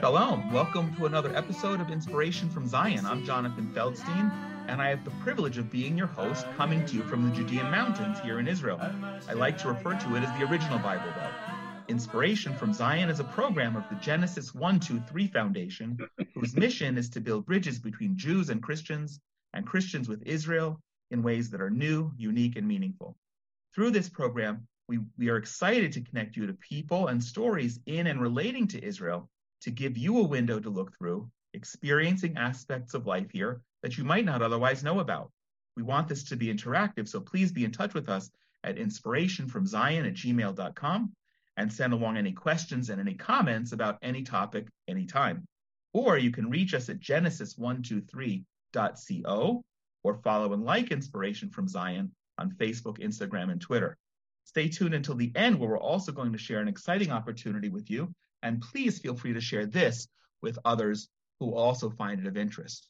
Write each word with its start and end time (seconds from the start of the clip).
Shalom. 0.00 0.52
Welcome 0.52 0.94
to 0.96 1.06
another 1.06 1.34
episode 1.34 1.80
of 1.80 1.90
Inspiration 1.90 2.50
from 2.50 2.68
Zion. 2.68 3.06
I'm 3.06 3.24
Jonathan 3.24 3.72
Feldstein, 3.74 4.30
and 4.68 4.82
I 4.82 4.90
have 4.90 5.04
the 5.04 5.10
privilege 5.22 5.56
of 5.56 5.70
being 5.70 5.96
your 5.96 6.06
host, 6.06 6.44
coming 6.58 6.84
to 6.84 6.96
you 6.96 7.02
from 7.04 7.24
the 7.24 7.34
Judean 7.34 7.70
Mountains 7.70 8.20
here 8.20 8.38
in 8.38 8.46
Israel. 8.46 8.78
I 8.78 9.32
like 9.32 9.56
to 9.58 9.68
refer 9.68 9.94
to 9.98 10.16
it 10.16 10.22
as 10.22 10.38
the 10.38 10.44
original 10.44 10.78
Bible 10.80 11.10
Belt. 11.12 11.32
Inspiration 11.88 12.54
from 12.54 12.74
Zion 12.74 13.08
is 13.08 13.20
a 13.20 13.24
program 13.24 13.74
of 13.74 13.88
the 13.88 13.94
Genesis 13.96 14.54
123 14.54 15.28
Foundation, 15.28 15.98
whose 16.34 16.54
mission 16.54 16.98
is 16.98 17.08
to 17.10 17.20
build 17.22 17.46
bridges 17.46 17.78
between 17.78 18.18
Jews 18.18 18.50
and 18.50 18.62
Christians, 18.62 19.18
and 19.54 19.66
Christians 19.66 20.10
with 20.10 20.22
Israel 20.26 20.78
in 21.10 21.22
ways 21.22 21.48
that 21.50 21.62
are 21.62 21.70
new, 21.70 22.12
unique, 22.18 22.56
and 22.56 22.68
meaningful. 22.68 23.16
Through 23.74 23.92
this 23.92 24.10
program, 24.10 24.68
we, 24.88 24.98
we 25.16 25.30
are 25.30 25.38
excited 25.38 25.92
to 25.92 26.02
connect 26.02 26.36
you 26.36 26.46
to 26.48 26.52
people 26.52 27.06
and 27.06 27.24
stories 27.24 27.80
in 27.86 28.06
and 28.06 28.20
relating 28.20 28.68
to 28.68 28.84
Israel 28.84 29.30
to 29.62 29.70
give 29.70 29.96
you 29.96 30.18
a 30.18 30.26
window 30.26 30.60
to 30.60 30.70
look 30.70 30.96
through, 30.96 31.28
experiencing 31.54 32.36
aspects 32.36 32.94
of 32.94 33.06
life 33.06 33.30
here 33.32 33.62
that 33.82 33.96
you 33.96 34.04
might 34.04 34.24
not 34.24 34.42
otherwise 34.42 34.84
know 34.84 35.00
about. 35.00 35.30
We 35.76 35.82
want 35.82 36.08
this 36.08 36.24
to 36.24 36.36
be 36.36 36.52
interactive, 36.52 37.08
so 37.08 37.20
please 37.20 37.52
be 37.52 37.64
in 37.64 37.72
touch 37.72 37.94
with 37.94 38.08
us 38.08 38.30
at 38.64 38.76
inspirationfromzion 38.76 40.06
at 40.06 40.14
gmail.com 40.14 41.12
and 41.56 41.72
send 41.72 41.92
along 41.92 42.16
any 42.16 42.32
questions 42.32 42.90
and 42.90 43.00
any 43.00 43.14
comments 43.14 43.72
about 43.72 43.98
any 44.02 44.22
topic 44.22 44.68
anytime. 44.88 45.44
Or 45.92 46.18
you 46.18 46.30
can 46.30 46.50
reach 46.50 46.74
us 46.74 46.88
at 46.88 47.00
genesis123.co 47.00 49.64
or 50.02 50.20
follow 50.22 50.52
and 50.52 50.64
like 50.64 50.90
Inspiration 50.90 51.50
from 51.50 51.68
Zion 51.68 52.10
on 52.38 52.50
Facebook, 52.52 52.98
Instagram, 52.98 53.50
and 53.50 53.60
Twitter. 53.60 53.96
Stay 54.44 54.68
tuned 54.68 54.94
until 54.94 55.14
the 55.14 55.32
end, 55.34 55.58
where 55.58 55.70
we're 55.70 55.78
also 55.78 56.12
going 56.12 56.32
to 56.32 56.38
share 56.38 56.60
an 56.60 56.68
exciting 56.68 57.10
opportunity 57.10 57.68
with 57.68 57.90
you 57.90 58.14
and 58.42 58.60
please 58.60 58.98
feel 58.98 59.16
free 59.16 59.34
to 59.34 59.40
share 59.40 59.66
this 59.66 60.08
with 60.42 60.58
others 60.64 61.08
who 61.40 61.54
also 61.54 61.90
find 61.90 62.20
it 62.20 62.26
of 62.26 62.36
interest. 62.36 62.88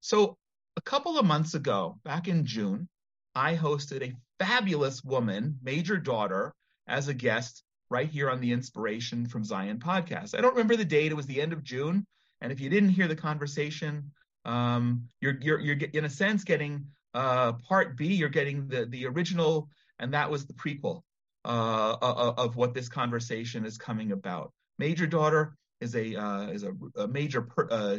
So, 0.00 0.36
a 0.76 0.80
couple 0.80 1.18
of 1.18 1.26
months 1.26 1.54
ago, 1.54 1.98
back 2.04 2.28
in 2.28 2.46
June, 2.46 2.88
I 3.34 3.56
hosted 3.56 4.02
a 4.02 4.14
fabulous 4.38 5.04
woman, 5.04 5.58
Major 5.62 5.98
Daughter, 5.98 6.54
as 6.86 7.08
a 7.08 7.14
guest 7.14 7.62
right 7.90 8.08
here 8.08 8.30
on 8.30 8.40
the 8.40 8.52
Inspiration 8.52 9.26
from 9.26 9.44
Zion 9.44 9.78
podcast. 9.78 10.36
I 10.36 10.40
don't 10.40 10.54
remember 10.54 10.76
the 10.76 10.84
date, 10.84 11.12
it 11.12 11.16
was 11.16 11.26
the 11.26 11.40
end 11.40 11.52
of 11.52 11.62
June. 11.62 12.06
And 12.40 12.50
if 12.50 12.60
you 12.60 12.70
didn't 12.70 12.88
hear 12.90 13.06
the 13.06 13.16
conversation, 13.16 14.10
um, 14.44 15.08
you're, 15.20 15.36
you're, 15.40 15.60
you're 15.60 15.76
in 15.92 16.04
a 16.04 16.10
sense 16.10 16.42
getting 16.42 16.86
uh, 17.14 17.52
part 17.68 17.96
B, 17.96 18.14
you're 18.14 18.28
getting 18.28 18.68
the, 18.68 18.86
the 18.86 19.06
original, 19.06 19.68
and 19.98 20.14
that 20.14 20.30
was 20.30 20.46
the 20.46 20.54
prequel 20.54 21.02
uh, 21.44 21.96
of 22.00 22.56
what 22.56 22.74
this 22.74 22.88
conversation 22.88 23.64
is 23.64 23.76
coming 23.78 24.12
about. 24.12 24.52
Major 24.88 25.06
daughter 25.06 25.42
is 25.80 25.94
a 25.94 26.06
uh, 26.16 26.46
is 26.56 26.64
a, 26.64 26.72
a 26.96 27.06
major 27.06 27.42
per, 27.42 27.68
uh, 27.70 27.98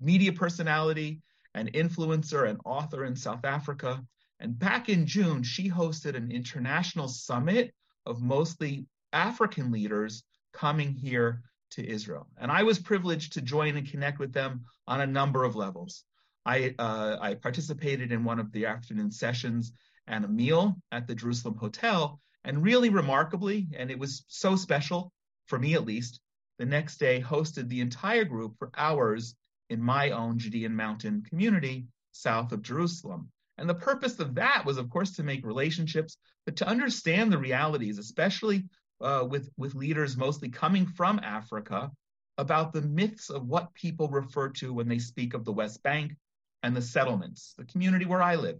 media 0.00 0.32
personality, 0.32 1.10
an 1.54 1.66
influencer, 1.82 2.48
and 2.48 2.60
author 2.64 3.04
in 3.04 3.16
South 3.16 3.44
Africa. 3.44 3.92
And 4.38 4.56
back 4.56 4.88
in 4.88 5.06
June, 5.06 5.42
she 5.42 5.68
hosted 5.68 6.14
an 6.14 6.30
international 6.30 7.08
summit 7.08 7.74
of 8.06 8.22
mostly 8.22 8.86
African 9.12 9.72
leaders 9.72 10.22
coming 10.52 10.92
here 10.94 11.42
to 11.72 11.80
Israel. 11.96 12.28
And 12.40 12.48
I 12.52 12.62
was 12.62 12.78
privileged 12.78 13.32
to 13.32 13.42
join 13.42 13.76
and 13.76 13.90
connect 13.90 14.20
with 14.20 14.32
them 14.32 14.52
on 14.86 15.00
a 15.00 15.14
number 15.18 15.42
of 15.42 15.56
levels. 15.56 16.04
I, 16.46 16.76
uh, 16.78 17.16
I 17.20 17.34
participated 17.34 18.12
in 18.12 18.22
one 18.22 18.38
of 18.38 18.52
the 18.52 18.66
afternoon 18.66 19.10
sessions 19.10 19.72
and 20.06 20.24
a 20.24 20.28
meal 20.28 20.76
at 20.92 21.08
the 21.08 21.16
Jerusalem 21.16 21.56
Hotel. 21.56 22.20
And 22.44 22.62
really 22.62 22.88
remarkably, 22.88 23.68
and 23.76 23.90
it 23.90 23.98
was 23.98 24.24
so 24.28 24.56
special, 24.56 25.12
for 25.50 25.58
me 25.58 25.74
at 25.74 25.84
least, 25.84 26.20
the 26.58 26.64
next 26.64 26.98
day 26.98 27.20
hosted 27.20 27.68
the 27.68 27.80
entire 27.80 28.24
group 28.24 28.56
for 28.58 28.70
hours 28.76 29.34
in 29.68 29.82
my 29.82 30.10
own 30.10 30.38
Judean 30.38 30.74
mountain 30.74 31.22
community 31.28 31.86
south 32.12 32.52
of 32.52 32.62
Jerusalem. 32.62 33.30
And 33.58 33.68
the 33.68 33.74
purpose 33.74 34.18
of 34.20 34.36
that 34.36 34.64
was, 34.64 34.78
of 34.78 34.88
course, 34.88 35.16
to 35.16 35.22
make 35.24 35.44
relationships, 35.44 36.16
but 36.46 36.56
to 36.56 36.68
understand 36.68 37.30
the 37.30 37.38
realities, 37.38 37.98
especially 37.98 38.64
uh, 39.00 39.26
with, 39.28 39.50
with 39.58 39.74
leaders 39.74 40.16
mostly 40.16 40.48
coming 40.48 40.86
from 40.86 41.18
Africa, 41.18 41.90
about 42.38 42.72
the 42.72 42.82
myths 42.82 43.28
of 43.28 43.46
what 43.46 43.74
people 43.74 44.08
refer 44.08 44.48
to 44.48 44.72
when 44.72 44.88
they 44.88 44.98
speak 44.98 45.34
of 45.34 45.44
the 45.44 45.52
West 45.52 45.82
Bank 45.82 46.16
and 46.62 46.76
the 46.76 46.80
settlements, 46.82 47.54
the 47.58 47.64
community 47.64 48.06
where 48.06 48.22
I 48.22 48.36
live, 48.36 48.58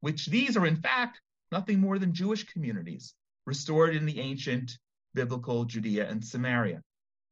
which 0.00 0.26
these 0.26 0.56
are, 0.56 0.66
in 0.66 0.76
fact, 0.76 1.20
nothing 1.52 1.78
more 1.78 1.98
than 1.98 2.14
Jewish 2.14 2.44
communities 2.44 3.14
restored 3.46 3.94
in 3.94 4.06
the 4.06 4.18
ancient 4.18 4.78
biblical 5.16 5.64
Judea 5.64 6.08
and 6.08 6.24
Samaria. 6.24 6.82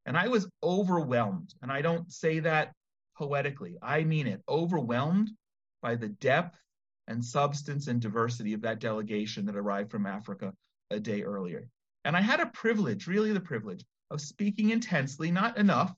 And 0.07 0.17
I 0.17 0.27
was 0.27 0.49
overwhelmed. 0.63 1.55
And 1.63 1.71
I 1.71 1.83
don't 1.83 2.11
say 2.11 2.41
that 2.41 2.73
poetically, 3.17 3.77
I 3.81 4.03
mean 4.03 4.27
it 4.27 4.43
overwhelmed 4.49 5.31
by 5.83 5.95
the 5.95 6.09
depth 6.09 6.59
and 7.07 7.25
substance 7.25 7.87
and 7.87 8.01
diversity 8.01 8.55
of 8.55 8.63
that 8.63 8.81
delegation 8.81 9.45
that 9.47 9.57
arrived 9.57 9.91
from 9.91 10.07
Africa 10.07 10.53
a 10.91 10.99
day 10.99 11.23
earlier. 11.23 11.69
And 12.05 12.17
I 12.17 12.23
had 12.23 12.41
a 12.41 12.47
privilege, 12.47 13.07
really 13.07 13.33
the 13.33 13.41
privilege, 13.41 13.85
of 14.11 14.21
speaking 14.21 14.71
intensely, 14.71 15.31
not 15.31 15.59
enough, 15.59 15.95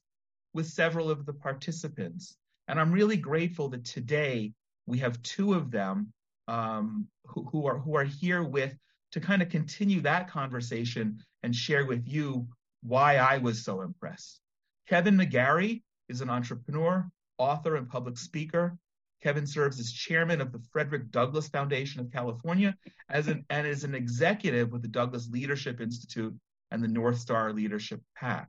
with 0.52 0.66
several 0.66 1.08
of 1.08 1.24
the 1.24 1.32
participants. 1.32 2.36
And 2.68 2.80
I'm 2.80 2.92
really 2.92 3.16
grateful 3.16 3.68
that 3.70 3.84
today 3.84 4.52
we 4.86 4.98
have 4.98 5.22
two 5.22 5.54
of 5.54 5.70
them 5.70 6.12
um, 6.48 7.06
who, 7.26 7.44
who, 7.44 7.66
are 7.66 7.78
who 7.78 7.96
are 7.96 8.04
here 8.04 8.42
with 8.42 8.76
to 9.16 9.20
kind 9.20 9.40
of 9.40 9.48
continue 9.48 10.02
that 10.02 10.28
conversation 10.28 11.18
and 11.42 11.56
share 11.56 11.86
with 11.86 12.06
you 12.06 12.46
why 12.82 13.16
I 13.16 13.38
was 13.38 13.64
so 13.64 13.80
impressed. 13.80 14.42
Kevin 14.90 15.16
McGary 15.16 15.82
is 16.10 16.20
an 16.20 16.28
entrepreneur, 16.28 17.08
author, 17.38 17.76
and 17.76 17.88
public 17.88 18.18
speaker. 18.18 18.76
Kevin 19.22 19.46
serves 19.46 19.80
as 19.80 19.90
chairman 19.90 20.42
of 20.42 20.52
the 20.52 20.60
Frederick 20.70 21.10
Douglass 21.10 21.48
Foundation 21.48 22.02
of 22.02 22.12
California 22.12 22.76
as 23.08 23.26
an, 23.28 23.46
and 23.48 23.66
is 23.66 23.84
an 23.84 23.94
executive 23.94 24.70
with 24.70 24.82
the 24.82 24.88
Douglass 24.88 25.30
Leadership 25.30 25.80
Institute 25.80 26.34
and 26.70 26.84
the 26.84 26.88
North 26.88 27.18
Star 27.18 27.54
Leadership 27.54 28.02
Path. 28.16 28.48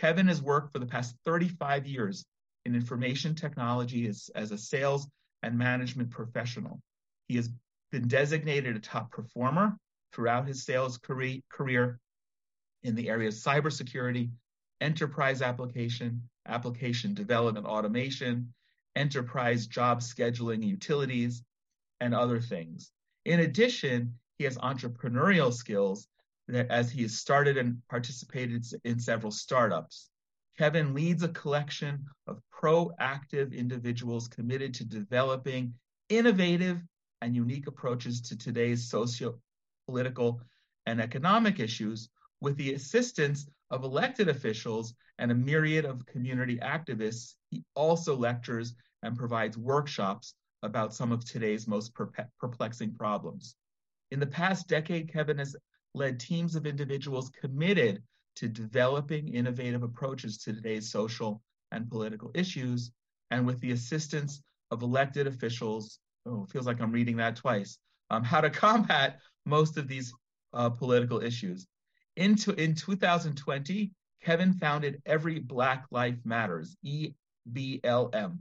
Kevin 0.00 0.26
has 0.26 0.42
worked 0.42 0.72
for 0.72 0.80
the 0.80 0.86
past 0.86 1.14
35 1.24 1.86
years 1.86 2.24
in 2.66 2.74
information 2.74 3.36
technology 3.36 4.08
as, 4.08 4.28
as 4.34 4.50
a 4.50 4.58
sales 4.58 5.06
and 5.44 5.56
management 5.56 6.10
professional. 6.10 6.80
He 7.28 7.36
has 7.36 7.48
been 7.92 8.08
designated 8.08 8.74
a 8.74 8.80
top 8.80 9.12
performer 9.12 9.76
throughout 10.12 10.46
his 10.46 10.64
sales 10.64 10.98
career 10.98 11.98
in 12.82 12.94
the 12.94 13.08
area 13.08 13.28
of 13.28 13.34
cybersecurity, 13.34 14.30
enterprise 14.80 15.42
application, 15.42 16.28
application 16.46 17.14
development 17.14 17.66
automation, 17.66 18.52
enterprise 18.96 19.66
job 19.66 20.00
scheduling 20.00 20.62
utilities, 20.64 21.42
and 22.00 22.14
other 22.14 22.40
things. 22.40 22.90
In 23.24 23.40
addition, 23.40 24.18
he 24.38 24.44
has 24.44 24.58
entrepreneurial 24.58 25.52
skills 25.52 26.08
that 26.48 26.68
as 26.70 26.90
he 26.90 27.02
has 27.02 27.16
started 27.16 27.56
and 27.56 27.80
participated 27.88 28.66
in 28.84 28.98
several 28.98 29.30
startups. 29.30 30.10
Kevin 30.58 30.92
leads 30.92 31.22
a 31.22 31.28
collection 31.28 32.04
of 32.26 32.42
proactive 32.52 33.56
individuals 33.56 34.28
committed 34.28 34.74
to 34.74 34.84
developing 34.84 35.72
innovative 36.08 36.82
and 37.22 37.36
unique 37.36 37.68
approaches 37.68 38.20
to 38.20 38.36
today's 38.36 38.90
socio 38.90 39.38
political 39.86 40.40
and 40.86 41.00
economic 41.00 41.60
issues 41.60 42.08
with 42.40 42.56
the 42.56 42.74
assistance 42.74 43.46
of 43.70 43.84
elected 43.84 44.28
officials 44.28 44.94
and 45.18 45.30
a 45.30 45.34
myriad 45.34 45.84
of 45.84 46.04
community 46.06 46.58
activists, 46.58 47.34
he 47.50 47.64
also 47.74 48.16
lectures 48.16 48.74
and 49.02 49.16
provides 49.16 49.56
workshops 49.56 50.34
about 50.62 50.94
some 50.94 51.12
of 51.12 51.24
today's 51.24 51.66
most 51.66 51.92
perplexing 52.38 52.94
problems. 52.94 53.56
In 54.10 54.20
the 54.20 54.26
past 54.26 54.68
decade, 54.68 55.12
Kevin 55.12 55.38
has 55.38 55.56
led 55.94 56.20
teams 56.20 56.54
of 56.56 56.66
individuals 56.66 57.30
committed 57.30 58.02
to 58.36 58.48
developing 58.48 59.28
innovative 59.28 59.82
approaches 59.82 60.38
to 60.38 60.52
today's 60.52 60.90
social 60.90 61.42
and 61.70 61.88
political 61.88 62.30
issues, 62.34 62.90
and 63.30 63.46
with 63.46 63.60
the 63.60 63.72
assistance 63.72 64.42
of 64.70 64.82
elected 64.82 65.26
officials, 65.26 65.98
oh, 66.26 66.46
feels 66.46 66.66
like 66.66 66.80
I'm 66.80 66.92
reading 66.92 67.16
that 67.16 67.36
twice, 67.36 67.78
um, 68.12 68.22
how 68.22 68.42
to 68.42 68.50
combat 68.50 69.18
most 69.46 69.78
of 69.78 69.88
these 69.88 70.12
uh, 70.52 70.68
political 70.68 71.22
issues. 71.22 71.66
Into 72.16 72.52
in 72.52 72.74
2020, 72.74 73.90
Kevin 74.22 74.52
founded 74.52 75.00
Every 75.06 75.38
Black 75.38 75.86
Life 75.90 76.18
Matters 76.24 76.76
(EBLM), 76.84 78.38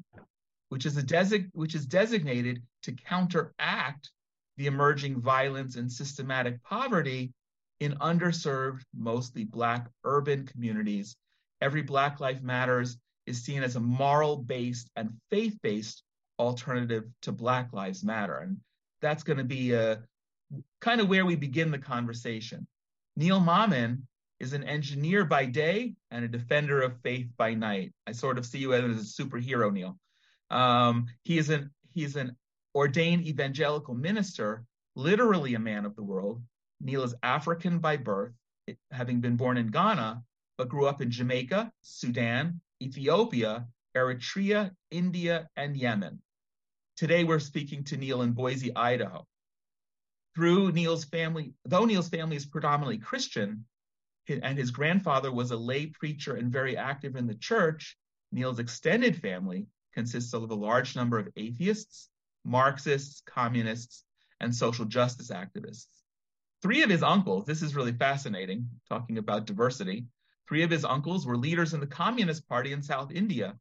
which 0.70 0.86
is 0.86 0.98
a 0.98 1.02
desig- 1.02 1.50
which 1.54 1.74
is 1.74 1.86
designated 1.86 2.62
to 2.84 2.92
counteract 2.92 4.12
the 4.58 4.68
emerging 4.68 5.22
violence 5.22 5.78
and 5.78 5.90
systematic 5.90 6.62
poverty 6.64 7.34
in 7.80 7.94
underserved, 7.94 8.82
mostly 8.94 9.46
Black 9.46 9.90
urban 10.04 10.46
communities. 10.46 11.16
Every 11.62 11.82
Black 11.82 12.20
Life 12.20 12.42
Matters 12.42 12.98
is 13.26 13.42
seen 13.42 13.64
as 13.64 13.78
a 13.78 13.80
moral-based 13.80 14.90
and 14.98 15.14
faith-based 15.30 16.04
alternative 16.38 17.06
to 17.22 17.32
Black 17.32 17.72
Lives 17.72 18.04
Matter, 18.04 18.40
and 18.40 18.58
that's 19.02 19.24
going 19.24 19.38
to 19.38 19.44
be 19.44 19.74
a 19.74 20.04
kind 20.80 21.02
of 21.02 21.10
where 21.10 21.26
we 21.26 21.36
begin 21.36 21.72
the 21.72 21.80
conversation. 21.80 22.68
Neal 23.16 23.40
Mammen 23.40 24.02
is 24.40 24.54
an 24.54 24.64
engineer 24.64 25.24
by 25.26 25.46
day 25.46 25.94
and 26.10 26.26
a 26.26 26.28
defender 26.28 26.82
of 26.82 27.00
faith 27.02 27.28
by 27.38 27.54
night. 27.54 27.94
I 28.08 28.12
sort 28.12 28.38
of 28.38 28.46
see 28.46 28.60
you 28.60 28.74
as 28.74 28.84
a 28.84 29.24
superhero, 29.24 29.72
Neal. 29.72 29.98
Um, 30.50 31.06
he 31.24 31.38
is 31.38 31.50
an 31.50 31.72
he's 31.94 32.16
an 32.16 32.36
ordained 32.76 33.28
evangelical 33.28 33.94
minister, 33.94 34.66
literally 34.96 35.56
a 35.56 35.60
man 35.60 35.86
of 35.86 35.96
the 35.96 36.04
world. 36.04 36.42
Neal 36.80 37.04
is 37.04 37.14
African 37.22 37.80
by 37.80 37.98
birth, 37.98 38.34
having 38.92 39.22
been 39.22 39.36
born 39.36 39.58
in 39.58 39.68
Ghana, 39.68 40.24
but 40.58 40.70
grew 40.70 40.88
up 40.88 41.02
in 41.02 41.12
Jamaica, 41.12 41.72
Sudan, 41.82 42.60
Ethiopia, 42.82 43.68
Eritrea, 43.96 44.72
India, 44.90 45.48
and 45.56 45.78
Yemen. 45.78 46.22
Today 46.98 47.24
we're 47.24 47.40
speaking 47.40 47.84
to 47.86 47.98
Neal 47.98 48.22
in 48.22 48.34
Boise, 48.34 48.76
Idaho. 48.76 49.26
Through 50.36 50.72
Neal's 50.72 51.06
family, 51.06 51.54
though 51.66 51.86
Neal's 51.86 52.10
family 52.10 52.36
is 52.36 52.46
predominantly 52.46 53.00
Christian, 53.00 53.66
and 54.30 54.58
his 54.58 54.72
grandfather 54.72 55.32
was 55.32 55.52
a 55.52 55.58
lay 55.58 55.88
preacher 55.88 56.36
and 56.36 56.52
very 56.52 56.78
active 56.78 57.16
in 57.16 57.28
the 57.28 57.36
church, 57.36 57.98
Neal's 58.32 58.60
extended 58.60 59.22
family 59.22 59.68
consists 59.94 60.34
of 60.34 60.50
a 60.50 60.56
large 60.56 60.96
number 60.96 61.20
of 61.20 61.30
atheists, 61.36 62.10
Marxists, 62.46 63.22
communists, 63.26 64.04
and 64.40 64.56
social 64.56 64.86
justice 64.86 65.32
activists. 65.32 65.88
Three 66.62 66.84
of 66.84 66.90
his 66.90 67.04
uncles, 67.04 67.46
this 67.46 67.62
is 67.62 67.76
really 67.76 67.92
fascinating, 67.92 68.70
talking 68.88 69.18
about 69.18 69.46
diversity. 69.46 70.06
Three 70.48 70.64
of 70.64 70.70
his 70.70 70.86
uncles 70.86 71.26
were 71.26 71.38
leaders 71.38 71.74
in 71.74 71.80
the 71.80 71.88
Communist 71.88 72.48
Party 72.48 72.72
in 72.72 72.82
South 72.84 73.12
India, 73.12 73.58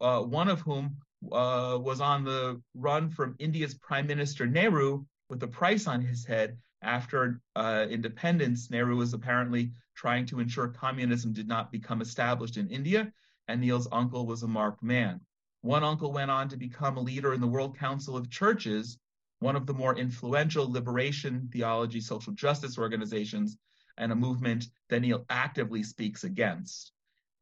uh, 0.00 0.20
one 0.20 0.48
of 0.48 0.60
whom 0.60 0.96
uh, 1.32 1.78
was 1.78 2.00
on 2.00 2.24
the 2.24 2.60
run 2.74 3.10
from 3.10 3.36
India's 3.38 3.74
Prime 3.74 4.06
Minister 4.06 4.46
Nehru 4.46 5.04
with 5.28 5.42
a 5.42 5.48
price 5.48 5.86
on 5.86 6.00
his 6.02 6.24
head 6.24 6.58
after 6.82 7.40
uh, 7.56 7.86
independence. 7.88 8.70
Nehru 8.70 8.96
was 8.96 9.14
apparently 9.14 9.72
trying 9.94 10.26
to 10.26 10.40
ensure 10.40 10.68
communism 10.68 11.32
did 11.32 11.48
not 11.48 11.72
become 11.72 12.00
established 12.00 12.56
in 12.56 12.68
India, 12.68 13.12
and 13.48 13.60
Neal's 13.60 13.88
uncle 13.90 14.26
was 14.26 14.42
a 14.42 14.48
marked 14.48 14.82
man. 14.82 15.20
One 15.62 15.84
uncle 15.84 16.12
went 16.12 16.30
on 16.30 16.48
to 16.50 16.56
become 16.56 16.96
a 16.96 17.02
leader 17.02 17.32
in 17.32 17.40
the 17.40 17.46
World 17.46 17.78
Council 17.78 18.16
of 18.16 18.30
Churches, 18.30 18.98
one 19.38 19.56
of 19.56 19.66
the 19.66 19.74
more 19.74 19.96
influential 19.96 20.70
liberation 20.70 21.48
theology 21.52 22.00
social 22.00 22.32
justice 22.34 22.76
organizations, 22.78 23.56
and 23.96 24.12
a 24.12 24.16
movement 24.16 24.66
that 24.88 25.00
Neal 25.00 25.24
actively 25.30 25.82
speaks 25.82 26.24
against. 26.24 26.92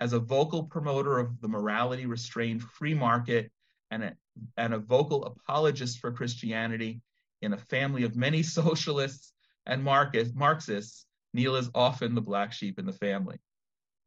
As 0.01 0.13
a 0.13 0.19
vocal 0.19 0.65
promoter 0.65 1.19
of 1.19 1.41
the 1.41 1.49
morality 1.49 2.07
restrained 2.07 2.63
free 2.63 2.95
market 2.95 3.51
and 3.93 4.03
a, 4.05 4.17
and 4.57 4.75
a 4.75 4.79
vocal 4.79 5.25
apologist 5.27 6.01
for 6.01 6.11
Christianity 6.11 7.03
in 7.43 7.53
a 7.53 7.59
family 7.59 8.03
of 8.05 8.17
many 8.17 8.43
socialists 8.59 9.33
and 9.67 9.85
Marxists, 9.85 11.07
Neal 11.35 11.57
is 11.57 11.71
often 11.75 12.15
the 12.15 12.21
black 12.21 12.53
sheep 12.53 12.79
in 12.79 12.87
the 12.87 12.93
family. 12.93 13.39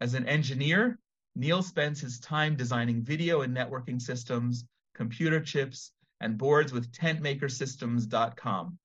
As 0.02 0.14
an 0.16 0.28
engineer, 0.28 1.00
Neal 1.36 1.62
spends 1.64 2.02
his 2.02 2.20
time 2.20 2.56
designing 2.56 3.04
video 3.04 3.42
and 3.42 3.56
networking 3.56 4.02
systems, 4.02 4.66
computer 4.96 5.40
chips, 5.40 5.92
and 6.20 6.38
boards 6.38 6.74
with 6.74 6.92
tentmakersystems.com 6.92 8.78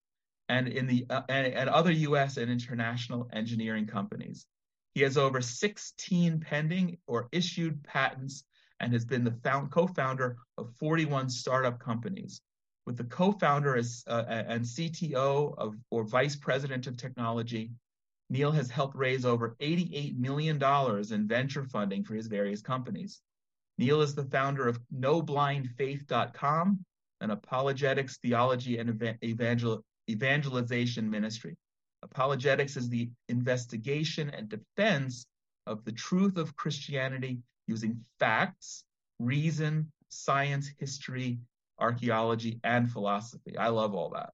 and 0.48 0.68
in 0.68 0.86
the 0.86 1.06
uh, 1.08 1.22
and, 1.28 1.46
and 1.46 1.70
other 1.70 1.92
US 1.92 2.36
and 2.36 2.50
international 2.50 3.28
engineering 3.32 3.86
companies. 3.86 4.46
He 4.94 5.02
has 5.02 5.16
over 5.16 5.40
16 5.40 6.40
pending 6.40 6.98
or 7.06 7.28
issued 7.30 7.84
patents 7.84 8.44
and 8.80 8.92
has 8.92 9.04
been 9.04 9.24
the 9.24 9.32
found, 9.44 9.70
co-founder 9.70 10.36
of 10.58 10.74
41 10.76 11.30
startup 11.30 11.78
companies. 11.78 12.40
With 12.86 12.96
the 12.96 13.04
co-founder 13.04 13.76
as, 13.76 14.02
uh, 14.06 14.24
and 14.28 14.64
CTO 14.64 15.56
of 15.58 15.76
or 15.90 16.02
vice 16.02 16.34
president 16.34 16.86
of 16.86 16.96
technology, 16.96 17.70
Neal 18.30 18.52
has 18.52 18.70
helped 18.70 18.96
raise 18.96 19.24
over 19.24 19.56
$88 19.60 20.16
million 20.16 20.62
in 21.12 21.28
venture 21.28 21.64
funding 21.64 22.04
for 22.04 22.14
his 22.14 22.26
various 22.26 22.62
companies. 22.62 23.20
Neal 23.76 24.00
is 24.00 24.14
the 24.14 24.24
founder 24.24 24.68
of 24.68 24.80
NoBlindFaith.com, 24.94 26.84
an 27.20 27.30
apologetics, 27.30 28.18
theology, 28.18 28.78
and 28.78 29.18
evangel- 29.22 29.84
evangelization 30.08 31.10
ministry. 31.10 31.56
Apologetics 32.02 32.76
is 32.76 32.88
the 32.88 33.10
investigation 33.28 34.30
and 34.30 34.48
defense 34.48 35.26
of 35.66 35.84
the 35.84 35.92
truth 35.92 36.36
of 36.36 36.56
Christianity 36.56 37.38
using 37.70 38.04
facts, 38.18 38.84
reason, 39.20 39.90
science, 40.08 40.72
history, 40.78 41.38
archaeology, 41.78 42.58
and 42.64 42.90
philosophy. 42.90 43.56
I 43.56 43.68
love 43.68 43.94
all 43.94 44.10
that. 44.10 44.30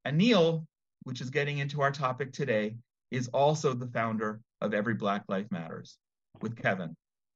And 0.05 0.17
Neal, 0.17 0.65
which 1.03 1.21
is 1.21 1.29
getting 1.29 1.59
into 1.59 1.81
our 1.81 1.91
topic 1.91 2.33
today, 2.33 2.77
is 3.11 3.27
also 3.29 3.73
the 3.73 3.87
founder 3.87 4.39
of 4.61 4.73
Every 4.73 4.93
Black 4.93 5.23
Life 5.27 5.47
Matters 5.51 5.97
with 6.41 6.55
Kevin, 6.55 6.95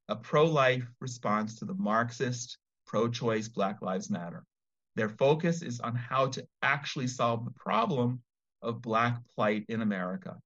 a 0.09 0.15
pro 0.15 0.45
life 0.45 0.85
response 0.99 1.59
to 1.59 1.65
the 1.65 1.73
Marxist 1.73 2.57
pro 2.85 3.09
choice 3.09 3.47
Black 3.47 3.81
Lives 3.81 4.09
Matter. 4.09 4.43
Their 4.95 5.09
focus 5.09 5.61
is 5.61 5.79
on 5.79 5.95
how 5.95 6.27
to 6.27 6.45
actually 6.61 7.07
solve 7.07 7.45
the 7.45 7.51
problem 7.51 8.21
of 8.61 8.81
Black 8.81 9.19
plight 9.35 9.65
in 9.69 9.81
America. 9.81 10.37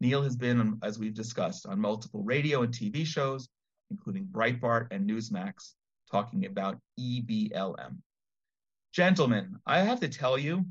Neal 0.00 0.22
has 0.22 0.36
been, 0.36 0.78
as 0.82 0.98
we've 0.98 1.14
discussed, 1.14 1.66
on 1.66 1.80
multiple 1.80 2.22
radio 2.22 2.62
and 2.62 2.72
TV 2.72 3.04
shows, 3.04 3.48
including 3.90 4.26
Breitbart 4.26 4.88
and 4.90 5.08
Newsmax, 5.08 5.72
talking 6.10 6.46
about 6.46 6.78
EBLM. 7.00 7.96
Gentlemen, 8.92 9.56
I 9.66 9.80
have 9.80 10.00
to 10.00 10.08
tell 10.08 10.38
you, 10.38 10.66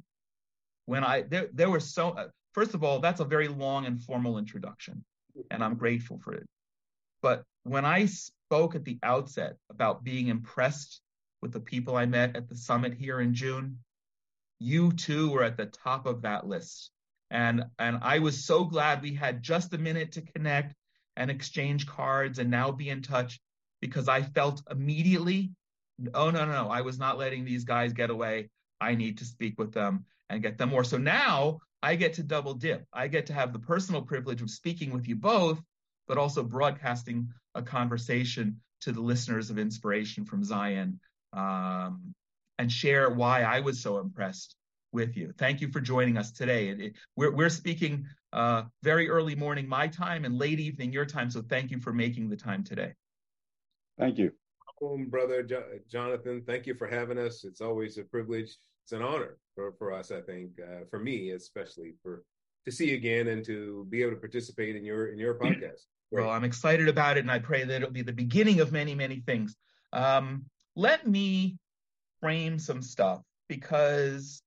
when 0.86 1.04
I 1.04 1.24
there 1.24 1.50
there 1.54 1.70
were 1.70 1.80
so 1.80 2.16
first 2.56 2.74
of 2.74 2.84
all, 2.84 3.00
that's 3.00 3.20
a 3.20 3.26
very 3.26 3.50
long 3.50 3.86
and 3.86 4.02
formal 4.02 4.38
introduction, 4.38 5.04
and 5.52 5.62
I'm 5.62 5.76
grateful 5.76 6.18
for 6.18 6.34
it. 6.34 6.48
But 7.22 7.44
when 7.64 7.84
I 7.84 8.06
spoke 8.06 8.76
at 8.76 8.86
the 8.86 8.98
outset 9.04 9.58
about 9.70 10.06
being 10.06 10.30
impressed 10.30 11.02
with 11.42 11.52
the 11.52 11.60
people 11.60 11.98
I 11.98 12.06
met 12.06 12.38
at 12.38 12.48
the 12.48 12.56
summit 12.56 12.94
here 12.94 13.20
in 13.20 13.34
June, 13.34 13.80
you 14.60 14.94
too 14.94 15.32
were 15.32 15.44
at 15.44 15.58
the 15.58 15.66
top 15.66 16.06
of 16.06 16.22
that 16.22 16.48
list. 16.48 16.92
And, 17.30 17.66
and 17.78 18.00
I 18.02 18.20
was 18.20 18.46
so 18.46 18.64
glad 18.64 19.02
we 19.02 19.14
had 19.14 19.44
just 19.44 19.74
a 19.74 19.78
minute 19.78 20.14
to 20.14 20.22
connect 20.22 20.74
and 21.18 21.30
exchange 21.30 21.86
cards 21.88 22.40
and 22.40 22.50
now 22.50 22.72
be 22.72 22.90
in 22.90 23.02
touch 23.02 23.40
because 23.82 24.08
I 24.08 24.22
felt 24.22 24.62
immediately, 24.72 25.52
oh, 26.14 26.30
no, 26.30 26.46
no, 26.46 26.52
no, 26.52 26.70
I 26.70 26.82
was 26.82 26.98
not 27.00 27.18
letting 27.18 27.44
these 27.44 27.66
guys 27.66 27.92
get 27.92 28.12
away. 28.12 28.50
I 28.80 28.96
need 28.96 29.18
to 29.18 29.26
speak 29.26 29.60
with 29.60 29.74
them 29.74 30.06
and 30.30 30.42
get 30.42 30.58
them 30.58 30.70
more. 30.70 30.84
So 30.84 30.98
now 30.98 31.60
I 31.86 31.94
get 31.94 32.16
to 32.16 32.24
double 32.24 32.56
dip. 32.56 32.84
I 32.92 33.08
get 33.08 33.28
to 33.28 33.34
have 33.34 33.54
the 33.54 33.60
personal 33.60 34.02
privilege 34.02 34.42
of 34.42 34.50
speaking 34.50 34.92
with 34.92 35.08
you 35.08 35.16
both, 35.16 35.62
but 36.08 36.18
also 36.18 36.42
broadcasting 36.42 37.30
a 37.54 37.62
conversation 37.62 38.60
to 38.82 38.92
the 38.92 39.02
listeners 39.02 39.52
of 39.52 39.60
Inspiration 39.60 40.26
from 40.26 40.44
Zion 40.44 41.00
um, 41.32 42.16
and 42.58 42.72
share 42.72 43.12
why 43.12 43.44
I 43.44 43.60
was 43.60 43.80
so 43.80 44.00
impressed 44.00 44.56
with 44.94 45.16
you. 45.16 45.32
Thank 45.38 45.62
you 45.62 45.72
for 45.72 45.80
joining 45.80 46.18
us 46.18 46.32
today. 46.32 46.70
It, 46.70 46.82
it, 46.82 46.94
we're, 47.16 47.36
we're 47.36 47.50
speaking 47.50 48.08
uh, 48.34 48.64
very 48.82 49.08
early 49.08 49.36
morning 49.36 49.70
my 49.70 49.88
time 49.88 50.26
and 50.26 50.40
late 50.40 50.60
evening 50.60 50.92
your 50.92 51.06
time, 51.06 51.30
so 51.30 51.44
thank 51.44 51.70
you 51.70 51.80
for 51.80 51.94
making 51.94 52.30
the 52.30 52.36
time 52.36 52.64
today. 52.64 52.96
Thank 54.00 54.18
you. 54.18 54.32
Welcome, 54.82 55.12
brother 55.12 55.44
jo- 55.44 55.70
Jonathan. 55.88 56.42
Thank 56.48 56.66
you 56.66 56.74
for 56.74 56.88
having 56.88 57.20
us. 57.20 57.44
It's 57.44 57.62
always 57.62 58.00
a 58.00 58.04
privilege. 58.04 58.58
It's 58.86 58.92
an 58.92 59.02
honor 59.02 59.38
for, 59.56 59.72
for 59.80 59.92
us, 59.92 60.12
I 60.12 60.22
think, 60.22 60.52
uh, 60.62 60.86
for 60.92 61.00
me 61.00 61.32
especially, 61.32 61.96
for 62.04 62.24
to 62.66 62.72
see 62.72 62.92
you 62.92 62.96
again 62.96 63.30
and 63.30 63.44
to 63.46 63.88
be 63.90 64.04
able 64.04 64.12
to 64.12 64.18
participate 64.18 64.76
in 64.76 64.86
your 64.86 65.08
in 65.08 65.18
your 65.18 65.34
podcast. 65.40 65.88
Great. 66.14 66.22
Well, 66.22 66.30
I'm 66.30 66.44
excited 66.44 66.88
about 66.88 67.18
it, 67.18 67.22
and 67.22 67.32
I 67.32 67.40
pray 67.40 67.64
that 67.64 67.78
it'll 67.78 67.90
be 67.90 68.04
the 68.04 68.14
beginning 68.14 68.60
of 68.60 68.72
many, 68.72 68.94
many 68.94 69.22
things. 69.26 69.56
Um, 69.92 70.46
let 70.76 71.08
me 71.08 71.58
frame 72.22 72.60
some 72.60 72.84
stuff 72.84 73.24
because 73.50 74.44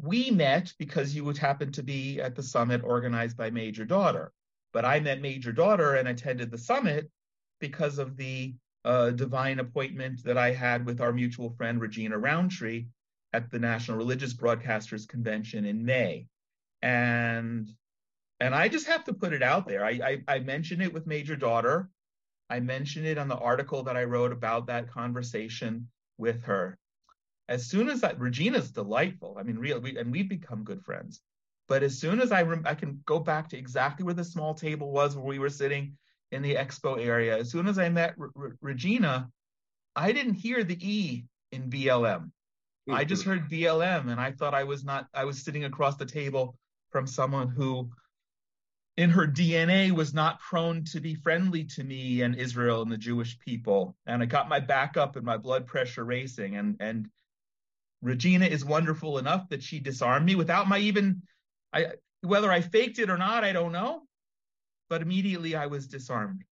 we 0.00 0.30
met 0.30 0.72
because 0.78 1.12
you 1.12 1.24
would 1.24 1.38
happen 1.38 1.72
to 1.72 1.82
be 1.82 2.20
at 2.20 2.36
the 2.36 2.44
summit 2.44 2.82
organized 2.84 3.36
by 3.36 3.50
Major 3.50 3.84
Daughter. 3.84 4.30
But 4.72 4.84
I 4.84 5.00
met 5.00 5.20
Major 5.20 5.50
Daughter 5.50 5.96
and 5.96 6.06
attended 6.06 6.52
the 6.52 6.58
summit 6.58 7.10
because 7.58 7.98
of 7.98 8.16
the 8.16 8.54
uh, 8.84 9.10
divine 9.10 9.58
appointment 9.58 10.22
that 10.22 10.38
I 10.38 10.52
had 10.52 10.86
with 10.86 11.00
our 11.00 11.12
mutual 11.12 11.50
friend 11.50 11.80
Regina 11.80 12.16
Roundtree 12.16 12.86
at 13.36 13.50
the 13.50 13.58
National 13.58 13.98
Religious 13.98 14.32
Broadcasters 14.32 15.06
Convention 15.06 15.66
in 15.66 15.84
May. 15.84 16.26
And 16.80 17.68
and 18.40 18.54
I 18.54 18.68
just 18.68 18.86
have 18.86 19.04
to 19.04 19.14
put 19.14 19.32
it 19.32 19.42
out 19.42 19.66
there. 19.66 19.84
I, 19.84 20.22
I, 20.28 20.36
I 20.36 20.38
mentioned 20.40 20.82
it 20.82 20.92
with 20.92 21.06
Major 21.06 21.36
Daughter. 21.36 21.88
I 22.50 22.60
mentioned 22.60 23.06
it 23.06 23.18
on 23.18 23.28
the 23.28 23.36
article 23.36 23.82
that 23.84 23.96
I 23.96 24.04
wrote 24.04 24.32
about 24.32 24.66
that 24.66 24.90
conversation 24.90 25.88
with 26.18 26.42
her. 26.44 26.78
As 27.48 27.66
soon 27.66 27.88
as 27.88 28.00
that, 28.02 28.20
Regina's 28.20 28.70
delightful. 28.70 29.36
I 29.38 29.42
mean, 29.42 29.58
real, 29.58 29.80
we, 29.80 29.96
and 29.96 30.12
we've 30.12 30.28
become 30.28 30.64
good 30.64 30.82
friends. 30.82 31.22
But 31.66 31.82
as 31.82 31.98
soon 31.98 32.20
as 32.20 32.30
I, 32.30 32.42
rem, 32.42 32.62
I 32.66 32.74
can 32.74 33.00
go 33.06 33.18
back 33.18 33.48
to 33.50 33.58
exactly 33.58 34.04
where 34.04 34.14
the 34.14 34.24
small 34.24 34.52
table 34.54 34.92
was 34.92 35.16
where 35.16 35.24
we 35.24 35.38
were 35.38 35.48
sitting 35.48 35.96
in 36.30 36.42
the 36.42 36.56
expo 36.56 37.02
area. 37.02 37.38
As 37.38 37.50
soon 37.50 37.66
as 37.66 37.78
I 37.78 37.88
met 37.88 38.14
Regina, 38.60 39.30
I 39.94 40.12
didn't 40.12 40.34
hear 40.34 40.62
the 40.62 40.78
E 40.86 41.24
in 41.52 41.70
BLM. 41.70 42.30
Mm-hmm. 42.88 42.98
I 42.98 43.04
just 43.04 43.24
heard 43.24 43.50
BLM, 43.50 44.10
and 44.10 44.20
I 44.20 44.32
thought 44.32 44.54
I 44.54 44.64
was 44.64 44.84
not. 44.84 45.08
I 45.12 45.24
was 45.24 45.42
sitting 45.42 45.64
across 45.64 45.96
the 45.96 46.06
table 46.06 46.56
from 46.90 47.06
someone 47.06 47.48
who 47.48 47.90
in 48.96 49.10
her 49.10 49.26
DNA 49.26 49.90
was 49.90 50.14
not 50.14 50.40
prone 50.40 50.84
to 50.84 51.00
be 51.00 51.14
friendly 51.14 51.64
to 51.64 51.84
me 51.84 52.22
and 52.22 52.36
Israel 52.36 52.82
and 52.82 52.90
the 52.90 52.96
Jewish 52.96 53.38
people. 53.40 53.94
And 54.06 54.22
I 54.22 54.26
got 54.26 54.48
my 54.48 54.60
back 54.60 54.96
up 54.96 55.16
and 55.16 55.24
my 55.24 55.36
blood 55.36 55.66
pressure 55.66 56.04
racing. 56.04 56.56
And 56.56 56.76
and 56.80 57.08
Regina 58.02 58.46
is 58.46 58.64
wonderful 58.64 59.18
enough 59.18 59.48
that 59.50 59.62
she 59.62 59.80
disarmed 59.80 60.24
me 60.24 60.34
without 60.34 60.68
my 60.68 60.78
even 60.78 61.22
I 61.72 61.86
whether 62.22 62.50
I 62.50 62.60
faked 62.60 62.98
it 62.98 63.10
or 63.10 63.18
not, 63.18 63.44
I 63.44 63.52
don't 63.52 63.72
know. 63.72 64.02
But 64.88 65.02
immediately 65.02 65.56
I 65.56 65.66
was 65.66 65.88
disarmed. 65.88 66.44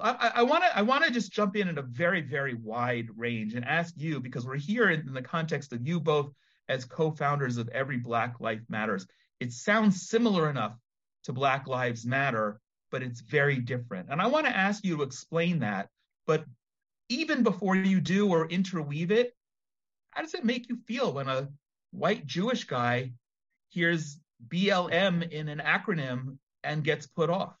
I 0.00 0.42
want 0.42 0.64
to 0.64 0.76
I 0.76 0.82
want 0.82 1.04
to 1.04 1.10
just 1.10 1.32
jump 1.32 1.56
in 1.56 1.68
in 1.68 1.78
a 1.78 1.82
very 1.82 2.20
very 2.20 2.54
wide 2.54 3.08
range 3.16 3.54
and 3.54 3.64
ask 3.64 3.94
you 3.96 4.20
because 4.20 4.46
we're 4.46 4.56
here 4.56 4.90
in 4.90 5.12
the 5.12 5.22
context 5.22 5.72
of 5.72 5.86
you 5.86 6.00
both 6.00 6.32
as 6.68 6.84
co-founders 6.84 7.56
of 7.56 7.68
Every 7.68 7.98
Black 7.98 8.40
Life 8.40 8.62
Matters. 8.68 9.06
It 9.40 9.52
sounds 9.52 10.08
similar 10.08 10.48
enough 10.48 10.76
to 11.24 11.32
Black 11.32 11.66
Lives 11.66 12.06
Matter, 12.06 12.60
but 12.90 13.02
it's 13.02 13.20
very 13.20 13.58
different. 13.58 14.08
And 14.10 14.20
I 14.20 14.26
want 14.26 14.46
to 14.46 14.56
ask 14.56 14.84
you 14.84 14.96
to 14.96 15.02
explain 15.02 15.60
that. 15.60 15.88
But 16.26 16.44
even 17.08 17.42
before 17.42 17.76
you 17.76 18.00
do 18.00 18.28
or 18.28 18.48
interweave 18.48 19.10
it, 19.10 19.34
how 20.10 20.22
does 20.22 20.34
it 20.34 20.44
make 20.44 20.68
you 20.68 20.78
feel 20.86 21.12
when 21.12 21.28
a 21.28 21.48
white 21.90 22.26
Jewish 22.26 22.64
guy 22.64 23.12
hears 23.70 24.18
BLM 24.48 25.30
in 25.30 25.48
an 25.48 25.58
acronym 25.64 26.38
and 26.64 26.84
gets 26.84 27.06
put 27.06 27.30
off? 27.30 27.56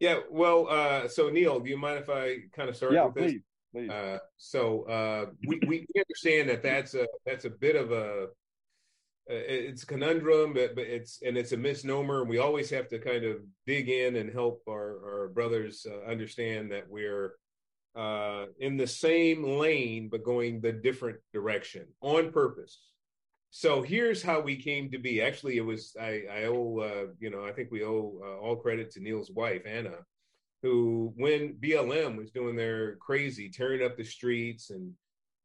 Yeah, 0.00 0.20
well, 0.30 0.68
uh, 0.68 1.08
so 1.08 1.28
Neal, 1.28 1.60
do 1.60 1.68
you 1.68 1.76
mind 1.76 1.98
if 1.98 2.08
I 2.08 2.38
kind 2.54 2.68
of 2.68 2.76
start 2.76 2.92
yeah, 2.92 3.06
with 3.06 3.14
this? 3.14 3.32
Please, 3.32 3.40
please. 3.72 3.90
Uh, 3.90 4.18
so 4.36 4.82
uh, 4.84 5.26
we, 5.46 5.60
we 5.66 5.86
understand 5.96 6.48
that 6.50 6.62
that's 6.62 6.94
a 6.94 7.06
that's 7.26 7.44
a 7.44 7.50
bit 7.50 7.74
of 7.74 7.90
a 7.90 8.28
uh, 9.30 9.34
it's 9.34 9.82
a 9.82 9.86
conundrum, 9.86 10.54
but, 10.54 10.74
but 10.74 10.84
it's 10.84 11.20
and 11.22 11.36
it's 11.36 11.52
a 11.52 11.56
misnomer. 11.56 12.20
and 12.20 12.30
We 12.30 12.38
always 12.38 12.70
have 12.70 12.88
to 12.88 12.98
kind 12.98 13.24
of 13.24 13.38
dig 13.66 13.88
in 13.88 14.16
and 14.16 14.32
help 14.32 14.62
our, 14.68 15.24
our 15.24 15.28
brothers 15.28 15.84
uh, 15.88 16.08
understand 16.08 16.72
that 16.72 16.88
we're 16.88 17.34
uh, 17.94 18.46
in 18.60 18.76
the 18.76 18.86
same 18.86 19.42
lane 19.42 20.08
but 20.10 20.22
going 20.22 20.60
the 20.60 20.72
different 20.72 21.18
direction 21.32 21.86
on 22.00 22.30
purpose. 22.30 22.80
So 23.50 23.82
here's 23.82 24.22
how 24.22 24.40
we 24.40 24.56
came 24.56 24.90
to 24.90 24.98
be. 24.98 25.22
Actually, 25.22 25.56
it 25.56 25.64
was 25.64 25.96
I, 26.00 26.22
I 26.30 26.44
owe 26.44 26.78
uh, 26.78 27.12
you 27.18 27.30
know 27.30 27.44
I 27.44 27.52
think 27.52 27.70
we 27.70 27.84
owe 27.84 28.20
uh, 28.22 28.38
all 28.38 28.56
credit 28.56 28.90
to 28.92 29.00
Neal's 29.00 29.30
wife 29.30 29.62
Anna, 29.66 29.96
who 30.62 31.12
when 31.16 31.54
BLM 31.54 32.16
was 32.16 32.30
doing 32.30 32.56
their 32.56 32.96
crazy 32.96 33.48
tearing 33.48 33.84
up 33.84 33.96
the 33.96 34.04
streets 34.04 34.70
and 34.70 34.92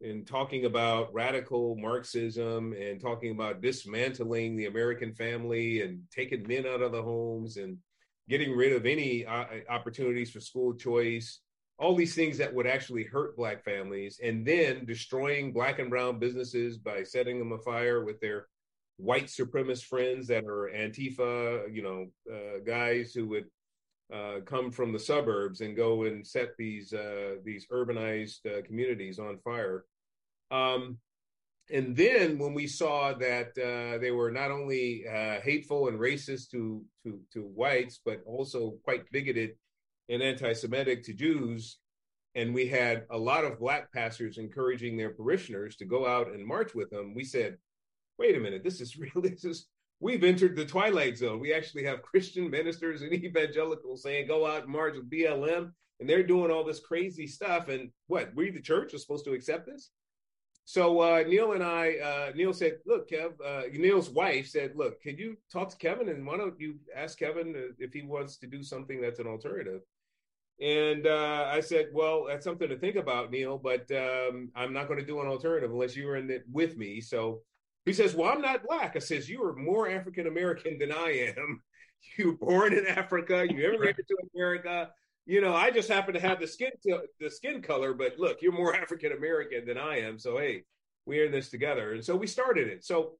and 0.02 0.28
talking 0.28 0.66
about 0.66 1.14
radical 1.14 1.78
Marxism 1.78 2.74
and 2.74 3.00
talking 3.00 3.32
about 3.32 3.62
dismantling 3.62 4.58
the 4.58 4.66
American 4.66 5.14
family 5.14 5.82
and 5.82 6.02
taking 6.12 6.46
men 6.46 6.66
out 6.66 6.82
of 6.82 6.92
the 6.92 7.02
homes 7.02 7.56
and 7.56 7.78
getting 8.30 8.56
rid 8.56 8.74
of 8.74 8.86
any 8.86 9.26
uh, 9.26 9.46
opportunities 9.70 10.30
for 10.30 10.42
school 10.42 10.74
choice, 10.74 11.40
all 11.80 11.96
these 11.96 12.16
things 12.16 12.38
that 12.38 12.54
would 12.54 12.68
actually 12.68 13.04
hurt 13.04 13.36
Black 13.36 13.64
families, 13.64 14.20
and 14.24 14.46
then 14.46 14.86
destroying 14.86 15.52
Black 15.52 15.80
and 15.80 15.90
Brown 15.90 16.20
businesses 16.20 16.78
by 16.78 17.04
setting 17.04 17.40
them 17.40 17.52
afire 17.52 18.04
with 18.04 18.20
their 18.20 18.48
white 18.98 19.26
supremacist 19.26 19.86
friends 19.86 20.28
that 20.28 20.46
are 20.46 20.72
Antifa, 20.76 21.74
you 21.74 21.82
know, 21.82 22.08
uh, 22.32 22.60
guys 22.66 23.14
who 23.14 23.28
would 23.28 23.46
uh, 24.14 24.42
come 24.46 24.72
from 24.72 24.94
the 24.94 25.00
suburbs 25.00 25.62
and 25.62 25.76
go 25.76 26.04
and 26.04 26.26
set 26.26 26.56
these 26.58 26.94
uh, 26.94 27.36
these 27.44 27.66
urbanized 27.72 28.46
uh, 28.46 28.62
communities 28.64 29.18
on 29.18 29.40
fire. 29.40 29.86
Um, 30.52 31.00
and 31.72 31.96
then 31.96 32.38
when 32.38 32.54
we 32.54 32.68
saw 32.68 33.14
that 33.14 33.58
uh, 33.58 33.98
they 33.98 34.12
were 34.12 34.30
not 34.30 34.52
only 34.52 35.06
uh, 35.08 35.40
hateful 35.42 35.88
and 35.88 36.00
racist 36.00 36.52
to, 36.52 36.84
to 37.04 37.20
to 37.34 37.42
whites, 37.42 38.00
but 38.06 38.22
also 38.26 38.76
quite 38.84 39.10
bigoted 39.12 39.56
and 40.10 40.22
anti-Semitic 40.22 41.04
to 41.04 41.14
Jews, 41.14 41.78
and 42.36 42.54
we 42.54 42.68
had 42.68 43.06
a 43.10 43.18
lot 43.18 43.46
of 43.46 43.60
black 43.60 43.92
pastors 43.94 44.38
encouraging 44.38 44.98
their 44.98 45.12
parishioners 45.12 45.76
to 45.78 45.86
go 45.86 46.08
out 46.08 46.34
and 46.34 46.46
march 46.46 46.74
with 46.74 46.90
them, 46.90 47.14
we 47.14 47.24
said, 47.24 47.58
"Wait 48.18 48.36
a 48.36 48.40
minute, 48.40 48.64
this 48.64 48.82
is 48.82 48.98
really 49.16 49.30
This 49.30 49.46
is 49.46 49.68
we've 50.00 50.24
entered 50.24 50.56
the 50.56 50.66
twilight 50.66 51.18
zone. 51.18 51.40
We 51.40 51.54
actually 51.54 51.86
have 51.86 52.02
Christian 52.02 52.50
ministers 52.50 53.02
and 53.02 53.14
evangelicals 53.26 54.04
saying 54.04 54.28
go 54.28 54.46
out 54.46 54.64
and 54.64 54.72
march 54.72 54.96
with 54.96 55.10
BLM, 55.10 55.72
and 56.00 56.10
they're 56.10 56.24
doing 56.24 56.52
all 56.52 56.64
this 56.64 56.80
crazy 56.80 57.28
stuff. 57.28 57.70
And 57.70 57.92
what 58.08 58.34
we, 58.36 58.52
the 58.52 58.62
church, 58.62 58.94
are 58.94 58.98
supposed 59.00 59.26
to 59.26 59.34
accept 59.34 59.68
this?" 59.68 59.92
So 60.66 61.02
uh, 61.02 61.24
Neal 61.28 61.52
and 61.52 61.64
I, 61.64 61.98
uh, 61.98 62.32
Neal 62.36 62.54
said, 62.54 62.80
"Look, 62.86 63.10
Kev." 63.10 63.34
Uh, 63.44 63.64
Neal's 63.74 64.10
wife 64.10 64.48
said, 64.48 64.76
"Look, 64.76 65.02
could 65.02 65.20
you 65.20 65.38
talk 65.52 65.70
to 65.70 65.78
Kevin 65.78 66.10
and 66.10 66.26
why 66.26 66.38
don't 66.38 66.60
you 66.60 66.80
ask 66.96 67.20
Kevin 67.20 67.76
if 67.78 67.94
he 67.94 68.02
wants 68.02 68.38
to 68.38 68.48
do 68.48 68.64
something 68.64 69.02
that's 69.02 69.20
an 69.20 69.28
alternative?" 69.28 69.82
And 70.62 71.08
uh, 71.08 71.50
I 71.52 71.60
said, 71.62 71.88
"Well, 71.94 72.26
that's 72.28 72.44
something 72.44 72.70
to 72.70 72.78
think 72.78 72.96
about, 72.96 73.32
Neal, 73.32 73.58
but 73.58 73.90
um, 73.92 74.50
I'm 74.56 74.74
not 74.74 74.88
going 74.88 75.00
to 75.00 75.06
do 75.06 75.20
an 75.20 75.28
alternative 75.28 75.72
unless 75.72 75.96
you 75.96 76.08
are 76.10 76.18
in 76.18 76.30
it 76.30 76.44
with 76.52 76.78
me." 76.78 77.02
So 77.02 77.42
he 77.86 77.94
says, 77.94 78.16
"Well, 78.16 78.32
I'm 78.32 78.42
not 78.42 78.66
black." 78.68 78.96
I 78.96 79.00
says, 79.00 79.30
"You 79.30 79.44
are 79.44 79.56
more 79.56 79.90
African 79.90 80.28
American 80.28 80.78
than 80.78 80.92
I 80.92 81.34
am. 81.38 81.62
You 82.18 82.32
were 82.32 82.48
born 82.48 82.74
in 82.74 82.86
Africa. 82.86 83.48
You 83.50 83.66
immigrated 83.66 84.06
to 84.06 84.18
America." 84.36 84.92
you 85.26 85.42
know, 85.42 85.54
I 85.54 85.72
just 85.72 85.90
happen 85.90 86.14
to 86.14 86.20
have 86.20 86.40
the 86.40 86.48
skin 86.48 86.72
to, 86.86 87.04
the 87.20 87.30
skin 87.30 87.62
color, 87.62 87.94
but 87.94 88.20
look, 88.20 88.42
you're 88.42 88.52
more 88.52 88.76
African 88.82 89.14
American 89.14 89.66
than 89.66 89.78
I 89.78 90.00
am, 90.00 90.20
so 90.20 90.38
hey, 90.38 90.64
we're 91.06 91.26
in 91.26 91.32
this 91.32 91.50
together. 91.50 91.94
And 91.94 92.04
so 92.04 92.16
we 92.16 92.28
started 92.28 92.68
it. 92.68 92.84
So 92.84 93.14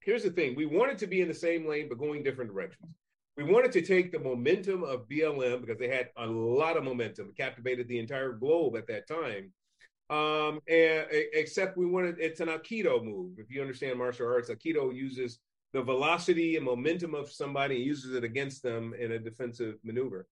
here's 0.00 0.22
the 0.22 0.30
thing: 0.30 0.54
we 0.54 0.66
wanted 0.66 0.98
to 0.98 1.06
be 1.06 1.20
in 1.20 1.28
the 1.28 1.34
same 1.34 1.68
lane, 1.68 1.88
but 1.88 1.98
going 1.98 2.22
different 2.22 2.52
directions. 2.52 2.94
We 3.36 3.44
wanted 3.44 3.72
to 3.72 3.82
take 3.82 4.12
the 4.12 4.18
momentum 4.18 4.82
of 4.84 5.08
BLM 5.08 5.60
because 5.60 5.78
they 5.78 5.88
had 5.88 6.10
a 6.16 6.26
lot 6.26 6.76
of 6.76 6.84
momentum, 6.84 7.28
it 7.30 7.36
captivated 7.36 7.88
the 7.88 7.98
entire 7.98 8.32
globe 8.32 8.76
at 8.76 8.86
that 8.88 9.08
time. 9.08 9.52
Um, 10.10 10.60
and 10.68 11.06
except 11.10 11.76
we 11.76 11.86
wanted 11.86 12.16
it's 12.18 12.40
an 12.40 12.48
Aikido 12.48 13.02
move. 13.04 13.38
If 13.38 13.50
you 13.50 13.60
understand 13.60 13.98
martial 13.98 14.26
arts, 14.26 14.50
Aikido 14.50 14.94
uses 14.94 15.38
the 15.72 15.82
velocity 15.82 16.56
and 16.56 16.64
momentum 16.64 17.14
of 17.14 17.30
somebody 17.30 17.76
and 17.76 17.84
uses 17.84 18.14
it 18.14 18.24
against 18.24 18.62
them 18.62 18.92
in 18.98 19.12
a 19.12 19.18
defensive 19.18 19.76
maneuver. 19.84 20.26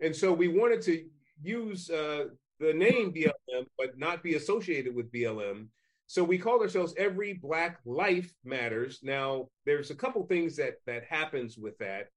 And 0.00 0.14
so 0.14 0.32
we 0.32 0.48
wanted 0.48 0.82
to 0.82 1.04
use 1.42 1.90
uh, 1.90 2.26
the 2.60 2.72
name 2.72 3.12
BLM, 3.12 3.66
but 3.76 3.98
not 3.98 4.22
be 4.22 4.34
associated 4.34 4.94
with 4.94 5.10
BLM. 5.12 5.66
So 6.06 6.22
we 6.22 6.38
called 6.38 6.62
ourselves 6.62 6.94
Every 6.96 7.32
Black 7.32 7.80
Life 7.84 8.32
Matters. 8.44 9.00
Now, 9.02 9.48
there's 9.66 9.90
a 9.90 9.96
couple 9.96 10.24
things 10.26 10.56
that 10.56 10.74
that 10.86 11.04
happens 11.08 11.56
with 11.58 11.76
that. 11.78 12.08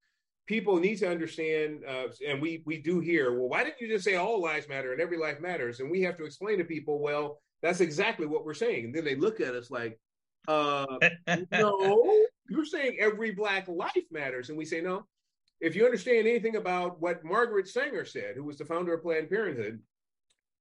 People 0.47 0.79
need 0.79 0.97
to 0.97 1.09
understand, 1.09 1.83
uh, 1.87 2.07
and 2.25 2.41
we 2.41 2.63
we 2.65 2.81
do 2.81 2.99
here. 2.99 3.37
Well, 3.37 3.49
why 3.49 3.63
didn't 3.63 3.81
you 3.81 3.87
just 3.89 4.05
say 4.05 4.15
all 4.15 4.41
lives 4.41 4.67
matter 4.67 4.93
and 4.93 5.01
every 5.01 5.17
life 5.17 5.39
matters? 5.39 5.79
And 5.79 5.91
we 5.91 6.01
have 6.01 6.17
to 6.17 6.25
explain 6.25 6.57
to 6.57 6.63
people, 6.63 6.99
well, 6.99 7.41
that's 7.61 7.81
exactly 7.81 8.25
what 8.25 8.45
we're 8.45 8.53
saying. 8.53 8.85
And 8.85 8.95
then 8.95 9.03
they 9.03 9.15
look 9.15 9.41
at 9.41 9.55
us 9.55 9.69
like, 9.69 9.99
uh, 10.47 10.85
no, 11.51 12.25
you're 12.49 12.65
saying 12.65 12.97
every 12.99 13.31
black 13.31 13.67
life 13.67 14.05
matters, 14.09 14.49
and 14.49 14.57
we 14.57 14.65
say 14.65 14.81
no 14.81 15.05
if 15.59 15.75
you 15.75 15.85
understand 15.85 16.27
anything 16.27 16.55
about 16.55 17.01
what 17.01 17.23
Margaret 17.23 17.67
Sanger 17.67 18.05
said, 18.05 18.35
who 18.35 18.43
was 18.43 18.57
the 18.57 18.65
founder 18.65 18.93
of 18.93 19.01
Planned 19.01 19.29
Parenthood, 19.29 19.79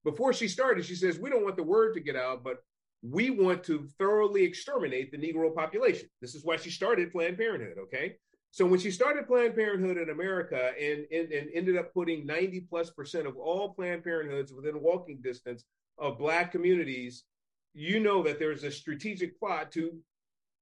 before 0.05 0.33
she 0.33 0.49
started, 0.49 0.85
she 0.85 0.95
says, 0.95 1.19
We 1.19 1.31
don't 1.31 1.45
want 1.45 1.57
the 1.57 1.63
word 1.63 1.95
to 1.95 2.01
get 2.01 2.17
out, 2.17 2.43
but 2.43 2.59
we 3.03 3.31
want 3.31 3.65
to 3.65 3.87
thoroughly 3.99 4.43
exterminate 4.43 5.11
the 5.11 5.19
Negro 5.19 5.55
population. 5.55 6.09
This 6.21 6.35
is 6.35 6.45
why 6.45 6.57
she 6.57 6.71
started 6.71 7.13
Planned 7.13 7.37
Parenthood, 7.37 7.79
okay? 7.85 8.17
So 8.57 8.65
when 8.65 8.81
she 8.81 8.91
started 8.91 9.27
Planned 9.27 9.55
Parenthood 9.55 9.99
in 9.99 10.09
America 10.09 10.73
and, 10.81 11.05
and, 11.13 11.31
and 11.31 11.51
ended 11.53 11.77
up 11.77 11.93
putting 11.93 12.25
90 12.25 12.61
plus 12.61 12.89
percent 12.89 13.27
of 13.27 13.37
all 13.37 13.75
Planned 13.75 14.03
Parenthoods 14.03 14.51
within 14.51 14.81
walking 14.81 15.21
distance 15.21 15.67
of 15.99 16.17
Black 16.17 16.53
communities, 16.53 17.25
you 17.75 18.01
know 18.01 18.23
that 18.23 18.39
there's 18.39 18.65
a 18.65 18.71
strategic 18.71 19.39
plot 19.39 19.71
to 19.73 19.99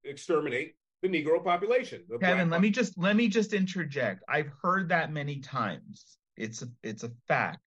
exterminate 0.03 0.75
the 1.03 1.07
Negro 1.07 1.41
population. 1.41 2.03
The 2.09 2.17
Kevin, 2.17 2.49
let 2.49 2.59
me 2.59 2.69
just 2.69 2.97
let 2.97 3.15
me 3.15 3.29
just 3.29 3.53
interject. 3.53 4.25
I've 4.27 4.51
heard 4.61 4.89
that 4.89 5.13
many 5.13 5.39
times. 5.39 6.17
It's 6.35 6.63
a, 6.63 6.67
it's 6.83 7.05
a 7.05 7.11
fact. 7.29 7.59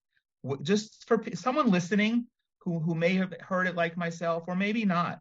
Just 0.61 1.09
for 1.09 1.25
someone 1.33 1.71
listening 1.71 2.27
who 2.59 2.81
who 2.81 2.95
may 2.95 3.15
have 3.15 3.33
heard 3.41 3.67
it 3.67 3.77
like 3.77 3.97
myself 3.97 4.45
or 4.47 4.55
maybe 4.55 4.85
not, 4.85 5.21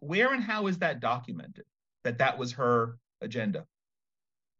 where 0.00 0.34
and 0.34 0.42
how 0.42 0.66
is 0.66 0.78
that 0.78 0.98
documented? 0.98 1.64
That 2.02 2.18
that 2.18 2.38
was 2.38 2.50
her 2.54 2.98
agenda. 3.20 3.66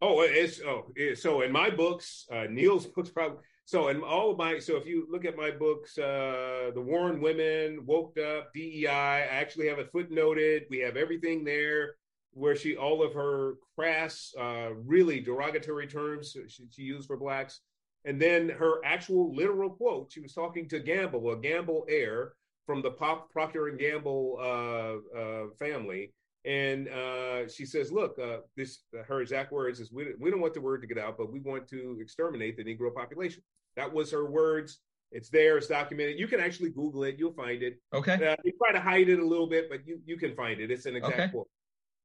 Oh, 0.05 0.23
it's 0.23 0.61
oh, 0.61 0.91
it, 0.97 1.19
so 1.19 1.43
in 1.43 1.53
my 1.53 1.71
books, 1.71 2.27
uh, 2.33 2.47
Neil's 2.51 2.87
books 2.87 3.09
probably. 3.09 3.39
So 3.67 3.87
in 3.87 4.03
all 4.03 4.33
of 4.33 4.37
my, 4.37 4.59
so 4.59 4.77
if 4.77 4.85
you 4.85 5.07
look 5.09 5.25
at 5.25 5.37
my 5.37 5.53
books, 5.53 5.97
uh, 5.97 6.73
the 6.75 6.81
Warren 6.81 7.21
Women, 7.21 7.87
Woke 7.87 8.19
Up, 8.19 8.53
DEI, 8.53 8.89
I 8.89 9.21
actually 9.21 9.69
have 9.69 9.79
it 9.79 9.93
footnoted. 9.93 10.63
We 10.69 10.81
have 10.81 10.97
everything 10.97 11.45
there 11.45 11.95
where 12.33 12.57
she 12.57 12.77
all 12.77 13.01
of 13.01 13.15
her 13.15 13.55
crass, 13.77 14.35
uh, 14.37 14.71
really 14.75 15.21
derogatory 15.21 15.87
terms 15.87 16.37
she, 16.49 16.65
she, 16.69 16.83
used 16.83 17.07
for 17.07 17.17
blacks, 17.17 17.61
and 18.05 18.21
then 18.21 18.49
her 18.49 18.85
actual 18.85 19.33
literal 19.33 19.71
quote. 19.71 20.11
She 20.11 20.21
was 20.21 20.33
talking 20.33 20.69
to 20.71 20.81
Gamble, 20.81 21.31
a 21.31 21.37
Gamble 21.37 21.87
heir 21.89 22.33
from 22.67 22.83
the 22.83 22.91
Pop, 22.91 23.31
Procter 23.31 23.69
and 23.69 23.79
Gamble 23.79 24.37
uh, 24.41 25.17
uh, 25.17 25.45
family, 25.61 26.13
and 26.45 26.89
uh, 26.89 27.49
she 27.49 27.65
says, 27.65 27.93
"Look, 27.93 28.19
uh, 28.19 28.39
this 28.57 28.81
her 29.07 29.21
exact 29.21 29.53
words 29.53 29.81
is 29.81 29.93
we, 29.93 30.09
we 30.19 30.31
don't 30.31 30.41
want 30.41 30.55
the 30.55 30.61
word 30.61 30.81
to 30.83 30.89
get 30.89 30.99
out, 30.99 31.17
but 31.17 31.33
we 31.33 31.41
want 31.41 31.69
to 31.69 31.99
exterminate 32.01 32.57
the 32.57 32.65
Negro 32.65 32.93
population." 32.95 33.43
That 33.77 33.93
was 33.93 34.11
her 34.11 34.31
words. 34.31 34.81
It's 35.13 35.29
there. 35.29 35.59
It's 35.59 35.67
documented. 35.67 36.19
You 36.19 36.27
can 36.27 36.41
actually 36.41 36.71
Google 36.71 37.05
it. 37.05 37.17
You'll 37.19 37.35
find 37.35 37.63
it. 37.63 37.79
Okay. 37.93 38.15
Uh, 38.15 38.37
they 38.45 38.53
try 38.53 38.73
to 38.73 38.81
hide 38.81 39.09
it 39.09 39.19
a 39.19 39.27
little 39.27 39.47
bit, 39.47 39.69
but 39.71 39.87
you 39.87 40.01
you 40.05 40.17
can 40.17 40.35
find 40.35 40.61
it. 40.61 40.71
It's 40.71 40.87
an 40.87 40.97
exact 40.97 41.19
okay. 41.19 41.29
quote. 41.29 41.49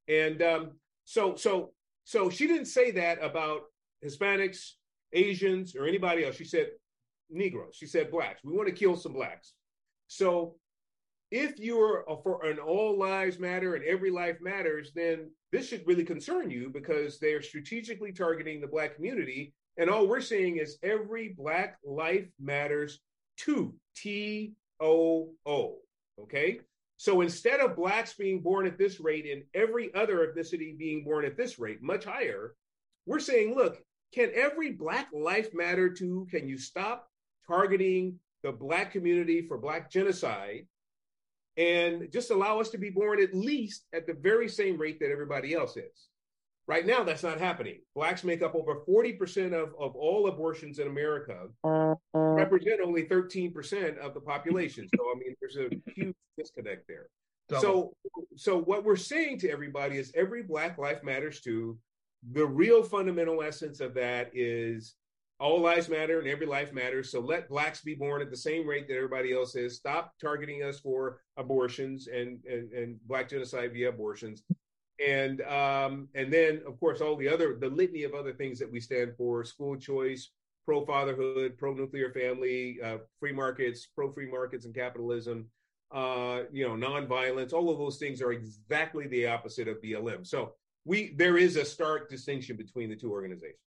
And 0.08 0.42
um, 0.42 0.72
so 1.06 1.36
so 1.36 1.72
so 2.04 2.30
she 2.30 2.48
didn't 2.48 2.66
say 2.66 2.92
that 2.92 3.24
about 3.24 3.62
Hispanics, 4.06 4.74
Asians, 5.14 5.76
or 5.76 5.86
anybody 5.88 6.26
else. 6.26 6.36
She 6.36 6.46
said 6.46 6.68
Negroes. 7.30 7.76
She 7.76 7.88
said 7.88 8.12
blacks. 8.12 8.42
We 8.44 8.54
want 8.54 8.68
to 8.68 8.74
kill 8.74 8.96
some 8.96 9.14
blacks. 9.14 9.54
So 10.08 10.56
if 11.32 11.60
you're 11.60 12.06
for 12.24 12.46
an 12.46 12.60
all 12.60 12.98
lives 12.98 13.38
matter 13.40 13.76
and 13.76 13.84
every 13.84 14.12
life 14.12 14.38
matters, 14.42 14.92
then 14.96 15.30
this 15.52 15.68
should 15.68 15.86
really 15.86 16.06
concern 16.06 16.50
you 16.50 16.70
because 16.70 17.20
they're 17.20 17.42
strategically 17.42 18.12
targeting 18.12 18.62
the 18.62 18.68
black 18.68 18.96
community. 18.96 19.54
And 19.78 19.90
all 19.90 20.08
we're 20.08 20.22
saying 20.22 20.58
is 20.58 20.78
every 20.84 21.36
black 21.38 21.78
life 21.84 22.28
matters 22.40 23.00
too. 23.38 23.74
T 23.96 24.54
O 24.80 25.30
O. 25.46 25.78
Okay. 26.22 26.62
So 26.98 27.22
instead 27.22 27.60
of 27.60 27.76
blacks 27.76 28.14
being 28.14 28.42
born 28.42 28.66
at 28.66 28.78
this 28.78 29.00
rate 29.00 29.28
and 29.32 29.44
every 29.54 29.94
other 29.94 30.28
ethnicity 30.28 30.76
being 30.78 31.04
born 31.04 31.26
at 31.26 31.38
this 31.38 31.60
rate, 31.60 31.82
much 31.82 32.06
higher, 32.06 32.56
we're 33.06 33.20
saying, 33.20 33.54
look, 33.56 33.78
can 34.14 34.32
every 34.34 34.72
black 34.72 35.10
life 35.14 35.54
matter 35.54 35.90
too? 35.90 36.28
Can 36.32 36.48
you 36.48 36.58
stop 36.58 37.08
targeting 37.46 38.20
the 38.44 38.52
black 38.52 38.92
community 38.92 39.46
for 39.48 39.58
black 39.58 39.92
genocide 39.92 40.66
and 41.58 42.12
just 42.12 42.30
allow 42.32 42.60
us 42.60 42.70
to 42.70 42.78
be 42.78 42.90
born 42.90 43.22
at 43.22 43.34
least 43.34 43.86
at 43.94 44.06
the 44.06 44.14
very 44.14 44.48
same 44.48 44.78
rate 44.78 45.00
that 45.00 45.12
everybody 45.12 45.54
else 45.54 45.76
is. 45.76 46.10
Right 46.68 46.86
now, 46.86 47.04
that's 47.04 47.24
not 47.24 47.40
happening. 47.40 47.80
Blacks 47.96 48.26
make 48.26 48.42
up 48.42 48.54
over 48.54 48.82
40% 48.88 49.54
of, 49.54 49.70
of 49.80 49.96
all 49.96 50.28
abortions 50.28 50.80
in 50.80 50.88
America, 50.88 51.48
represent 52.14 52.82
only 52.84 53.06
13% 53.06 53.98
of 54.00 54.14
the 54.14 54.20
population. 54.20 54.88
So, 54.96 55.04
I 55.04 55.18
mean, 55.18 55.34
there's 55.40 55.56
a 55.56 55.70
huge 55.96 56.16
disconnect 56.38 56.88
there. 56.88 57.08
So, 57.62 57.94
so 58.36 58.60
what 58.60 58.84
we're 58.84 58.98
saying 58.98 59.40
to 59.40 59.50
everybody 59.50 59.98
is 59.98 60.12
every 60.14 60.44
Black 60.44 60.78
life 60.78 61.02
matters 61.04 61.40
too. 61.40 61.78
The 62.34 62.46
real 62.46 62.84
fundamental 62.84 63.42
essence 63.42 63.80
of 63.80 63.94
that 63.94 64.30
is 64.34 64.96
all 65.40 65.62
lives 65.62 65.88
matter 65.88 66.20
and 66.20 66.28
every 66.28 66.48
life 66.48 66.74
matters. 66.74 67.12
So 67.12 67.20
let 67.20 67.50
blacks 67.50 67.82
be 67.82 67.94
born 67.94 68.22
at 68.22 68.32
the 68.32 68.38
same 68.38 68.68
rate 68.68 68.88
that 68.88 68.96
everybody 68.96 69.34
else 69.34 69.56
is. 69.56 69.76
Stop 69.76 70.14
targeting 70.20 70.64
us 70.64 70.80
for 70.80 71.22
abortions 71.38 72.08
and 72.08 72.44
and, 72.46 72.72
and 72.72 73.00
black 73.08 73.30
genocide 73.30 73.74
via 73.74 73.90
abortions. 73.90 74.44
And 75.06 75.42
um, 75.42 76.08
and 76.16 76.34
then 76.34 76.62
of 76.66 76.80
course 76.80 77.02
all 77.02 77.16
the 77.16 77.30
other 77.30 77.56
the 77.60 77.70
litany 77.70 78.04
of 78.04 78.14
other 78.14 78.34
things 78.34 78.58
that 78.60 78.72
we 78.72 78.80
stand 78.80 79.14
for: 79.16 79.44
school 79.44 79.76
choice, 79.76 80.32
pro 80.66 80.84
fatherhood, 80.86 81.58
pro 81.58 81.74
nuclear 81.74 82.12
family, 82.12 82.80
uh, 82.84 82.98
free 83.20 83.34
markets, 83.34 83.88
pro 83.96 84.12
free 84.12 84.30
markets 84.30 84.66
and 84.66 84.74
capitalism. 84.74 85.50
Uh, 85.90 86.42
you 86.52 86.68
know, 86.68 86.76
nonviolence. 86.76 87.54
All 87.54 87.70
of 87.70 87.78
those 87.78 87.98
things 87.98 88.22
are 88.22 88.34
exactly 88.34 89.08
the 89.08 89.28
opposite 89.28 89.70
of 89.70 89.78
BLM. 89.82 90.28
So 90.28 90.54
we 90.84 91.14
there 91.16 91.38
is 91.38 91.58
a 91.58 91.64
stark 91.64 92.10
distinction 92.10 92.58
between 92.58 92.90
the 92.90 92.96
two 92.96 93.12
organizations. 93.12 93.67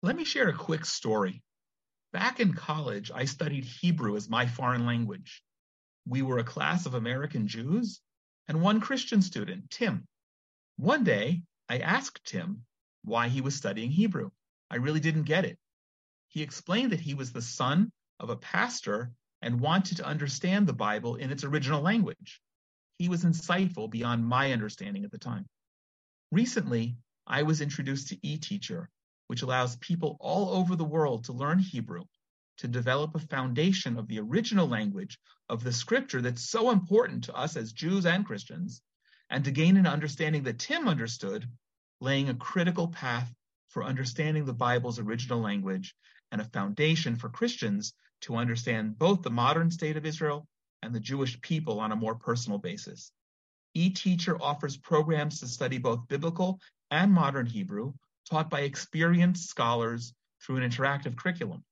Let 0.00 0.14
me 0.14 0.24
share 0.24 0.48
a 0.48 0.54
quick 0.54 0.84
story. 0.84 1.42
Back 2.12 2.38
in 2.38 2.54
college, 2.54 3.10
I 3.12 3.24
studied 3.24 3.64
Hebrew 3.64 4.14
as 4.14 4.28
my 4.28 4.46
foreign 4.46 4.86
language. 4.86 5.42
We 6.06 6.22
were 6.22 6.38
a 6.38 6.44
class 6.44 6.86
of 6.86 6.94
American 6.94 7.48
Jews 7.48 8.00
and 8.46 8.62
one 8.62 8.80
Christian 8.80 9.22
student, 9.22 9.70
Tim. 9.70 10.06
One 10.76 11.02
day, 11.02 11.42
I 11.68 11.78
asked 11.78 12.24
Tim 12.24 12.64
why 13.02 13.26
he 13.28 13.40
was 13.40 13.56
studying 13.56 13.90
Hebrew. 13.90 14.30
I 14.70 14.76
really 14.76 15.00
didn't 15.00 15.24
get 15.24 15.44
it. 15.44 15.58
He 16.28 16.42
explained 16.42 16.92
that 16.92 17.00
he 17.00 17.14
was 17.14 17.32
the 17.32 17.42
son 17.42 17.90
of 18.20 18.30
a 18.30 18.36
pastor 18.36 19.10
and 19.42 19.60
wanted 19.60 19.96
to 19.96 20.06
understand 20.06 20.66
the 20.66 20.72
Bible 20.72 21.16
in 21.16 21.32
its 21.32 21.42
original 21.42 21.82
language. 21.82 22.40
He 22.98 23.08
was 23.08 23.24
insightful 23.24 23.90
beyond 23.90 24.24
my 24.24 24.52
understanding 24.52 25.04
at 25.04 25.10
the 25.10 25.18
time. 25.18 25.46
Recently, 26.30 26.96
I 27.26 27.42
was 27.42 27.60
introduced 27.60 28.08
to 28.08 28.16
eTeacher, 28.18 28.86
which 29.28 29.42
allows 29.42 29.76
people 29.76 30.16
all 30.20 30.50
over 30.50 30.74
the 30.74 30.84
world 30.84 31.24
to 31.24 31.32
learn 31.32 31.58
Hebrew, 31.58 32.04
to 32.58 32.68
develop 32.68 33.14
a 33.14 33.20
foundation 33.20 33.96
of 33.96 34.08
the 34.08 34.18
original 34.18 34.66
language 34.66 35.18
of 35.48 35.62
the 35.62 35.72
scripture 35.72 36.20
that's 36.20 36.50
so 36.50 36.70
important 36.70 37.24
to 37.24 37.34
us 37.34 37.56
as 37.56 37.72
Jews 37.72 38.04
and 38.04 38.26
Christians, 38.26 38.82
and 39.30 39.44
to 39.44 39.50
gain 39.50 39.76
an 39.76 39.86
understanding 39.86 40.42
that 40.44 40.58
Tim 40.58 40.88
understood, 40.88 41.48
laying 42.00 42.28
a 42.28 42.34
critical 42.34 42.88
path 42.88 43.32
for 43.68 43.84
understanding 43.84 44.44
the 44.44 44.52
Bible's 44.52 44.98
original 44.98 45.40
language 45.40 45.94
and 46.32 46.40
a 46.40 46.44
foundation 46.44 47.16
for 47.16 47.28
Christians 47.28 47.92
to 48.22 48.36
understand 48.36 48.98
both 48.98 49.22
the 49.22 49.30
modern 49.30 49.70
state 49.70 49.96
of 49.96 50.06
Israel 50.06 50.46
and 50.82 50.94
the 50.94 51.00
Jewish 51.00 51.40
people 51.40 51.80
on 51.80 51.92
a 51.92 51.96
more 51.96 52.14
personal 52.14 52.58
basis. 52.58 53.12
eTeacher 53.76 54.38
offers 54.40 54.76
programs 54.76 55.40
to 55.40 55.46
study 55.46 55.78
both 55.78 56.08
biblical 56.08 56.60
and 56.90 57.12
modern 57.12 57.46
Hebrew 57.46 57.92
taught 58.28 58.50
by 58.50 58.60
experienced 58.60 59.48
scholars 59.48 60.12
through 60.42 60.56
an 60.56 60.68
interactive 60.68 61.16
curriculum. 61.16 61.64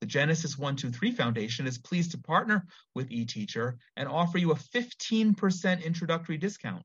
The 0.00 0.06
Genesis 0.06 0.58
123 0.58 1.12
Foundation 1.12 1.66
is 1.66 1.78
pleased 1.78 2.10
to 2.10 2.18
partner 2.18 2.66
with 2.94 3.08
eTeacher 3.08 3.76
and 3.96 4.08
offer 4.08 4.38
you 4.38 4.52
a 4.52 4.56
15% 4.56 5.84
introductory 5.84 6.36
discount. 6.36 6.82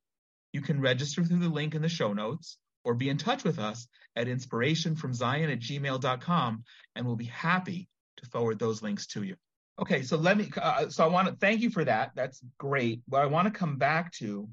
You 0.54 0.62
can 0.62 0.80
register 0.80 1.24
through 1.24 1.40
the 1.40 1.50
link 1.50 1.76
in 1.76 1.82
the 1.82 1.90
show 1.90 2.14
notes 2.14 2.58
or 2.84 2.96
be 2.96 3.10
in 3.10 3.18
touch 3.18 3.44
with 3.44 3.60
us 3.60 3.88
at 4.16 4.28
inspirationfromzion 4.28 5.52
at 5.52 5.60
gmail.com 5.60 6.64
and 6.96 7.06
we'll 7.06 7.16
be 7.16 7.26
happy 7.26 7.88
to 8.18 8.26
forward 8.28 8.60
those 8.60 8.82
links 8.82 9.08
to 9.08 9.24
you. 9.24 9.36
Okay, 9.80 10.04
so 10.04 10.18
let 10.18 10.38
me, 10.38 10.50
uh, 10.62 10.90
so 10.90 11.04
I 11.04 11.08
want 11.08 11.28
to 11.28 11.36
thank 11.36 11.62
you 11.62 11.70
for 11.70 11.84
that. 11.84 12.12
That's 12.16 12.42
great. 12.58 13.02
But 13.08 13.22
I 13.22 13.26
want 13.26 13.52
to 13.52 13.58
come 13.58 13.78
back 13.78 14.12
to, 14.14 14.48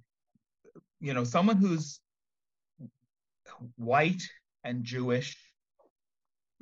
you 1.01 1.15
know, 1.15 1.25
someone 1.25 1.57
who's 1.57 2.01
white 3.77 4.23
and 4.65 4.85
Jewish, 4.85 5.37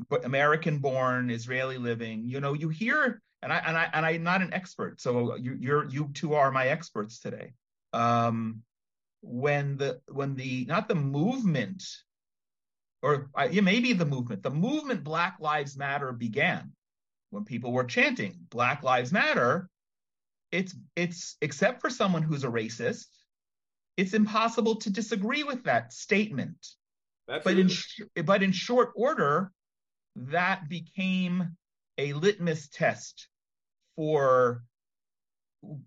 but 0.09 0.24
American 0.24 0.78
born, 0.78 1.30
Israeli 1.30 1.78
living. 1.78 2.28
You 2.28 2.40
know, 2.40 2.52
you 2.52 2.68
hear, 2.68 3.20
and 3.42 3.52
I 3.52 3.59
and 3.59 3.76
I 3.76 3.90
and 3.92 4.06
I'm 4.06 4.22
not 4.22 4.42
an 4.42 4.52
expert, 4.52 5.00
so 5.00 5.37
you 5.37 5.56
you're 5.59 5.88
you 5.88 6.11
two 6.14 6.35
are 6.35 6.50
my 6.50 6.68
experts 6.68 7.20
today. 7.20 7.52
Um, 7.92 8.62
when 9.22 9.76
the 9.76 10.00
when 10.09 10.35
the 10.35 10.64
not 10.66 10.88
the 10.88 10.94
movement, 10.94 11.82
or 13.02 13.30
yeah, 13.50 13.61
maybe 13.61 13.92
the 13.92 14.06
movement, 14.06 14.42
the 14.42 14.50
movement 14.50 15.04
Black 15.04 15.37
Lives 15.40 15.76
Matter 15.76 16.12
began 16.12 16.72
when 17.30 17.44
people 17.44 17.72
were 17.72 17.85
chanting 17.85 18.35
Black 18.50 18.82
Lives 18.82 19.12
Matter. 19.12 19.68
It's 20.52 20.74
it's 20.94 21.37
except 21.40 21.80
for 21.80 21.90
someone 21.90 22.22
who's 22.22 22.44
a 22.44 22.48
racist, 22.48 23.06
it's 23.96 24.14
impossible 24.14 24.76
to 24.76 24.90
disagree 24.90 25.42
with 25.42 25.64
that 25.64 25.92
statement. 25.92 26.66
But 27.26 27.58
in, 27.58 27.70
but 28.24 28.42
in 28.42 28.52
short 28.52 28.92
order, 28.94 29.52
that 30.14 30.68
became 30.68 31.56
a 31.98 32.12
litmus 32.12 32.68
test 32.68 33.28
for 33.96 34.62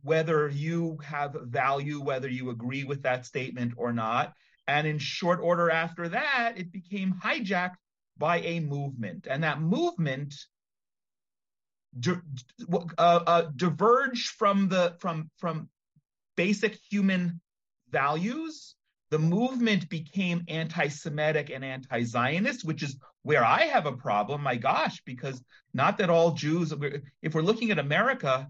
whether 0.02 0.50
you 0.50 0.98
have 1.04 1.38
value, 1.44 2.02
whether 2.02 2.28
you 2.28 2.50
agree 2.50 2.84
with 2.84 3.04
that 3.04 3.26
statement 3.26 3.74
or 3.78 3.94
not. 3.94 4.34
And 4.68 4.86
in 4.86 5.00
short 5.00 5.40
order 5.42 5.70
after 5.70 6.10
that, 6.10 6.54
it 6.58 6.72
became 6.72 7.14
hijacked 7.24 7.78
by 8.18 8.40
a 8.42 8.60
movement. 8.60 9.28
And 9.30 9.44
that 9.44 9.62
movement 9.62 10.36
di- 11.98 12.22
uh, 12.72 12.84
uh, 12.98 13.42
diverged 13.56 14.30
from 14.30 14.70
the 14.70 14.96
from 15.00 15.32
from 15.38 15.70
basic 16.36 16.78
human 16.90 17.42
values, 17.90 18.76
the 19.12 19.20
movement 19.20 19.90
became 19.90 20.44
anti-Semitic 20.48 21.50
and 21.50 21.66
anti-Zionist, 21.66 22.64
which 22.64 22.84
is 22.84 22.98
where 23.24 23.44
I 23.44 23.64
have 23.64 23.86
a 23.86 23.98
problem. 23.98 24.42
My 24.42 24.56
gosh, 24.56 25.02
because 25.06 25.42
not 25.74 25.98
that 25.98 26.10
all 26.10 26.32
Jews, 26.32 26.74
if 27.22 27.34
we're 27.34 27.42
looking 27.42 27.72
at 27.72 27.80
America, 27.80 28.48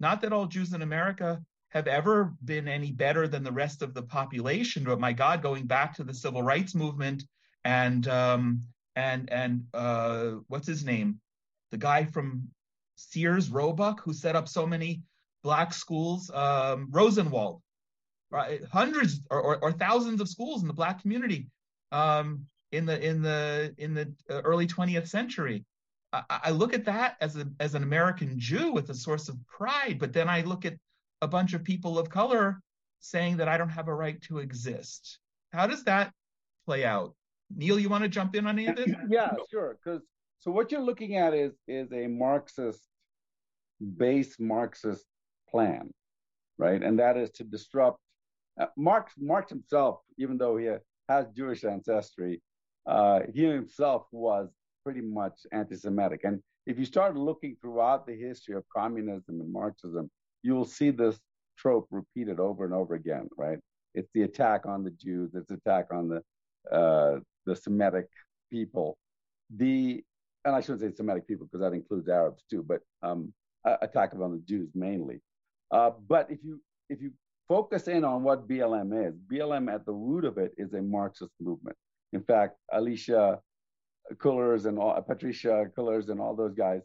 not 0.00 0.20
that 0.22 0.32
all 0.32 0.46
Jews 0.46 0.72
in 0.72 0.82
America 0.82 1.40
have 1.68 1.86
ever 1.86 2.34
been 2.44 2.66
any 2.66 2.90
better 2.90 3.28
than 3.28 3.44
the 3.44 3.52
rest 3.52 3.82
of 3.82 3.94
the 3.94 4.02
population, 4.02 4.84
but 4.84 4.98
my 4.98 5.12
God, 5.12 5.42
going 5.42 5.66
back 5.66 5.94
to 5.94 6.04
the 6.04 6.14
civil 6.14 6.42
rights 6.42 6.74
movement 6.74 7.24
and 7.64 8.08
um, 8.08 8.62
and 8.96 9.30
and 9.30 9.64
uh, 9.72 10.32
what's 10.48 10.66
his 10.66 10.84
name, 10.84 11.20
the 11.70 11.78
guy 11.78 12.04
from 12.04 12.48
Sears 12.96 13.50
Roebuck 13.50 14.02
who 14.02 14.12
set 14.12 14.34
up 14.34 14.48
so 14.48 14.66
many 14.66 15.02
black 15.42 15.72
schools, 15.72 16.30
um, 16.34 16.88
Rosenwald, 16.90 17.62
right? 18.30 18.64
Hundreds 18.64 19.20
or, 19.30 19.40
or, 19.40 19.58
or, 19.62 19.72
thousands 19.72 20.20
of 20.20 20.28
schools 20.28 20.62
in 20.62 20.68
the 20.68 20.74
black 20.74 21.02
community 21.02 21.48
um, 21.92 22.46
in 22.72 22.86
the 22.86 23.04
in 23.04 23.22
the 23.22 23.74
in 23.78 23.94
the 23.94 24.12
uh, 24.30 24.40
early 24.42 24.66
20th 24.66 25.08
century. 25.08 25.64
I, 26.12 26.22
I, 26.28 26.50
look 26.50 26.74
at 26.74 26.84
that 26.86 27.16
as 27.20 27.36
a 27.36 27.46
as 27.58 27.74
an 27.74 27.82
American 27.82 28.38
Jew 28.38 28.72
with 28.72 28.90
a 28.90 28.94
source 28.94 29.28
of 29.28 29.36
pride, 29.46 29.98
but 29.98 30.12
then 30.12 30.28
I 30.28 30.42
look 30.42 30.64
at 30.64 30.74
a 31.22 31.28
bunch 31.28 31.54
of 31.54 31.64
people 31.64 31.98
of 31.98 32.10
color 32.10 32.60
saying 33.00 33.38
that 33.38 33.48
I 33.48 33.56
don't 33.56 33.68
have 33.68 33.88
a 33.88 33.94
right 33.94 34.20
to 34.22 34.38
exist. 34.38 35.18
How 35.52 35.66
does 35.66 35.84
that 35.84 36.12
play 36.66 36.84
out? 36.84 37.14
Neal, 37.54 37.78
you 37.78 37.88
want 37.88 38.04
to 38.04 38.08
jump 38.08 38.36
in 38.36 38.46
on 38.46 38.58
any 38.58 38.68
of 38.68 38.76
this? 38.76 38.90
Yeah, 39.10 39.32
sure. 39.50 39.76
Because 39.82 40.02
so 40.38 40.50
what 40.50 40.70
you're 40.70 40.80
looking 40.80 41.16
at 41.16 41.34
is 41.34 41.52
is 41.66 41.92
a 41.92 42.06
Marxist, 42.06 42.82
base 43.96 44.36
Marxist 44.38 45.04
plan, 45.50 45.90
right? 46.58 46.82
And 46.82 46.98
that 46.98 47.16
is 47.16 47.30
to 47.32 47.44
disrupt. 47.44 47.98
Uh, 48.60 48.66
Marx, 48.76 49.14
Marx 49.18 49.50
himself, 49.50 50.00
even 50.18 50.36
though 50.36 50.56
he 50.56 50.68
has 51.08 51.26
Jewish 51.36 51.64
ancestry, 51.64 52.42
uh, 52.86 53.20
he 53.32 53.44
himself 53.44 54.06
was 54.12 54.48
pretty 54.84 55.00
much 55.00 55.40
anti-Semitic. 55.52 56.20
And 56.24 56.42
if 56.66 56.78
you 56.78 56.84
start 56.84 57.16
looking 57.16 57.56
throughout 57.60 58.06
the 58.06 58.14
history 58.14 58.54
of 58.54 58.64
communism 58.74 59.40
and 59.40 59.52
Marxism, 59.52 60.10
you 60.42 60.54
will 60.54 60.64
see 60.66 60.90
this 60.90 61.18
trope 61.56 61.86
repeated 61.90 62.38
over 62.38 62.64
and 62.64 62.74
over 62.74 62.94
again, 62.94 63.28
right? 63.36 63.58
It's 63.94 64.10
the 64.14 64.22
attack 64.22 64.66
on 64.66 64.84
the 64.84 64.90
Jews, 64.90 65.30
it's 65.34 65.48
the 65.48 65.54
attack 65.54 65.86
on 65.92 66.08
the 66.08 66.22
uh, 66.74 67.20
the 67.46 67.56
Semitic 67.56 68.06
people. 68.50 68.96
The 69.56 70.02
and 70.44 70.54
I 70.54 70.60
shouldn't 70.60 70.80
say 70.80 70.94
Semitic 70.94 71.26
people 71.26 71.46
because 71.46 71.60
that 71.60 71.74
includes 71.74 72.08
Arabs 72.08 72.44
too, 72.48 72.64
but 72.66 72.80
um, 73.02 73.32
attack 73.64 74.12
on 74.14 74.32
the 74.32 74.42
Jews 74.46 74.70
mainly. 74.74 75.20
Uh, 75.70 75.90
but 76.08 76.30
if 76.30 76.38
you 76.44 76.60
if 76.88 77.02
you 77.02 77.12
focus 77.50 77.88
in 77.88 78.04
on 78.04 78.22
what 78.22 78.48
BLM 78.48 79.08
is, 79.08 79.14
BLM 79.28 79.74
at 79.74 79.84
the 79.84 79.92
root 79.92 80.24
of 80.24 80.38
it 80.38 80.52
is 80.56 80.72
a 80.72 80.80
Marxist 80.80 81.32
movement. 81.40 81.76
In 82.12 82.22
fact, 82.22 82.56
Alicia 82.72 83.40
Cullors 84.14 84.66
and 84.66 84.78
all, 84.78 85.02
Patricia 85.02 85.66
Cullors 85.76 86.10
and 86.10 86.20
all 86.20 86.36
those 86.36 86.54
guys 86.54 86.82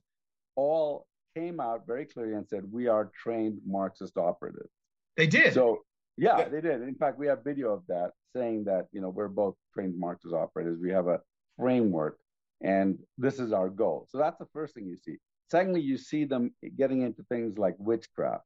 all 0.56 1.06
came 1.36 1.60
out 1.60 1.86
very 1.86 2.06
clearly 2.06 2.34
and 2.34 2.48
said, 2.48 2.64
"We 2.72 2.88
are 2.88 3.12
trained 3.24 3.60
Marxist 3.64 4.18
operatives." 4.18 4.72
They 5.18 5.28
did. 5.28 5.54
So 5.54 5.84
yeah, 6.18 6.40
yeah, 6.40 6.50
they 6.50 6.62
did. 6.62 6.82
In 6.82 6.96
fact, 6.96 7.20
we 7.20 7.28
have 7.28 7.44
video 7.44 7.72
of 7.72 7.84
that 7.88 8.12
saying 8.36 8.64
that 8.66 8.88
you 8.92 9.02
know 9.02 9.10
we're 9.10 9.28
both 9.28 9.56
trained 9.72 10.00
Marxist 10.00 10.34
operators. 10.34 10.80
We 10.82 10.92
have 10.92 11.08
a 11.08 11.20
framework, 11.60 12.18
and 12.62 12.98
this 13.20 13.40
is 13.40 13.54
our 13.54 13.70
goal. 13.70 14.08
So 14.10 14.18
that's 14.18 14.40
the 14.40 14.48
first 14.52 14.74
thing 14.74 14.88
you 14.88 14.98
see. 14.98 15.18
Secondly, 15.52 15.82
you 15.82 15.98
see 15.98 16.26
them 16.26 16.56
getting 16.76 17.04
into 17.04 17.22
things 17.30 17.60
like 17.60 17.76
witchcraft, 17.78 18.46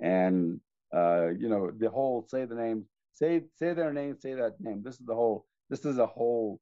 and 0.00 0.60
uh, 0.94 1.28
you 1.38 1.48
know 1.48 1.70
the 1.70 1.90
whole 1.90 2.26
say 2.28 2.44
the 2.44 2.54
name, 2.54 2.84
say 3.14 3.42
say 3.56 3.72
their 3.74 3.92
name, 3.92 4.16
say 4.20 4.34
that 4.34 4.60
name. 4.60 4.82
This 4.84 4.94
is 4.94 5.06
the 5.06 5.14
whole. 5.14 5.46
This 5.68 5.84
is 5.84 5.98
a 5.98 6.06
whole 6.06 6.60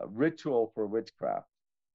uh, 0.00 0.06
ritual 0.08 0.72
for 0.74 0.86
witchcraft. 0.86 1.46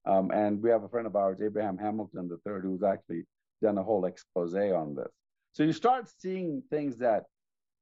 Um, 0.06 0.30
and 0.30 0.62
we 0.62 0.70
have 0.70 0.84
a 0.84 0.88
friend 0.88 1.06
of 1.06 1.16
ours, 1.16 1.38
Abraham 1.44 1.76
Hamilton 1.76 2.30
III, 2.30 2.60
who's 2.62 2.82
actually 2.82 3.24
done 3.60 3.76
a 3.76 3.82
whole 3.82 4.04
expose 4.04 4.54
on 4.54 4.94
this. 4.94 5.12
So 5.52 5.64
you 5.64 5.72
start 5.72 6.08
seeing 6.18 6.62
things 6.70 6.98
that, 6.98 7.24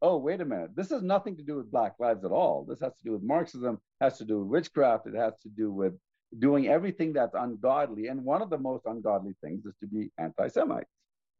oh, 0.00 0.16
wait 0.16 0.40
a 0.40 0.44
minute, 0.44 0.70
this 0.74 0.90
has 0.90 1.02
nothing 1.02 1.36
to 1.36 1.42
do 1.42 1.56
with 1.56 1.70
Black 1.70 1.94
lives 1.98 2.24
at 2.24 2.30
all. 2.30 2.64
This 2.68 2.80
has 2.80 2.92
to 2.92 3.04
do 3.04 3.12
with 3.12 3.22
Marxism, 3.22 3.78
has 4.00 4.16
to 4.18 4.24
do 4.24 4.38
with 4.38 4.48
witchcraft, 4.48 5.06
it 5.06 5.14
has 5.14 5.34
to 5.42 5.48
do 5.48 5.70
with 5.70 5.92
doing 6.38 6.68
everything 6.68 7.12
that's 7.12 7.34
ungodly. 7.34 8.06
And 8.06 8.24
one 8.24 8.42
of 8.42 8.50
the 8.50 8.58
most 8.58 8.86
ungodly 8.86 9.34
things 9.42 9.66
is 9.66 9.74
to 9.80 9.86
be 9.86 10.10
anti-Semites, 10.18 10.90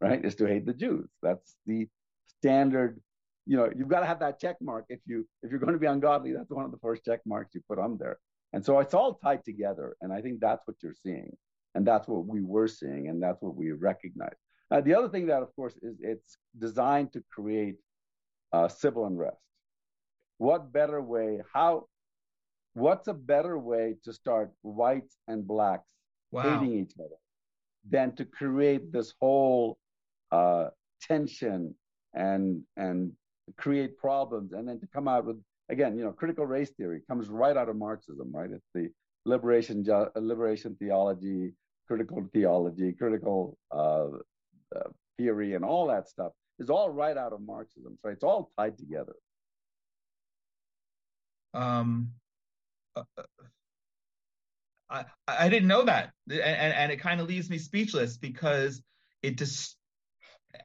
right? 0.01 0.25
Is 0.25 0.35
to 0.37 0.47
hate 0.47 0.67
the 0.67 0.75
Jews. 0.75 1.09
That's 1.23 1.57
the 1.67 1.89
standard. 2.27 3.01
You 3.47 3.57
know, 3.59 3.71
you've 3.77 3.89
got 3.89 4.01
to 4.01 4.07
have 4.07 4.21
that 4.21 4.41
check 4.41 4.57
mark 4.61 4.87
if 4.89 5.01
you 5.07 5.27
if 5.43 5.51
you're 5.51 5.61
going 5.61 5.75
to 5.75 5.79
be 5.79 5.87
ungodly. 5.87 6.33
That's 6.33 6.51
one 6.51 6.65
of 6.65 6.71
the 6.71 6.79
first 6.79 7.05
check 7.05 7.21
marks 7.27 7.55
you 7.55 7.61
put 7.69 7.79
on 7.79 7.99
there. 7.99 8.19
And 8.53 8.65
so 8.65 8.79
it's 8.79 8.95
all 8.95 9.15
tied 9.15 9.45
together. 9.45 9.97
And 10.01 10.13
I 10.13 10.21
think 10.21 10.41
that's 10.41 10.67
what 10.67 10.77
you're 10.83 10.95
seeing. 11.03 11.37
And 11.75 11.87
that's 11.87 12.07
what 12.07 12.25
we 12.27 12.41
were 12.41 12.69
seeing. 12.69 13.09
And 13.09 13.23
that's 13.23 13.43
what 13.43 13.57
we 13.57 13.73
recognize. 13.73 14.37
Uh, 14.71 14.81
the 14.81 14.95
other 14.95 15.09
thing 15.09 15.27
that, 15.27 15.43
of 15.43 15.55
course, 15.57 15.75
is 15.83 15.97
it's 16.01 16.39
designed 16.59 17.13
to 17.13 17.23
create 17.31 17.77
uh, 18.53 18.69
civil 18.69 19.07
unrest. 19.07 19.37
What 20.39 20.73
better 20.73 21.03
way? 21.03 21.41
How? 21.53 21.87
What's 22.75 23.09
a 23.09 23.15
better 23.15 23.59
way 23.59 23.97
to 24.05 24.13
start 24.13 24.53
whites 24.63 25.17
and 25.29 25.47
blacks 25.47 25.89
wow. 26.31 26.43
hating 26.43 26.79
each 26.79 26.93
other 26.99 27.17
than 27.89 28.17
to 28.17 28.25
create 28.25 28.93
this 28.93 29.15
whole 29.21 29.79
uh, 30.33 30.69
tension 31.01 31.75
and 32.15 32.63
and 32.77 33.13
create 33.57 33.99
problems, 33.99 34.53
and 34.53 34.67
then 34.69 34.81
to 34.81 34.87
come 34.87 35.09
out 35.09 35.27
with 35.27 35.41
again, 35.69 35.97
you 35.97 36.05
know, 36.05 36.13
critical 36.13 36.47
race 36.47 36.71
theory 36.71 37.01
comes 37.09 37.29
right 37.29 37.57
out 37.57 37.69
of 37.69 37.77
Marxism, 37.77 38.31
right? 38.33 38.51
It's 38.51 38.69
the 38.75 38.91
liberation 39.25 39.85
liberation 40.17 40.77
theology, 40.79 41.53
critical 41.87 42.29
theology, 42.33 42.93
critical 42.93 43.57
uh, 43.73 44.09
uh, 44.75 44.91
theory, 45.19 45.55
and 45.55 45.65
all 45.65 45.87
that 45.89 46.09
stuff 46.09 46.33
is 46.59 46.71
all 46.71 46.91
right 46.91 47.17
out 47.17 47.33
of 47.33 47.41
Marxism. 47.41 47.99
So 48.03 48.11
it's 48.11 48.25
all 48.25 48.51
tied 48.59 48.79
together. 48.79 49.15
Um, 51.53 52.11
uh, 52.97 53.03
uh 53.17 53.23
I 54.91 55.05
I 55.27 55.49
didn't 55.49 55.69
know 55.69 55.85
that, 55.85 56.13
and 56.29 56.41
and 56.41 56.93
it 56.93 56.99
kind 56.99 57.21
of 57.21 57.29
leaves 57.29 57.49
me 57.51 57.59
speechless 57.59 58.17
because 58.17 58.83
it 59.23 59.39
just. 59.39 59.77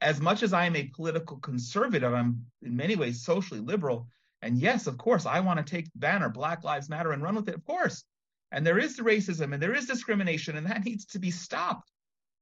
As 0.00 0.20
much 0.20 0.42
as 0.42 0.52
I 0.52 0.66
am 0.66 0.76
a 0.76 0.90
political 0.94 1.38
conservative, 1.38 2.12
I'm 2.12 2.44
in 2.62 2.76
many 2.76 2.96
ways 2.96 3.24
socially 3.24 3.60
liberal 3.60 4.08
and 4.42 4.58
yes, 4.58 4.86
of 4.86 4.96
course, 4.96 5.26
I 5.26 5.40
want 5.40 5.64
to 5.64 5.70
take 5.70 5.88
banner 5.94 6.28
Black 6.28 6.64
Lives 6.64 6.88
Matter 6.88 7.12
and 7.12 7.22
run 7.22 7.34
with 7.34 7.48
it, 7.48 7.54
of 7.54 7.64
course. 7.64 8.04
And 8.52 8.66
there 8.66 8.78
is 8.78 8.98
racism 8.98 9.52
and 9.52 9.62
there 9.62 9.74
is 9.74 9.86
discrimination, 9.86 10.56
and 10.56 10.66
that 10.66 10.84
needs 10.84 11.04
to 11.06 11.18
be 11.18 11.30
stopped. 11.30 11.90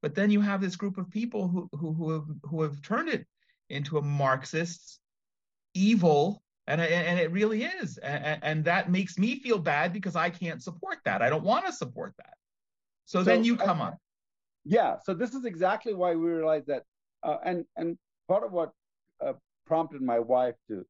But 0.01 0.15
then 0.15 0.31
you 0.31 0.41
have 0.41 0.61
this 0.61 0.77
group 0.77 0.97
of 0.97 1.11
people 1.11 1.49
who 1.49 1.69
who 1.73 1.93
who 1.93 2.11
have, 2.13 2.27
who 2.45 2.63
have 2.63 2.81
turned 2.83 3.09
it 3.09 3.27
into 3.69 3.99
a 3.99 4.03
Marxist 4.03 5.01
evil, 5.75 6.43
and 6.67 6.81
and 6.81 7.19
it 7.19 7.33
really 7.33 7.65
is, 7.65 7.99
and, 7.99 8.39
and 8.43 8.65
that 8.65 8.91
makes 8.91 9.19
me 9.19 9.41
feel 9.41 9.59
bad 9.59 9.93
because 9.93 10.15
I 10.15 10.31
can't 10.31 10.63
support 10.63 10.99
that. 11.05 11.21
I 11.21 11.29
don't 11.29 11.45
want 11.45 11.67
to 11.67 11.73
support 11.73 12.15
that. 12.19 12.35
So, 13.07 13.21
so 13.21 13.25
then 13.25 13.43
you 13.43 13.57
come 13.57 13.81
uh, 13.81 13.87
on. 13.87 13.97
Yeah. 14.65 14.97
So 15.05 15.15
this 15.15 15.35
is 15.35 15.45
exactly 15.45 15.95
why 15.95 16.15
we 16.15 16.31
realize 16.31 16.67
that, 16.67 16.85
uh, 17.23 17.39
and 17.45 17.65
and 17.77 17.99
part 18.29 18.45
of 18.45 18.53
what 18.53 18.73
uh, 19.25 19.33
prompted 19.67 20.03
my 20.03 20.19
wife 20.19 20.55
to 20.69 20.85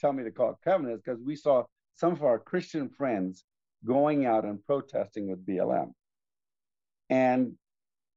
tell 0.00 0.12
me 0.12 0.24
to 0.24 0.30
call 0.30 0.58
Kevin 0.64 0.90
is 0.90 1.00
because 1.04 1.20
we 1.20 1.36
saw 1.36 1.64
some 1.96 2.12
of 2.12 2.22
our 2.22 2.38
Christian 2.38 2.88
friends 2.88 3.44
going 3.84 4.26
out 4.26 4.44
and 4.44 4.64
protesting 4.64 5.28
with 5.30 5.46
BLM. 5.46 5.92
And 7.08 7.52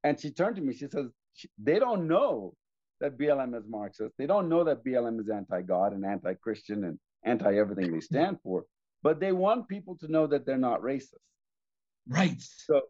and 0.04 0.20
she 0.20 0.32
turned 0.32 0.56
to 0.56 0.62
me, 0.62 0.74
she 0.74 0.88
says, 0.88 1.08
they 1.62 1.80
don't 1.80 2.08
know 2.08 2.54
that 3.02 3.18
BLM 3.18 3.58
is 3.58 3.64
Marxist. 3.68 4.14
They 4.18 4.26
don't 4.26 4.50
know 4.50 4.64
that 4.64 4.84
BLM 4.84 5.20
is 5.20 5.30
anti-God 5.30 5.94
and 5.94 6.06
anti-Christian 6.06 6.86
and 6.86 7.00
anti-everything 7.24 7.94
they 7.94 8.00
stand 8.00 8.38
for, 8.44 8.66
but 9.04 9.20
they 9.20 9.32
want 9.32 9.68
people 9.68 9.98
to 9.98 10.12
know 10.12 10.28
that 10.28 10.46
they're 10.46 10.58
not 10.58 10.82
racist. 10.82 11.16
Right. 12.08 12.42
So 12.42 12.82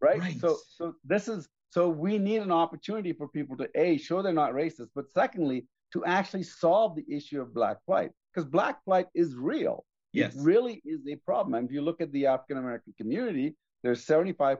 right? 0.00 0.20
right. 0.20 0.40
So 0.40 0.58
so 0.68 0.94
this 1.04 1.28
is 1.28 1.48
so 1.74 1.88
we 1.88 2.18
need 2.18 2.40
an 2.40 2.52
opportunity 2.52 3.12
for 3.12 3.26
people 3.26 3.56
to 3.56 3.68
a 3.74 3.98
show 3.98 4.22
they're 4.22 4.32
not 4.32 4.52
racist, 4.52 4.90
but 4.94 5.10
secondly, 5.10 5.66
to 5.92 6.04
actually 6.04 6.44
solve 6.44 6.94
the 6.94 7.04
issue 7.12 7.40
of 7.42 7.52
black 7.52 7.78
flight 7.84 8.12
because 8.32 8.48
black 8.48 8.84
flight 8.84 9.06
is 9.12 9.34
real. 9.34 9.84
Yes. 10.12 10.36
It 10.36 10.42
really 10.42 10.80
is 10.84 11.00
a 11.10 11.16
problem. 11.16 11.54
And 11.54 11.66
if 11.68 11.74
you 11.74 11.82
look 11.82 12.00
at 12.00 12.12
the 12.12 12.26
African 12.26 12.58
American 12.58 12.94
community, 12.96 13.56
there's 13.82 14.06
75% 14.06 14.58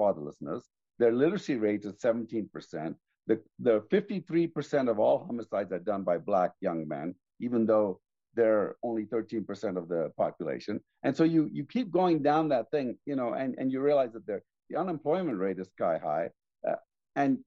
fatherlessness. 0.00 0.62
Their 0.98 1.12
literacy 1.12 1.56
rate 1.56 1.84
is 1.84 1.92
17%. 2.02 2.94
The, 3.26 3.42
the 3.58 3.80
53% 3.92 4.90
of 4.90 4.98
all 4.98 5.26
homicides 5.26 5.70
are 5.70 5.78
done 5.78 6.02
by 6.02 6.16
black 6.16 6.52
young 6.62 6.88
men, 6.88 7.14
even 7.40 7.66
though 7.66 8.00
they're 8.36 8.76
only 8.82 9.04
13% 9.04 9.76
of 9.76 9.88
the 9.88 10.10
population. 10.16 10.80
And 11.02 11.14
so 11.14 11.24
you 11.24 11.50
you 11.52 11.66
keep 11.66 11.90
going 11.90 12.22
down 12.22 12.48
that 12.48 12.70
thing, 12.70 12.96
you 13.04 13.16
know, 13.16 13.34
and, 13.34 13.54
and 13.58 13.70
you 13.70 13.82
realize 13.82 14.14
that 14.14 14.26
the 14.70 14.80
unemployment 14.80 15.38
rate 15.38 15.58
is 15.58 15.68
sky 15.68 15.98
high. 16.02 16.30
Uh, 16.68 16.76
and 17.16 17.38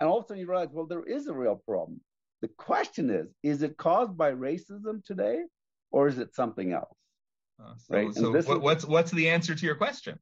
and 0.00 0.08
all 0.08 0.18
of 0.18 0.24
a 0.24 0.28
sudden 0.28 0.40
you 0.40 0.48
realize, 0.48 0.68
well, 0.72 0.86
there 0.86 1.04
is 1.04 1.26
a 1.26 1.34
real 1.34 1.56
problem. 1.66 2.00
The 2.40 2.48
question 2.48 3.10
is, 3.10 3.26
is 3.42 3.62
it 3.62 3.76
caused 3.76 4.16
by 4.16 4.30
racism 4.32 5.04
today 5.04 5.42
or 5.90 6.06
is 6.06 6.18
it 6.18 6.34
something 6.34 6.72
else? 6.72 6.96
Uh, 7.60 7.72
so, 7.76 7.94
right? 7.94 8.14
so 8.14 8.30
what, 8.30 8.38
is, 8.38 8.46
what's 8.46 8.84
what's 8.84 9.10
the 9.10 9.28
answer 9.28 9.54
to 9.54 9.66
your 9.66 9.74
question? 9.74 10.18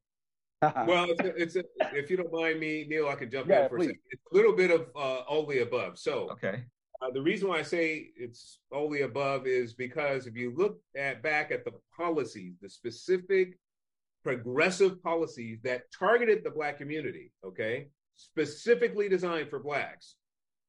well, 0.87 1.05
it's, 1.11 1.21
a, 1.21 1.35
it's 1.35 1.55
a, 1.55 1.63
if 1.93 2.09
you 2.09 2.17
don't 2.17 2.33
mind 2.33 2.59
me, 2.59 2.87
Neal, 2.89 3.07
I 3.07 3.15
can 3.15 3.29
jump 3.29 3.47
yeah, 3.47 3.63
in 3.63 3.69
for 3.69 3.77
please. 3.77 3.85
a 3.85 3.89
second. 3.89 4.01
It's 4.09 4.23
a 4.31 4.35
little 4.35 4.53
bit 4.53 4.71
of 4.71 4.87
uh, 4.95 5.19
all 5.29 5.45
the 5.45 5.59
above. 5.59 5.99
So, 5.99 6.29
okay. 6.31 6.63
Uh, 6.99 7.11
the 7.11 7.21
reason 7.21 7.47
why 7.47 7.59
I 7.59 7.61
say 7.61 8.09
it's 8.15 8.59
all 8.71 8.89
the 8.89 9.01
above 9.01 9.45
is 9.45 9.73
because 9.73 10.25
if 10.25 10.35
you 10.35 10.51
look 10.57 10.79
at 10.95 11.21
back 11.21 11.51
at 11.51 11.63
the 11.63 11.73
policies, 11.95 12.55
the 12.59 12.69
specific 12.69 13.59
progressive 14.23 15.01
policies 15.03 15.59
that 15.63 15.83
targeted 15.97 16.43
the 16.43 16.49
black 16.49 16.79
community, 16.79 17.31
okay, 17.45 17.89
specifically 18.17 19.07
designed 19.07 19.49
for 19.49 19.59
blacks. 19.59 20.15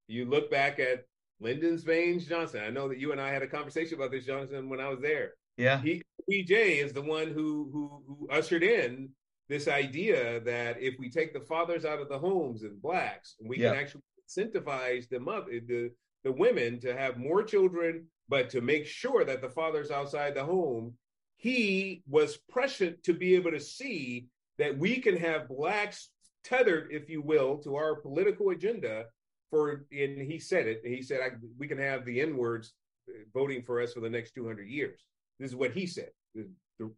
You 0.06 0.24
look 0.24 0.50
back 0.50 0.78
at 0.78 1.04
Lyndon's 1.40 1.84
Baines 1.84 2.26
Johnson. 2.26 2.62
I 2.64 2.70
know 2.70 2.88
that 2.88 2.98
you 2.98 3.12
and 3.12 3.20
I 3.20 3.30
had 3.30 3.42
a 3.42 3.48
conversation 3.48 3.98
about 3.98 4.10
this, 4.10 4.24
Johnson, 4.24 4.68
when 4.68 4.80
I 4.80 4.88
was 4.88 5.00
there. 5.00 5.32
Yeah. 5.56 5.80
He 5.80 6.02
BJ 6.30 6.84
is 6.84 6.92
the 6.92 7.02
one 7.02 7.28
who 7.28 7.68
who 7.72 8.02
who 8.06 8.28
ushered 8.30 8.62
in 8.62 9.10
this 9.48 9.66
idea 9.66 10.40
that 10.40 10.80
if 10.80 10.94
we 10.98 11.10
take 11.10 11.32
the 11.32 11.40
fathers 11.40 11.84
out 11.84 12.00
of 12.00 12.08
the 12.08 12.18
homes 12.18 12.62
and 12.62 12.80
blacks, 12.80 13.34
we 13.42 13.58
yeah. 13.58 13.70
can 13.70 13.80
actually 13.80 14.02
incentivize 14.28 15.08
the 15.08 15.18
mother 15.18 15.50
eh, 15.52 15.60
the 15.66 15.90
the 16.24 16.32
women 16.32 16.80
to 16.80 16.94
have 16.94 17.16
more 17.16 17.42
children, 17.42 18.06
but 18.28 18.50
to 18.50 18.60
make 18.60 18.86
sure 18.86 19.24
that 19.24 19.40
the 19.40 19.48
father's 19.48 19.90
outside 19.90 20.34
the 20.34 20.44
home. 20.44 20.94
He 21.36 22.02
was 22.08 22.36
prescient 22.50 23.04
to 23.04 23.14
be 23.14 23.36
able 23.36 23.52
to 23.52 23.60
see 23.60 24.26
that 24.58 24.76
we 24.76 24.98
can 24.98 25.16
have 25.16 25.48
blacks 25.48 26.10
tethered, 26.44 26.88
if 26.90 27.08
you 27.08 27.22
will, 27.22 27.58
to 27.58 27.76
our 27.76 27.96
political 27.96 28.50
agenda. 28.50 29.06
For 29.50 29.86
and 29.90 30.20
he 30.20 30.38
said 30.38 30.66
it. 30.66 30.82
He 30.84 31.02
said 31.02 31.20
I, 31.22 31.30
we 31.58 31.66
can 31.66 31.78
have 31.78 32.04
the 32.04 32.20
N 32.20 32.36
words 32.36 32.74
uh, 33.08 33.12
voting 33.32 33.62
for 33.62 33.80
us 33.80 33.94
for 33.94 34.00
the 34.00 34.10
next 34.10 34.32
200 34.34 34.68
years. 34.68 35.00
This 35.38 35.50
is 35.50 35.56
what 35.56 35.72
he 35.72 35.86
said. 35.86 36.10
The, 36.34 36.48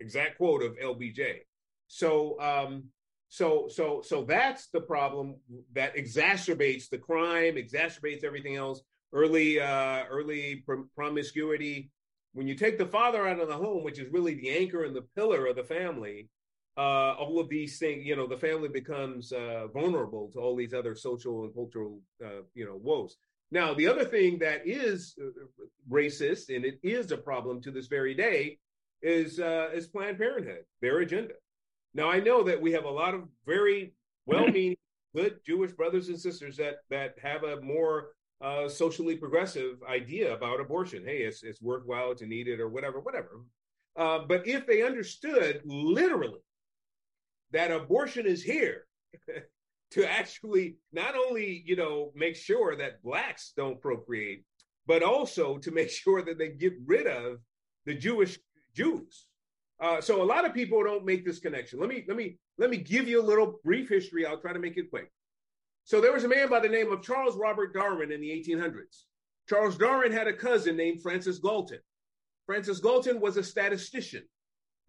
exact 0.00 0.36
quote 0.36 0.62
of 0.62 0.76
LBJ. 0.76 1.38
So, 1.88 2.38
um, 2.38 2.84
so, 3.30 3.68
so, 3.68 4.02
so 4.04 4.24
that's 4.24 4.68
the 4.68 4.80
problem 4.80 5.36
that 5.72 5.96
exacerbates 5.96 6.90
the 6.90 6.98
crime, 6.98 7.54
exacerbates 7.54 8.24
everything 8.24 8.56
else. 8.56 8.82
Early, 9.12 9.58
uh, 9.58 10.04
early 10.10 10.62
pr- 10.66 10.86
promiscuity. 10.94 11.90
When 12.34 12.46
you 12.46 12.54
take 12.54 12.76
the 12.76 12.86
father 12.86 13.26
out 13.26 13.40
of 13.40 13.48
the 13.48 13.56
home, 13.56 13.84
which 13.84 13.98
is 13.98 14.12
really 14.12 14.34
the 14.34 14.50
anchor 14.50 14.84
and 14.84 14.94
the 14.94 15.06
pillar 15.16 15.46
of 15.46 15.56
the 15.56 15.64
family, 15.64 16.28
uh, 16.76 17.14
all 17.18 17.40
of 17.40 17.48
these 17.48 17.78
things, 17.78 18.04
you 18.04 18.16
know, 18.16 18.26
the 18.26 18.36
family 18.36 18.68
becomes 18.68 19.32
uh, 19.32 19.66
vulnerable 19.74 20.30
to 20.32 20.38
all 20.38 20.56
these 20.56 20.72
other 20.72 20.94
social 20.94 21.44
and 21.44 21.54
cultural, 21.54 22.00
uh, 22.24 22.42
you 22.54 22.64
know, 22.64 22.78
woes. 22.82 23.16
Now, 23.50 23.74
the 23.74 23.88
other 23.88 24.04
thing 24.04 24.38
that 24.38 24.62
is 24.64 25.16
uh, 25.20 25.30
racist, 25.90 26.54
and 26.54 26.64
it 26.64 26.78
is 26.82 27.10
a 27.10 27.16
problem 27.16 27.60
to 27.62 27.70
this 27.70 27.88
very 27.88 28.14
day, 28.14 28.58
is 29.02 29.40
uh, 29.40 29.70
is 29.74 29.88
Planned 29.88 30.18
Parenthood, 30.18 30.64
their 30.80 31.00
agenda. 31.00 31.34
Now, 31.94 32.10
I 32.10 32.20
know 32.20 32.44
that 32.44 32.60
we 32.60 32.72
have 32.72 32.84
a 32.84 32.90
lot 32.90 33.14
of 33.14 33.24
very 33.46 33.94
well-meaning, 34.26 34.76
good 35.16 35.40
Jewish 35.44 35.72
brothers 35.72 36.08
and 36.08 36.20
sisters 36.20 36.56
that 36.58 36.76
that 36.90 37.16
have 37.20 37.42
a 37.42 37.60
more 37.60 38.10
uh, 38.40 38.68
socially 38.68 39.16
progressive 39.16 39.78
idea 39.88 40.32
about 40.32 40.60
abortion. 40.60 41.04
Hey, 41.04 41.22
it's 41.22 41.42
it's 41.42 41.60
worthwhile 41.60 42.14
to 42.14 42.26
need 42.26 42.46
it 42.46 42.60
or 42.60 42.68
whatever, 42.68 43.00
whatever. 43.00 43.40
Uh, 43.96 44.20
but 44.28 44.46
if 44.46 44.66
they 44.66 44.82
understood 44.82 45.60
literally 45.64 46.38
that 47.52 47.70
abortion 47.70 48.26
is 48.26 48.42
here 48.42 48.86
to 49.92 50.10
actually 50.10 50.76
not 50.92 51.14
only 51.16 51.62
you 51.66 51.76
know 51.76 52.12
make 52.14 52.36
sure 52.36 52.76
that 52.76 53.02
blacks 53.02 53.52
don't 53.56 53.80
procreate 53.80 54.44
but 54.86 55.02
also 55.02 55.58
to 55.58 55.70
make 55.70 55.90
sure 56.02 56.22
that 56.22 56.38
they 56.38 56.48
get 56.48 56.74
rid 56.86 57.06
of 57.06 57.38
the 57.86 57.94
jewish 57.94 58.38
jews. 58.74 59.26
Uh, 59.80 60.00
so 60.00 60.22
a 60.22 60.24
lot 60.24 60.44
of 60.44 60.52
people 60.52 60.84
don't 60.84 61.06
make 61.06 61.24
this 61.24 61.38
connection. 61.38 61.80
Let 61.80 61.88
me 61.88 62.04
let 62.06 62.16
me 62.16 62.38
let 62.58 62.70
me 62.70 62.76
give 62.76 63.08
you 63.08 63.20
a 63.20 63.24
little 63.24 63.58
brief 63.64 63.88
history. 63.88 64.26
I'll 64.26 64.40
try 64.40 64.52
to 64.52 64.58
make 64.58 64.76
it 64.76 64.90
quick. 64.90 65.10
So 65.84 66.00
there 66.00 66.12
was 66.12 66.24
a 66.24 66.28
man 66.28 66.50
by 66.50 66.60
the 66.60 66.68
name 66.68 66.92
of 66.92 67.02
charles 67.02 67.36
robert 67.36 67.72
darwin 67.74 68.12
in 68.12 68.20
the 68.20 68.28
1800s 68.28 69.04
charles 69.48 69.76
darwin 69.76 70.12
had 70.12 70.28
a 70.28 70.32
cousin 70.32 70.76
named 70.76 71.02
francis 71.02 71.38
galton. 71.38 71.80
Francis 72.46 72.80
galton 72.80 73.20
was 73.20 73.36
a 73.36 73.44
statistician. 73.44 74.24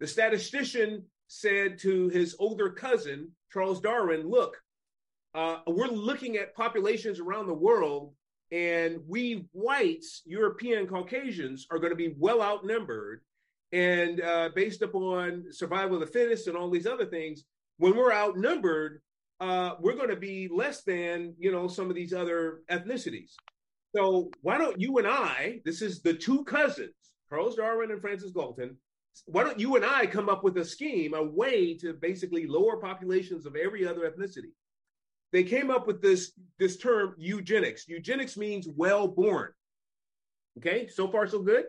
The 0.00 0.06
statistician 0.06 1.04
said 1.40 1.78
to 1.78 2.08
his 2.08 2.36
older 2.38 2.70
cousin 2.70 3.30
charles 3.52 3.80
darwin 3.80 4.28
look 4.28 4.62
uh, 5.34 5.58
we're 5.66 5.86
looking 5.86 6.36
at 6.36 6.54
populations 6.54 7.18
around 7.18 7.46
the 7.46 7.54
world, 7.54 8.12
and 8.50 9.00
we 9.08 9.46
whites, 9.52 10.22
European 10.26 10.86
Caucasians, 10.86 11.66
are 11.70 11.78
going 11.78 11.90
to 11.90 11.96
be 11.96 12.14
well 12.18 12.42
outnumbered. 12.42 13.22
And 13.72 14.20
uh, 14.20 14.50
based 14.54 14.82
upon 14.82 15.44
survival 15.50 15.94
of 15.94 16.00
the 16.00 16.06
fittest 16.06 16.48
and 16.48 16.56
all 16.56 16.68
these 16.68 16.86
other 16.86 17.06
things, 17.06 17.44
when 17.78 17.96
we're 17.96 18.12
outnumbered, 18.12 19.00
uh, 19.40 19.76
we're 19.80 19.94
going 19.96 20.10
to 20.10 20.16
be 20.16 20.48
less 20.52 20.82
than 20.82 21.34
you 21.38 21.50
know 21.50 21.66
some 21.66 21.88
of 21.88 21.96
these 21.96 22.12
other 22.12 22.60
ethnicities. 22.70 23.32
So 23.96 24.30
why 24.42 24.58
don't 24.58 24.78
you 24.78 24.98
and 24.98 25.06
I? 25.06 25.60
This 25.64 25.80
is 25.80 26.02
the 26.02 26.12
two 26.12 26.44
cousins, 26.44 26.92
Charles 27.30 27.56
Darwin 27.56 27.90
and 27.90 28.00
Francis 28.00 28.32
Galton. 28.32 28.76
Why 29.26 29.44
don't 29.44 29.60
you 29.60 29.76
and 29.76 29.84
I 29.84 30.06
come 30.06 30.28
up 30.28 30.42
with 30.42 30.56
a 30.56 30.64
scheme, 30.64 31.14
a 31.14 31.22
way 31.22 31.74
to 31.78 31.92
basically 31.92 32.46
lower 32.46 32.78
populations 32.78 33.46
of 33.46 33.56
every 33.56 33.86
other 33.86 34.10
ethnicity? 34.10 34.52
they 35.32 35.42
came 35.42 35.70
up 35.70 35.86
with 35.86 36.00
this 36.00 36.32
this 36.58 36.76
term 36.76 37.14
eugenics. 37.18 37.88
Eugenics 37.88 38.36
means 38.36 38.68
well 38.68 39.08
born. 39.08 39.50
Okay, 40.58 40.86
so 40.86 41.08
far 41.08 41.26
so 41.26 41.40
good. 41.40 41.64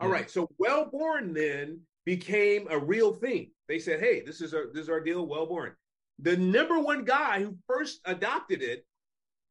All 0.00 0.08
yeah. 0.08 0.14
right, 0.14 0.30
so 0.30 0.48
well 0.58 0.88
born 0.90 1.32
then 1.32 1.80
became 2.04 2.68
a 2.70 2.78
real 2.78 3.12
thing. 3.12 3.50
They 3.66 3.78
said, 3.78 4.00
"Hey, 4.00 4.22
this 4.24 4.40
is 4.40 4.54
our 4.54 4.66
this 4.72 4.84
is 4.84 4.88
our 4.88 5.00
deal. 5.00 5.26
Well 5.26 5.46
born." 5.46 5.74
The 6.20 6.36
number 6.36 6.78
one 6.78 7.04
guy 7.04 7.42
who 7.42 7.56
first 7.66 8.00
adopted 8.04 8.62
it, 8.62 8.84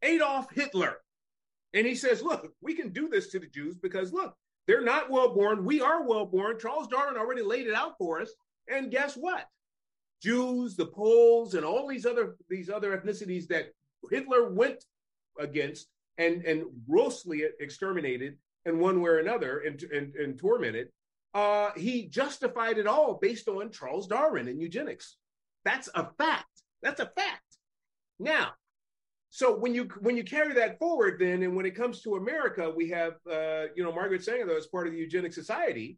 Adolf 0.04 0.47
Hitler, 0.54 0.97
and 1.73 1.88
he 1.88 1.95
says, 1.95 2.21
"Look, 2.21 2.54
we 2.62 2.76
can 2.76 2.93
do 2.93 3.10
this 3.10 3.30
to 3.32 3.39
the 3.39 3.47
Jews 3.47 3.78
because 3.78 4.13
look, 4.13 4.36
they're 4.67 4.84
not 4.84 5.10
well 5.10 5.34
born. 5.34 5.65
We 5.65 5.82
are 5.82 6.03
well 6.03 6.25
born. 6.25 6.60
Charles 6.60 6.88
Darwin 6.88 7.17
already 7.17 7.41
laid 7.41 7.67
it 7.67 7.73
out 7.73 7.97
for 7.97 8.21
us, 8.21 8.32
and 8.67 8.91
guess 8.91 9.15
what? 9.15 9.47
Jews, 10.21 10.75
the 10.75 10.86
Poles, 10.86 11.53
and 11.53 11.65
all 11.65 11.88
these 11.88 12.06
other 12.06 12.36
these 12.49 12.69
other 12.69 12.97
ethnicities 12.97 13.47
that 13.47 13.67
Hitler 14.12 14.51
went 14.51 14.84
against 15.39 15.88
and 16.17 16.43
and 16.43 16.65
grossly 16.89 17.43
exterminated 17.60 18.38
in 18.65 18.80
one 18.80 19.01
way 19.01 19.12
or 19.12 19.19
another 19.19 19.60
and, 19.60 19.82
and, 19.84 20.13
and 20.15 20.38
tormented. 20.38 20.89
Uh, 21.34 21.71
he 21.75 22.08
justified 22.08 22.77
it 22.77 22.88
all 22.88 23.17
based 23.21 23.47
on 23.47 23.71
Charles 23.71 24.08
Darwin 24.08 24.47
and 24.47 24.62
eugenics. 24.62 25.17
That's 25.63 25.89
a 25.95 26.10
fact. 26.17 26.63
That's 26.82 26.99
a 26.99 27.12
fact. 27.15 27.43
Now, 28.19 28.53
so 29.30 29.58
when 29.58 29.76
you 29.76 29.90
when 30.00 30.16
you 30.18 30.24
carry 30.24 30.54
that 30.54 30.80
forward, 30.80 31.18
then 31.20 31.44
and 31.44 31.56
when 31.56 31.66
it 31.66 31.76
comes 31.76 32.02
to 32.02 32.16
America, 32.16 32.72
we 32.76 32.90
have 32.90 33.13
uh, 33.30 33.66
you 33.76 33.84
know 33.84 33.92
Margaret 33.92 34.24
Sanger 34.24 34.46
though 34.46 34.58
as 34.58 34.68
part 34.68 34.88
of 34.88 34.94
the 34.94 35.00
Eugenic 35.00 35.34
Society, 35.34 35.98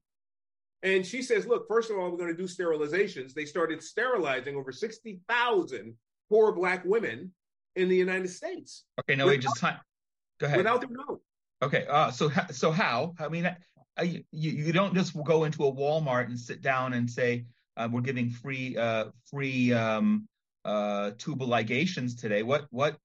and 0.84 1.06
she 1.06 1.22
says, 1.22 1.46
look, 1.46 1.68
first 1.68 1.92
of 1.92 1.98
all, 1.98 2.10
we're 2.10 2.18
going 2.18 2.36
to 2.36 2.38
do 2.38 2.48
sterilizations. 2.48 3.34
They 3.34 3.46
started 3.46 3.84
sterilizing 3.84 4.56
over 4.56 4.72
60,000 4.72 5.96
poor 6.30 6.52
Black 6.54 6.86
women 6.86 7.34
in 7.76 7.90
the 7.90 7.96
United 7.96 8.30
States. 8.30 8.86
Okay, 9.02 9.16
no, 9.16 9.28
wait, 9.28 9.42
just 9.42 9.58
time. 9.58 9.78
Go 10.40 10.48
ahead. 10.48 10.58
Without 10.58 10.82
their 10.82 10.90
knowledge. 10.90 11.22
Okay, 11.62 11.86
uh, 11.90 12.12
so 12.12 12.32
so 12.52 12.72
how? 12.72 13.14
I 13.20 13.28
mean, 13.28 13.46
uh, 13.46 13.56
you, 14.04 14.24
you 14.32 14.72
don't 14.72 14.94
just 14.94 15.14
go 15.26 15.44
into 15.44 15.66
a 15.66 15.72
Walmart 15.72 16.26
and 16.26 16.40
sit 16.40 16.62
down 16.62 16.94
and 16.94 17.10
say 17.10 17.46
uh, 17.76 17.90
we're 17.92 18.00
giving 18.00 18.30
free 18.30 18.78
uh, 18.78 19.06
free 19.30 19.74
um, 19.74 20.28
uh, 20.64 21.12
tubal 21.18 21.48
ligations 21.48 22.18
today. 22.20 22.44
What 22.44 22.68
what? 22.70 22.98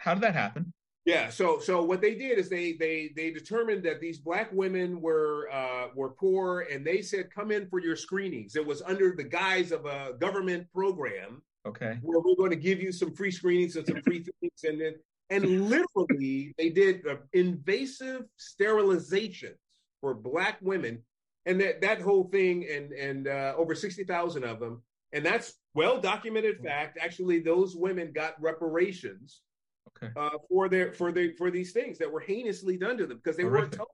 How 0.00 0.14
did 0.14 0.22
that 0.22 0.34
happen? 0.34 0.72
Yeah, 1.06 1.30
so 1.30 1.60
so 1.60 1.82
what 1.82 2.02
they 2.02 2.14
did 2.14 2.38
is 2.38 2.48
they 2.48 2.72
they 2.72 3.10
they 3.16 3.30
determined 3.30 3.82
that 3.84 4.00
these 4.00 4.18
black 4.18 4.52
women 4.52 5.00
were 5.00 5.48
uh, 5.50 5.88
were 5.94 6.10
poor, 6.10 6.66
and 6.70 6.86
they 6.86 7.00
said, 7.00 7.34
"Come 7.34 7.50
in 7.50 7.68
for 7.68 7.80
your 7.80 7.96
screenings." 7.96 8.54
It 8.54 8.66
was 8.66 8.82
under 8.82 9.14
the 9.16 9.24
guise 9.24 9.72
of 9.72 9.86
a 9.86 10.12
government 10.18 10.66
program. 10.74 11.42
Okay, 11.66 11.98
where 12.02 12.20
we're 12.20 12.36
going 12.36 12.50
to 12.50 12.56
give 12.56 12.80
you 12.80 12.92
some 12.92 13.14
free 13.14 13.30
screenings 13.30 13.76
and 13.76 13.86
some 13.86 14.02
free 14.02 14.22
things, 14.22 14.64
and 14.64 14.80
then 14.80 14.94
and 15.30 15.68
literally 15.68 16.52
they 16.58 16.68
did 16.68 17.06
uh, 17.06 17.16
invasive 17.32 18.24
sterilizations 18.38 19.56
for 20.02 20.14
black 20.14 20.58
women, 20.60 21.02
and 21.46 21.60
that 21.62 21.80
that 21.80 22.02
whole 22.02 22.24
thing, 22.24 22.66
and 22.70 22.92
and 22.92 23.26
uh, 23.26 23.54
over 23.56 23.74
sixty 23.74 24.04
thousand 24.04 24.44
of 24.44 24.60
them, 24.60 24.82
and 25.12 25.24
that's 25.24 25.54
well 25.74 25.98
documented 25.98 26.58
fact. 26.62 26.98
Actually, 27.00 27.40
those 27.40 27.74
women 27.74 28.12
got 28.12 28.40
reparations 28.40 29.40
okay. 29.88 30.12
uh, 30.16 30.38
for 30.48 30.68
their 30.68 30.92
for 30.92 31.12
the 31.12 31.32
for 31.36 31.50
these 31.50 31.72
things 31.72 31.98
that 31.98 32.10
were 32.10 32.20
heinously 32.20 32.76
done 32.76 32.96
to 32.98 33.06
them 33.06 33.18
because 33.22 33.36
they 33.36 33.42
Horrific. 33.42 33.62
weren't 33.62 33.72
told 33.72 33.88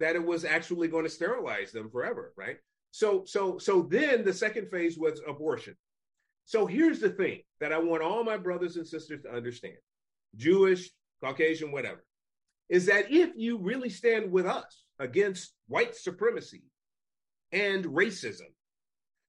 that 0.00 0.16
it 0.16 0.24
was 0.24 0.44
actually 0.44 0.88
going 0.88 1.04
to 1.04 1.10
sterilize 1.10 1.72
them 1.72 1.90
forever, 1.90 2.32
right? 2.36 2.56
So 2.90 3.24
so 3.26 3.58
so 3.58 3.82
then 3.82 4.24
the 4.24 4.32
second 4.32 4.68
phase 4.70 4.98
was 4.98 5.20
abortion. 5.26 5.76
So 6.46 6.66
here's 6.66 7.00
the 7.00 7.10
thing 7.10 7.40
that 7.60 7.72
I 7.72 7.78
want 7.78 8.02
all 8.02 8.24
my 8.24 8.36
brothers 8.36 8.76
and 8.76 8.86
sisters 8.86 9.22
to 9.22 9.30
understand: 9.30 9.76
Jewish, 10.36 10.90
Caucasian, 11.22 11.70
whatever. 11.70 12.04
is 12.68 12.86
that 12.86 13.10
if 13.10 13.30
you 13.36 13.58
really 13.58 13.90
stand 13.90 14.30
with 14.32 14.46
us 14.46 14.84
against 14.98 15.52
white 15.68 15.94
supremacy 15.96 16.62
and 17.52 17.84
racism, 17.84 18.48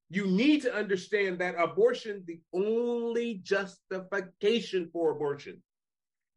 you 0.10 0.28
need 0.28 0.62
to 0.62 0.74
understand 0.74 1.39
that 1.39 1.56
abortion, 1.58 2.24
the 2.28 2.39
only 2.54 3.41
justification 3.44 4.89
for 4.94 5.12
abortion, 5.12 5.62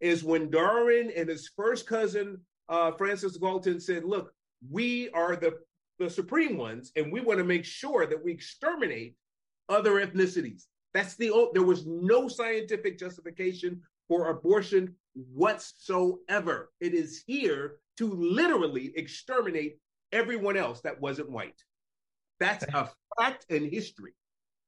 is 0.04 0.22
when 0.22 0.50
Darwin 0.50 1.10
and 1.16 1.30
his 1.30 1.50
first 1.56 1.86
cousin, 1.86 2.38
uh, 2.68 2.92
Francis 2.92 3.38
Galton, 3.38 3.80
said, 3.80 4.04
Look, 4.04 4.34
we 4.70 5.08
are 5.10 5.34
the, 5.34 5.54
the 5.98 6.10
supreme 6.10 6.58
ones, 6.58 6.92
and 6.94 7.10
we 7.10 7.22
want 7.22 7.38
to 7.38 7.44
make 7.44 7.64
sure 7.64 8.06
that 8.06 8.22
we 8.22 8.30
exterminate 8.30 9.16
other 9.70 10.06
ethnicities. 10.06 10.64
That's 10.92 11.16
the 11.16 11.30
old. 11.30 11.54
there 11.54 11.62
was 11.62 11.86
no 11.86 12.28
scientific 12.28 12.98
justification 12.98 13.80
for 14.06 14.28
abortion 14.28 14.94
whatsoever. 15.14 16.70
It 16.80 16.92
is 16.92 17.24
here 17.26 17.78
to 17.96 18.12
literally 18.12 18.92
exterminate 18.96 19.78
everyone 20.12 20.58
else 20.58 20.82
that 20.82 21.00
wasn't 21.00 21.30
white. 21.30 21.62
That's 22.40 22.64
a 22.74 22.90
fact 23.18 23.46
in 23.48 23.70
history. 23.70 24.12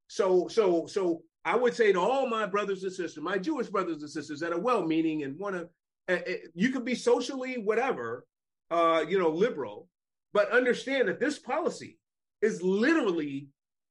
So, 0.09 0.49
so, 0.49 0.87
so 0.87 1.23
I 1.47 1.55
would 1.55 1.75
say 1.77 1.93
to 1.93 2.01
all 2.01 2.29
my 2.29 2.45
brothers 2.45 2.83
and 2.83 2.93
sisters, 2.93 3.23
my 3.23 3.39
Jewish 3.39 3.69
brothers 3.69 4.03
and 4.03 4.11
sisters 4.11 4.41
that 4.41 4.53
are 4.53 4.59
well-meaning 4.59 5.23
and 5.23 5.39
want 5.39 5.55
to, 5.55 5.69
uh, 6.13 6.19
uh, 6.19 6.35
you 6.55 6.71
could 6.71 6.85
be 6.85 6.97
socially 6.97 7.55
whatever, 7.55 8.27
uh, 8.73 9.05
you 9.09 9.17
know, 9.17 9.31
liberal, 9.31 9.89
but 10.33 10.51
understand 10.51 11.07
that 11.07 11.21
this 11.21 11.39
policy 11.39 11.99
is 12.43 12.61
literally 12.63 13.47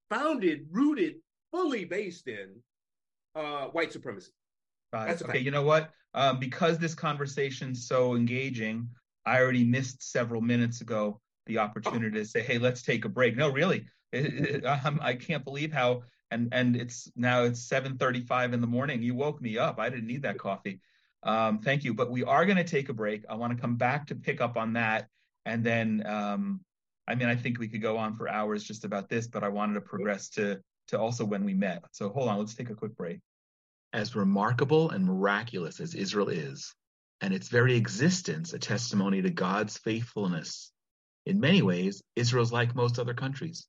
founded, 0.10 0.68
rooted, 0.70 1.16
fully 1.54 1.86
based 1.86 2.28
in 2.28 2.58
uh, 3.36 3.68
white 3.68 3.94
supremacy. 3.94 4.32
That's 4.92 5.24
okay. 5.24 5.40
You 5.40 5.52
know 5.52 5.64
what? 5.64 5.92
Um, 6.14 6.40
because 6.40 6.78
this 6.78 6.94
conversation's 6.94 7.88
so 7.88 8.16
engaging, 8.16 8.90
I 9.26 9.40
already 9.40 9.64
missed 9.64 10.04
several 10.04 10.42
minutes 10.42 10.82
ago 10.82 11.22
the 11.46 11.60
opportunity 11.60 12.18
to 12.18 12.26
say, 12.26 12.42
"Hey, 12.42 12.58
let's 12.58 12.82
take 12.82 13.06
a 13.06 13.10
break." 13.10 13.36
No, 13.36 13.50
really, 13.50 13.86
I 14.14 15.18
can't 15.20 15.44
believe 15.44 15.72
how. 15.72 16.04
And 16.32 16.50
and 16.52 16.76
it's 16.76 17.12
now 17.16 17.44
it's 17.44 17.68
7:35 17.68 18.54
in 18.54 18.62
the 18.62 18.68
morning. 18.68 19.02
You 19.02 19.16
woke 19.16 19.42
me 19.42 19.58
up. 19.58 19.80
I 19.80 19.90
didn't 19.90 20.08
need 20.08 20.24
that 20.24 20.38
coffee. 20.38 20.82
Um, 21.24 21.60
thank 21.60 21.84
you. 21.84 21.94
But 21.94 22.12
we 22.12 22.24
are 22.24 22.46
going 22.46 22.58
to 22.58 22.64
take 22.64 22.90
a 22.90 22.94
break. 22.94 23.24
I 23.30 23.36
want 23.36 23.56
to 23.56 23.62
come 23.62 23.76
back 23.76 24.08
to 24.08 24.16
pick 24.16 24.42
up 24.42 24.58
on 24.58 24.74
that, 24.74 25.08
and 25.46 25.64
then 25.64 26.04
um, 26.06 26.62
I 27.08 27.16
mean, 27.16 27.30
I 27.30 27.36
think 27.36 27.60
we 27.60 27.68
could 27.68 27.82
go 27.82 27.98
on 27.98 28.16
for 28.16 28.28
hours 28.28 28.64
just 28.64 28.86
about 28.86 29.10
this, 29.10 29.28
but 29.28 29.44
I 29.44 29.50
wanted 29.50 29.76
to 29.76 29.82
progress 29.82 30.30
to 30.30 30.62
to 30.88 31.00
also 31.00 31.26
when 31.26 31.46
we 31.46 31.54
met. 31.54 31.84
So 31.92 32.10
hold 32.10 32.30
on, 32.30 32.40
let's 32.40 32.56
take 32.56 32.70
a 32.70 32.76
quick 32.76 32.96
break. 32.96 33.20
As 33.94 34.16
remarkable 34.16 34.90
and 34.90 35.06
miraculous 35.06 35.80
as 35.80 35.96
Israel 35.96 36.30
is, 36.30 36.74
and 37.22 37.34
its 37.34 37.48
very 37.48 37.76
existence 37.76 38.54
a 38.54 38.60
testimony 38.60 39.22
to 39.22 39.30
God's 39.30 39.78
faithfulness 39.78 40.72
in 41.26 41.40
many 41.40 41.62
ways, 41.62 42.04
Israel 42.16 42.44
is 42.44 42.52
like 42.52 42.76
most 42.76 43.00
other 43.00 43.14
countries. 43.14 43.66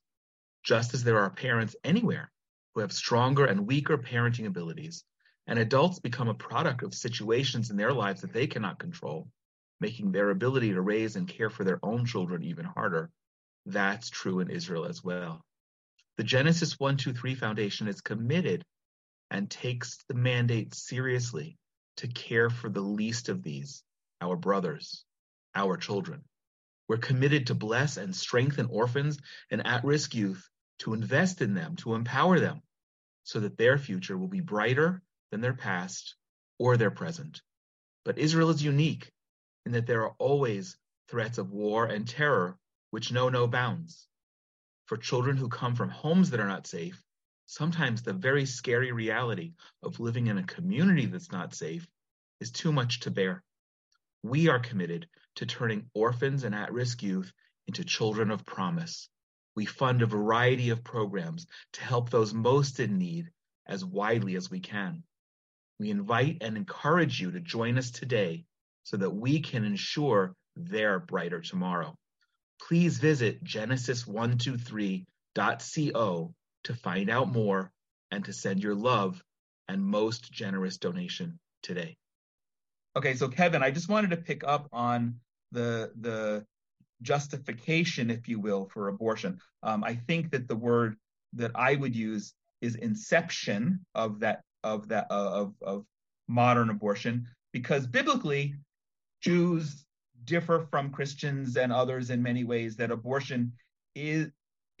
Just 0.63 0.93
as 0.93 1.03
there 1.03 1.19
are 1.19 1.29
parents 1.29 1.75
anywhere 1.83 2.31
who 2.77 2.81
have 2.81 2.93
stronger 2.93 3.43
and 3.43 3.65
weaker 3.65 3.97
parenting 3.97 4.45
abilities, 4.45 5.03
and 5.47 5.57
adults 5.57 5.97
become 5.97 6.27
a 6.27 6.33
product 6.35 6.83
of 6.83 6.93
situations 6.93 7.71
in 7.71 7.75
their 7.75 7.91
lives 7.91 8.21
that 8.21 8.31
they 8.31 8.45
cannot 8.45 8.77
control, 8.77 9.27
making 9.79 10.11
their 10.11 10.29
ability 10.29 10.71
to 10.71 10.79
raise 10.79 11.15
and 11.15 11.27
care 11.27 11.49
for 11.49 11.63
their 11.63 11.79
own 11.81 12.05
children 12.05 12.43
even 12.43 12.65
harder, 12.65 13.09
that's 13.65 14.11
true 14.11 14.41
in 14.41 14.51
Israel 14.51 14.85
as 14.85 15.03
well. 15.03 15.43
The 16.17 16.23
Genesis 16.23 16.79
123 16.79 17.33
Foundation 17.33 17.87
is 17.87 18.01
committed 18.01 18.63
and 19.31 19.49
takes 19.49 19.97
the 20.07 20.13
mandate 20.13 20.75
seriously 20.75 21.57
to 21.95 22.07
care 22.07 22.51
for 22.51 22.69
the 22.69 22.81
least 22.81 23.27
of 23.27 23.41
these, 23.41 23.81
our 24.21 24.35
brothers, 24.35 25.03
our 25.55 25.77
children. 25.77 26.21
We're 26.87 26.97
committed 26.97 27.47
to 27.47 27.55
bless 27.55 27.97
and 27.97 28.15
strengthen 28.15 28.67
orphans 28.67 29.17
and 29.49 29.65
at 29.65 29.83
risk 29.83 30.13
youth, 30.13 30.47
to 30.81 30.93
invest 30.93 31.41
in 31.41 31.55
them, 31.55 31.75
to 31.77 31.95
empower 31.95 32.39
them, 32.39 32.61
so 33.27 33.41
that 33.41 33.57
their 33.57 33.77
future 33.77 34.17
will 34.17 34.29
be 34.29 34.39
brighter 34.39 35.01
than 35.31 35.41
their 35.41 35.53
past 35.53 36.15
or 36.57 36.77
their 36.77 36.91
present. 36.91 37.41
But 38.05 38.17
Israel 38.17 38.49
is 38.51 38.63
unique 38.63 39.11
in 39.65 39.73
that 39.73 39.85
there 39.85 40.03
are 40.03 40.15
always 40.17 40.77
threats 41.09 41.37
of 41.37 41.51
war 41.51 41.85
and 41.85 42.07
terror 42.07 42.57
which 42.91 43.11
know 43.11 43.27
no 43.27 43.45
bounds. 43.45 44.07
For 44.85 44.95
children 44.95 45.35
who 45.35 45.49
come 45.49 45.75
from 45.75 45.89
homes 45.89 46.29
that 46.29 46.39
are 46.39 46.47
not 46.47 46.67
safe, 46.67 47.03
sometimes 47.47 48.01
the 48.01 48.13
very 48.13 48.45
scary 48.45 48.93
reality 48.93 49.55
of 49.83 49.99
living 49.99 50.27
in 50.27 50.37
a 50.37 50.43
community 50.43 51.05
that's 51.05 51.29
not 51.29 51.53
safe 51.53 51.85
is 52.39 52.49
too 52.49 52.71
much 52.71 53.01
to 53.01 53.11
bear. 53.11 53.43
We 54.23 54.47
are 54.47 54.59
committed 54.59 55.09
to 55.35 55.45
turning 55.45 55.89
orphans 55.93 56.45
and 56.45 56.55
at 56.55 56.71
risk 56.71 57.03
youth 57.03 57.33
into 57.67 57.83
children 57.83 58.31
of 58.31 58.45
promise. 58.45 59.09
We 59.57 59.65
fund 59.65 60.01
a 60.03 60.05
variety 60.05 60.69
of 60.69 60.83
programs 60.83 61.47
to 61.73 61.81
help 61.81 62.11
those 62.11 62.31
most 62.31 62.79
in 62.79 62.99
need 62.99 63.31
as 63.65 63.83
widely 63.83 64.35
as 64.35 64.51
we 64.51 64.59
can. 64.59 65.01
We 65.79 65.89
invite 65.89 66.37
and 66.41 66.55
encourage 66.55 67.19
you 67.19 67.31
to 67.31 67.39
join 67.39 67.79
us 67.79 67.89
today 67.89 68.45
so 68.83 68.97
that 68.97 69.09
we 69.09 69.39
can 69.39 69.65
ensure 69.65 70.35
their 70.55 70.99
brighter 70.99 71.41
tomorrow. 71.41 71.95
Please 72.61 72.99
visit 72.99 73.43
genesis123.co 73.43 76.33
to 76.63 76.73
find 76.75 77.09
out 77.09 77.33
more 77.33 77.71
and 78.11 78.25
to 78.25 78.33
send 78.33 78.61
your 78.61 78.75
love 78.75 79.23
and 79.67 79.83
most 79.83 80.31
generous 80.31 80.77
donation 80.77 81.39
today. 81.63 81.97
Okay, 82.95 83.15
so 83.15 83.27
Kevin, 83.27 83.63
I 83.63 83.71
just 83.71 83.89
wanted 83.89 84.11
to 84.11 84.17
pick 84.17 84.43
up 84.43 84.69
on 84.71 85.15
the 85.51 85.91
the 85.99 86.45
justification, 87.01 88.09
if 88.09 88.27
you 88.27 88.39
will, 88.39 88.69
for 88.73 88.87
abortion. 88.87 89.39
Um, 89.63 89.83
I 89.83 89.95
think 89.95 90.31
that 90.31 90.47
the 90.47 90.55
word 90.55 90.97
that 91.33 91.51
I 91.55 91.75
would 91.75 91.95
use 91.95 92.33
is 92.61 92.75
inception 92.75 93.85
of 93.93 94.19
that 94.19 94.41
of 94.63 94.87
that 94.89 95.07
uh, 95.09 95.31
of 95.41 95.53
of 95.61 95.85
modern 96.27 96.69
abortion, 96.69 97.27
because 97.53 97.87
biblically, 97.87 98.55
Jews 99.21 99.85
differ 100.25 100.67
from 100.69 100.91
Christians 100.91 101.57
and 101.57 101.71
others 101.71 102.09
in 102.09 102.21
many 102.21 102.43
ways. 102.43 102.75
That 102.75 102.91
abortion 102.91 103.53
is 103.95 104.29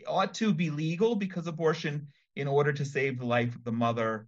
ought 0.07 0.33
to 0.35 0.53
be 0.53 0.69
legal 0.69 1.15
because 1.15 1.47
abortion, 1.47 2.07
in 2.35 2.47
order 2.47 2.73
to 2.73 2.85
save 2.85 3.19
the 3.19 3.25
life 3.25 3.55
of 3.55 3.63
the 3.63 3.71
mother, 3.71 4.27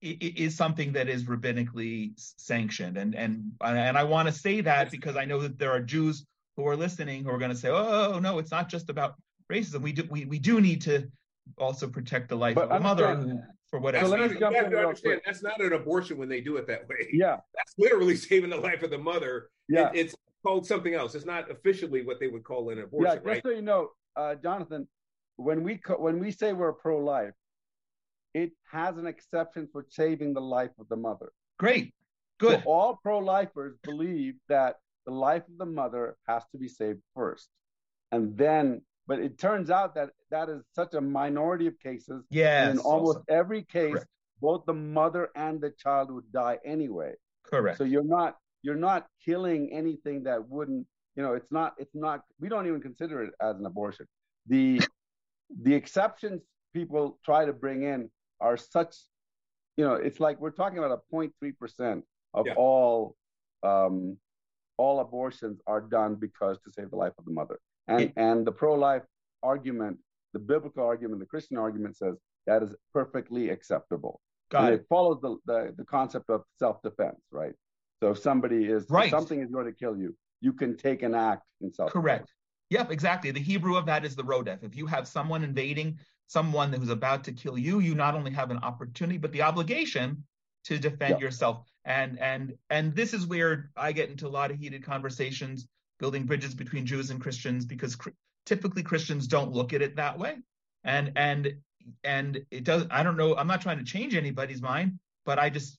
is 0.00 0.56
something 0.56 0.92
that 0.92 1.08
is 1.08 1.24
rabbinically 1.24 2.12
sanctioned. 2.16 2.96
And 2.96 3.14
and 3.14 3.52
and 3.60 3.96
I 3.96 4.04
want 4.04 4.28
to 4.28 4.32
say 4.32 4.60
that 4.60 4.90
because 4.90 5.16
I 5.16 5.24
know 5.24 5.40
that 5.40 5.58
there 5.58 5.70
are 5.70 5.80
Jews 5.80 6.26
who 6.56 6.66
are 6.66 6.76
listening 6.76 7.24
who 7.24 7.30
are 7.30 7.38
going 7.38 7.50
to 7.50 7.56
say, 7.56 7.68
"Oh 7.68 8.18
no, 8.18 8.38
it's 8.38 8.50
not 8.50 8.68
just 8.68 8.90
about 8.90 9.14
racism. 9.50 9.80
We 9.80 9.92
do 9.92 10.04
we, 10.10 10.24
we 10.24 10.38
do 10.38 10.60
need 10.60 10.82
to 10.82 11.08
also 11.58 11.88
protect 11.88 12.28
the 12.28 12.36
life 12.36 12.56
but 12.56 12.64
of 12.64 12.70
the 12.70 12.80
mother 12.80 13.48
for 13.70 13.78
whatever." 13.78 14.06
So 14.06 14.10
let 14.16 14.30
me 14.30 14.38
jump 14.38 14.56
in 14.56 14.74
understand, 14.74 15.20
that's 15.24 15.42
not 15.42 15.60
an 15.60 15.72
abortion 15.72 16.18
when 16.18 16.28
they 16.28 16.40
do 16.40 16.56
it 16.56 16.66
that 16.66 16.88
way. 16.88 17.08
Yeah, 17.12 17.36
that's 17.54 17.74
literally 17.78 18.16
saving 18.16 18.50
the 18.50 18.56
life 18.56 18.82
of 18.82 18.90
the 18.90 18.98
mother. 18.98 19.50
Yeah, 19.68 19.90
it, 19.90 19.96
it's 19.96 20.14
called 20.44 20.66
something 20.66 20.94
else. 20.94 21.14
It's 21.14 21.26
not 21.26 21.50
officially 21.50 22.04
what 22.04 22.18
they 22.18 22.28
would 22.28 22.44
call 22.44 22.70
an 22.70 22.80
abortion. 22.80 23.06
Yeah, 23.06 23.14
just 23.14 23.26
right? 23.26 23.42
so 23.44 23.50
you 23.50 23.62
know, 23.62 23.90
uh, 24.16 24.34
Jonathan, 24.34 24.88
when 25.36 25.62
we 25.62 25.78
co- 25.78 26.00
when 26.00 26.18
we 26.18 26.32
say 26.32 26.52
we're 26.52 26.72
pro-life, 26.72 27.34
it 28.34 28.52
has 28.70 28.96
an 28.98 29.06
exception 29.06 29.68
for 29.72 29.84
saving 29.88 30.34
the 30.34 30.40
life 30.40 30.70
of 30.78 30.88
the 30.88 30.96
mother. 30.96 31.32
Great. 31.58 31.94
Good. 32.38 32.62
So 32.62 32.70
all 32.70 32.98
pro 33.02 33.18
lifers 33.18 33.76
believe 33.82 34.34
that 34.48 34.76
the 35.06 35.12
life 35.12 35.42
of 35.48 35.58
the 35.58 35.66
mother 35.66 36.16
has 36.28 36.42
to 36.52 36.58
be 36.58 36.68
saved 36.68 37.00
first. 37.14 37.48
And 38.10 38.36
then, 38.36 38.82
but 39.06 39.18
it 39.18 39.38
turns 39.38 39.70
out 39.70 39.94
that 39.94 40.10
that 40.30 40.48
is 40.48 40.62
such 40.74 40.94
a 40.94 41.00
minority 41.00 41.66
of 41.66 41.78
cases. 41.78 42.24
Yeah. 42.30 42.70
In 42.70 42.78
almost 42.78 43.18
awesome. 43.18 43.24
every 43.28 43.62
case, 43.62 43.92
Correct. 43.92 44.06
both 44.40 44.64
the 44.66 44.74
mother 44.74 45.30
and 45.34 45.60
the 45.60 45.70
child 45.70 46.10
would 46.10 46.30
die 46.32 46.58
anyway. 46.64 47.14
Correct. 47.44 47.78
So 47.78 47.84
you're 47.84 48.04
not 48.04 48.36
you're 48.62 48.74
not 48.76 49.06
killing 49.24 49.70
anything 49.72 50.22
that 50.24 50.48
wouldn't, 50.48 50.86
you 51.16 51.22
know, 51.22 51.34
it's 51.34 51.50
not 51.50 51.74
it's 51.78 51.94
not 51.94 52.22
we 52.40 52.48
don't 52.48 52.66
even 52.66 52.80
consider 52.80 53.22
it 53.24 53.34
as 53.40 53.56
an 53.56 53.66
abortion. 53.66 54.06
The 54.46 54.80
the 55.62 55.74
exceptions 55.74 56.42
people 56.72 57.18
try 57.24 57.44
to 57.44 57.52
bring 57.52 57.82
in 57.82 58.10
are 58.42 58.56
such, 58.56 58.96
you 59.76 59.84
know, 59.84 59.94
it's 59.94 60.20
like 60.20 60.40
we're 60.40 60.50
talking 60.50 60.78
about 60.78 60.90
a 60.90 61.14
0.3% 61.14 62.02
of 62.34 62.46
yeah. 62.46 62.54
all 62.54 63.16
um, 63.62 64.16
all 64.76 65.00
abortions 65.00 65.60
are 65.66 65.80
done 65.80 66.16
because 66.16 66.58
to 66.64 66.72
save 66.72 66.90
the 66.90 66.96
life 66.96 67.12
of 67.18 67.24
the 67.24 67.30
mother. 67.30 67.58
And 67.88 68.02
it, 68.02 68.12
and 68.16 68.46
the 68.46 68.52
pro-life 68.52 69.02
argument, 69.42 69.98
the 70.32 70.38
biblical 70.38 70.84
argument, 70.84 71.20
the 71.20 71.26
Christian 71.26 71.56
argument 71.56 71.96
says 71.96 72.16
that 72.46 72.62
is 72.62 72.74
perfectly 72.92 73.50
acceptable. 73.50 74.20
Got 74.50 74.64
and 74.64 74.74
it. 74.74 74.80
it 74.80 74.86
follows 74.88 75.20
the, 75.22 75.36
the, 75.46 75.74
the 75.76 75.84
concept 75.84 76.30
of 76.30 76.42
self-defense, 76.58 77.20
right? 77.30 77.54
So 78.02 78.10
if 78.10 78.18
somebody 78.18 78.64
is 78.64 78.86
right. 78.90 79.10
something 79.10 79.40
is 79.40 79.50
going 79.50 79.66
to 79.66 79.72
kill 79.72 79.96
you, 79.96 80.16
you 80.40 80.52
can 80.52 80.76
take 80.76 81.02
an 81.02 81.14
act 81.14 81.44
in 81.60 81.72
self. 81.72 81.92
Correct. 81.92 82.32
Yep, 82.70 82.90
exactly. 82.90 83.30
The 83.30 83.40
Hebrew 83.40 83.76
of 83.76 83.86
that 83.86 84.04
is 84.04 84.16
the 84.16 84.24
rodef. 84.24 84.64
If 84.64 84.76
you 84.76 84.86
have 84.86 85.06
someone 85.06 85.44
invading 85.44 85.98
someone 86.32 86.72
who's 86.72 86.88
about 86.88 87.24
to 87.24 87.32
kill 87.32 87.58
you, 87.58 87.80
you 87.80 87.94
not 87.94 88.14
only 88.14 88.30
have 88.32 88.50
an 88.50 88.58
opportunity, 88.58 89.18
but 89.18 89.32
the 89.32 89.42
obligation 89.42 90.24
to 90.64 90.78
defend 90.78 91.16
yeah. 91.18 91.26
yourself. 91.26 91.64
And 91.84 92.18
and 92.20 92.54
and 92.70 92.94
this 92.94 93.12
is 93.12 93.26
where 93.26 93.70
I 93.76 93.92
get 93.92 94.08
into 94.08 94.26
a 94.26 94.30
lot 94.30 94.50
of 94.50 94.58
heated 94.58 94.84
conversations, 94.84 95.66
building 95.98 96.24
bridges 96.24 96.54
between 96.54 96.86
Jews 96.86 97.10
and 97.10 97.20
Christians, 97.20 97.64
because 97.64 97.96
cr- 97.96 98.10
typically 98.46 98.82
Christians 98.82 99.26
don't 99.26 99.52
look 99.52 99.72
at 99.72 99.82
it 99.82 99.96
that 99.96 100.18
way. 100.18 100.36
And 100.84 101.12
and 101.16 101.56
and 102.04 102.44
it 102.50 102.64
does. 102.64 102.86
I 102.90 103.02
don't 103.02 103.16
know. 103.16 103.36
I'm 103.36 103.48
not 103.48 103.60
trying 103.60 103.78
to 103.78 103.84
change 103.84 104.14
anybody's 104.14 104.62
mind, 104.62 104.98
but 105.24 105.38
I 105.38 105.50
just 105.50 105.78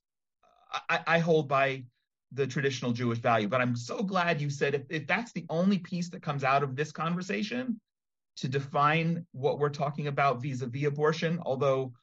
I, 0.90 1.00
I 1.08 1.20
hold 1.20 1.48
by 1.48 1.86
the 2.34 2.48
traditional 2.48 2.92
Jewish 2.92 3.20
value. 3.20 3.48
But 3.48 3.62
I'm 3.62 3.76
so 3.76 4.04
glad 4.04 4.42
you 4.42 4.50
said 4.50 4.74
if, 4.76 4.84
if 4.90 5.08
that's 5.08 5.32
the 5.32 5.46
only 5.50 5.80
piece 5.80 6.10
that 6.10 6.22
comes 6.22 6.44
out 6.44 6.64
of 6.64 6.76
this 6.76 6.92
conversation 6.92 7.80
to 8.38 8.48
define 8.48 9.26
what 9.32 9.60
we're 9.60 9.70
talking 9.70 10.08
about 10.08 10.42
vis-a-vis 10.42 10.86
abortion, 10.86 11.40
although 11.46 11.94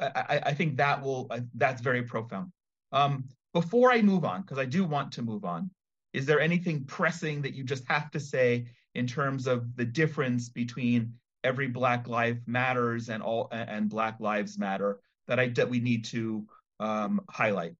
I, 0.00 0.40
I 0.46 0.54
think 0.54 0.76
that 0.76 1.02
will 1.02 1.26
uh, 1.30 1.40
that's 1.54 1.82
very 1.82 2.02
profound. 2.02 2.52
Um, 2.92 3.24
before 3.52 3.92
I 3.92 4.02
move 4.02 4.24
on, 4.24 4.42
because 4.42 4.58
I 4.58 4.64
do 4.64 4.84
want 4.84 5.12
to 5.12 5.22
move 5.22 5.44
on, 5.44 5.70
is 6.12 6.26
there 6.26 6.40
anything 6.40 6.84
pressing 6.84 7.42
that 7.42 7.54
you 7.54 7.64
just 7.64 7.84
have 7.88 8.10
to 8.12 8.20
say 8.20 8.66
in 8.94 9.06
terms 9.06 9.46
of 9.46 9.76
the 9.76 9.84
difference 9.84 10.48
between 10.48 11.14
every 11.44 11.68
Black 11.68 12.08
Life 12.08 12.38
Matters 12.46 13.08
and 13.08 13.22
all 13.22 13.48
and 13.50 13.88
Black 13.88 14.20
Lives 14.20 14.58
Matter 14.58 15.00
that 15.26 15.38
I 15.38 15.48
that 15.48 15.68
we 15.68 15.80
need 15.80 16.04
to 16.06 16.46
um, 16.78 17.20
highlight? 17.28 17.74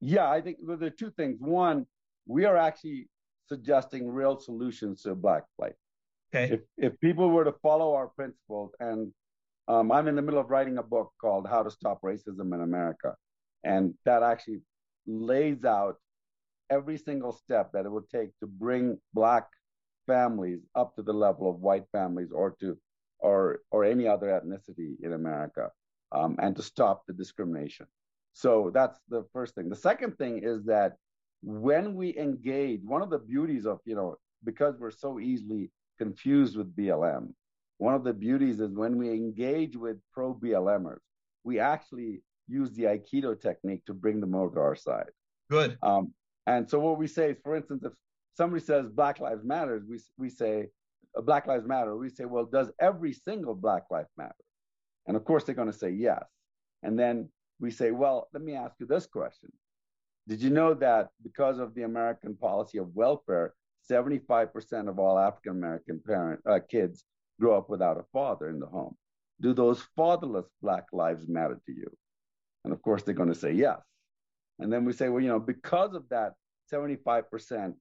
Yeah, 0.00 0.30
I 0.30 0.40
think 0.40 0.58
there 0.62 0.82
are 0.82 0.90
two 0.90 1.10
things. 1.10 1.36
One, 1.40 1.86
we 2.26 2.44
are 2.44 2.56
actually 2.56 3.08
suggesting 3.48 4.08
real 4.08 4.38
solutions 4.38 5.02
to 5.02 5.14
Black 5.14 5.44
life. 5.58 5.74
Okay. 6.34 6.54
If 6.54 6.60
if 6.76 7.00
people 7.00 7.30
were 7.30 7.44
to 7.44 7.54
follow 7.62 7.94
our 7.94 8.08
principles, 8.08 8.72
and 8.80 9.12
um, 9.68 9.92
I'm 9.92 10.08
in 10.08 10.16
the 10.16 10.22
middle 10.22 10.40
of 10.40 10.50
writing 10.50 10.78
a 10.78 10.82
book 10.82 11.12
called 11.20 11.46
How 11.48 11.62
to 11.62 11.70
Stop 11.70 12.02
Racism 12.02 12.52
in 12.52 12.60
America, 12.60 13.14
and 13.62 13.94
that 14.04 14.22
actually 14.24 14.62
lays 15.06 15.64
out 15.64 15.96
every 16.70 16.98
single 16.98 17.32
step 17.32 17.70
that 17.72 17.86
it 17.86 17.92
would 17.92 18.08
take 18.10 18.30
to 18.40 18.46
bring 18.46 18.98
Black 19.12 19.46
families 20.06 20.60
up 20.74 20.96
to 20.96 21.02
the 21.02 21.12
level 21.12 21.48
of 21.48 21.60
white 21.60 21.84
families 21.92 22.32
or 22.32 22.56
to 22.60 22.76
or 23.20 23.60
or 23.70 23.84
any 23.84 24.08
other 24.08 24.26
ethnicity 24.26 24.96
in 25.04 25.12
America, 25.12 25.70
um, 26.10 26.36
and 26.42 26.56
to 26.56 26.62
stop 26.62 27.04
the 27.06 27.12
discrimination. 27.12 27.86
So 28.32 28.72
that's 28.74 28.98
the 29.08 29.24
first 29.32 29.54
thing. 29.54 29.68
The 29.68 29.76
second 29.76 30.18
thing 30.18 30.40
is 30.42 30.64
that 30.64 30.96
when 31.42 31.94
we 31.94 32.18
engage, 32.18 32.80
one 32.82 33.02
of 33.02 33.10
the 33.10 33.20
beauties 33.20 33.66
of 33.66 33.78
you 33.84 33.94
know 33.94 34.16
because 34.42 34.74
we're 34.80 34.90
so 34.90 35.20
easily 35.20 35.70
confused 35.98 36.56
with 36.56 36.74
BLM, 36.76 37.32
one 37.78 37.94
of 37.94 38.04
the 38.04 38.12
beauties 38.12 38.60
is 38.60 38.74
when 38.74 38.96
we 38.96 39.10
engage 39.10 39.76
with 39.76 39.96
pro 40.12 40.34
BLMers, 40.34 41.00
we 41.42 41.58
actually 41.58 42.22
use 42.48 42.72
the 42.72 42.84
Aikido 42.84 43.40
technique 43.40 43.84
to 43.86 43.94
bring 43.94 44.20
them 44.20 44.34
over 44.34 44.54
to 44.54 44.60
our 44.60 44.76
side. 44.76 45.10
Good. 45.50 45.78
Um, 45.82 46.12
and 46.46 46.68
so 46.68 46.78
what 46.78 46.98
we 46.98 47.06
say 47.06 47.30
is, 47.30 47.36
for 47.42 47.56
instance, 47.56 47.84
if 47.84 47.92
somebody 48.36 48.62
says 48.62 48.86
Black 48.88 49.20
Lives 49.20 49.44
Matter, 49.44 49.82
we 49.88 49.98
we 50.18 50.28
say 50.28 50.68
uh, 51.16 51.22
Black 51.22 51.46
Lives 51.46 51.66
Matter. 51.66 51.96
We 51.96 52.10
say, 52.10 52.24
well, 52.24 52.44
does 52.44 52.70
every 52.80 53.12
single 53.12 53.54
Black 53.54 53.84
life 53.90 54.06
matter? 54.16 54.34
And 55.06 55.16
of 55.16 55.24
course, 55.24 55.44
they're 55.44 55.54
going 55.54 55.72
to 55.72 55.78
say 55.78 55.90
yes. 55.90 56.24
And 56.82 56.98
then 56.98 57.28
we 57.60 57.70
say, 57.70 57.90
well, 57.90 58.28
let 58.32 58.42
me 58.42 58.54
ask 58.54 58.74
you 58.78 58.86
this 58.86 59.06
question: 59.06 59.50
Did 60.28 60.42
you 60.42 60.50
know 60.50 60.74
that 60.74 61.08
because 61.22 61.58
of 61.58 61.74
the 61.74 61.82
American 61.82 62.36
policy 62.36 62.78
of 62.78 62.94
welfare, 62.94 63.54
75% 63.90 64.88
of 64.88 64.98
all 64.98 65.18
African 65.18 65.52
American 65.52 66.00
parent 66.04 66.40
uh, 66.48 66.60
kids 66.68 67.04
grow 67.40 67.56
up 67.58 67.68
without 67.68 67.98
a 67.98 68.04
father 68.12 68.48
in 68.48 68.58
the 68.58 68.66
home? 68.66 68.96
Do 69.40 69.52
those 69.52 69.82
fatherless 69.96 70.46
Black 70.62 70.84
lives 70.92 71.28
matter 71.28 71.60
to 71.66 71.72
you? 71.72 71.90
And 72.64 72.72
of 72.72 72.80
course, 72.82 73.02
they're 73.02 73.14
going 73.14 73.32
to 73.32 73.34
say 73.34 73.52
yes. 73.52 73.80
And 74.58 74.72
then 74.72 74.84
we 74.84 74.92
say, 74.92 75.08
well, 75.08 75.22
you 75.22 75.28
know, 75.28 75.40
because 75.40 75.94
of 75.94 76.08
that 76.10 76.34
75% 76.72 77.74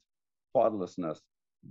fatherlessness, 0.55 1.19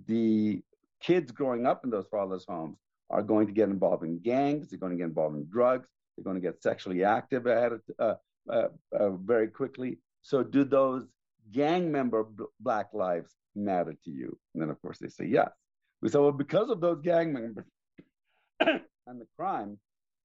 the 0.07 0.63
kids 1.01 1.33
growing 1.33 1.67
up 1.67 1.85
in 1.85 1.91
those 1.91 2.07
fatherless 2.11 2.45
homes 2.49 2.79
are 3.11 3.23
going 3.23 3.47
to 3.47 3.53
get 3.53 3.69
involved 3.69 4.05
in 4.05 4.19
gangs, 4.21 4.71
they're 4.71 4.79
going 4.79 4.93
to 4.93 4.99
get 4.99 5.09
involved 5.09 5.37
in 5.37 5.47
drugs, 5.51 5.89
they're 6.17 6.25
going 6.25 6.41
to 6.41 6.41
get 6.41 6.63
sexually 6.63 7.05
active 7.05 7.47
uh, 7.47 7.71
uh, 7.99 8.15
uh, 8.49 9.11
very 9.11 9.49
quickly. 9.49 9.99
So, 10.23 10.43
do 10.43 10.65
those 10.65 11.07
gang 11.51 11.91
member 11.91 12.25
b- 12.25 12.45
black 12.61 12.89
lives 12.95 13.35
matter 13.55 13.95
to 14.05 14.11
you? 14.11 14.39
And 14.55 14.63
then, 14.63 14.71
of 14.71 14.81
course, 14.83 14.99
they 14.99 15.09
say 15.09 15.27
yes. 15.27 15.51
We 16.01 16.09
say, 16.09 16.19
well, 16.19 16.33
because 16.33 16.69
of 16.69 16.81
those 16.81 17.01
gang 17.03 17.33
members 17.33 17.67
and 18.61 19.21
the 19.21 19.27
crime, 19.37 19.79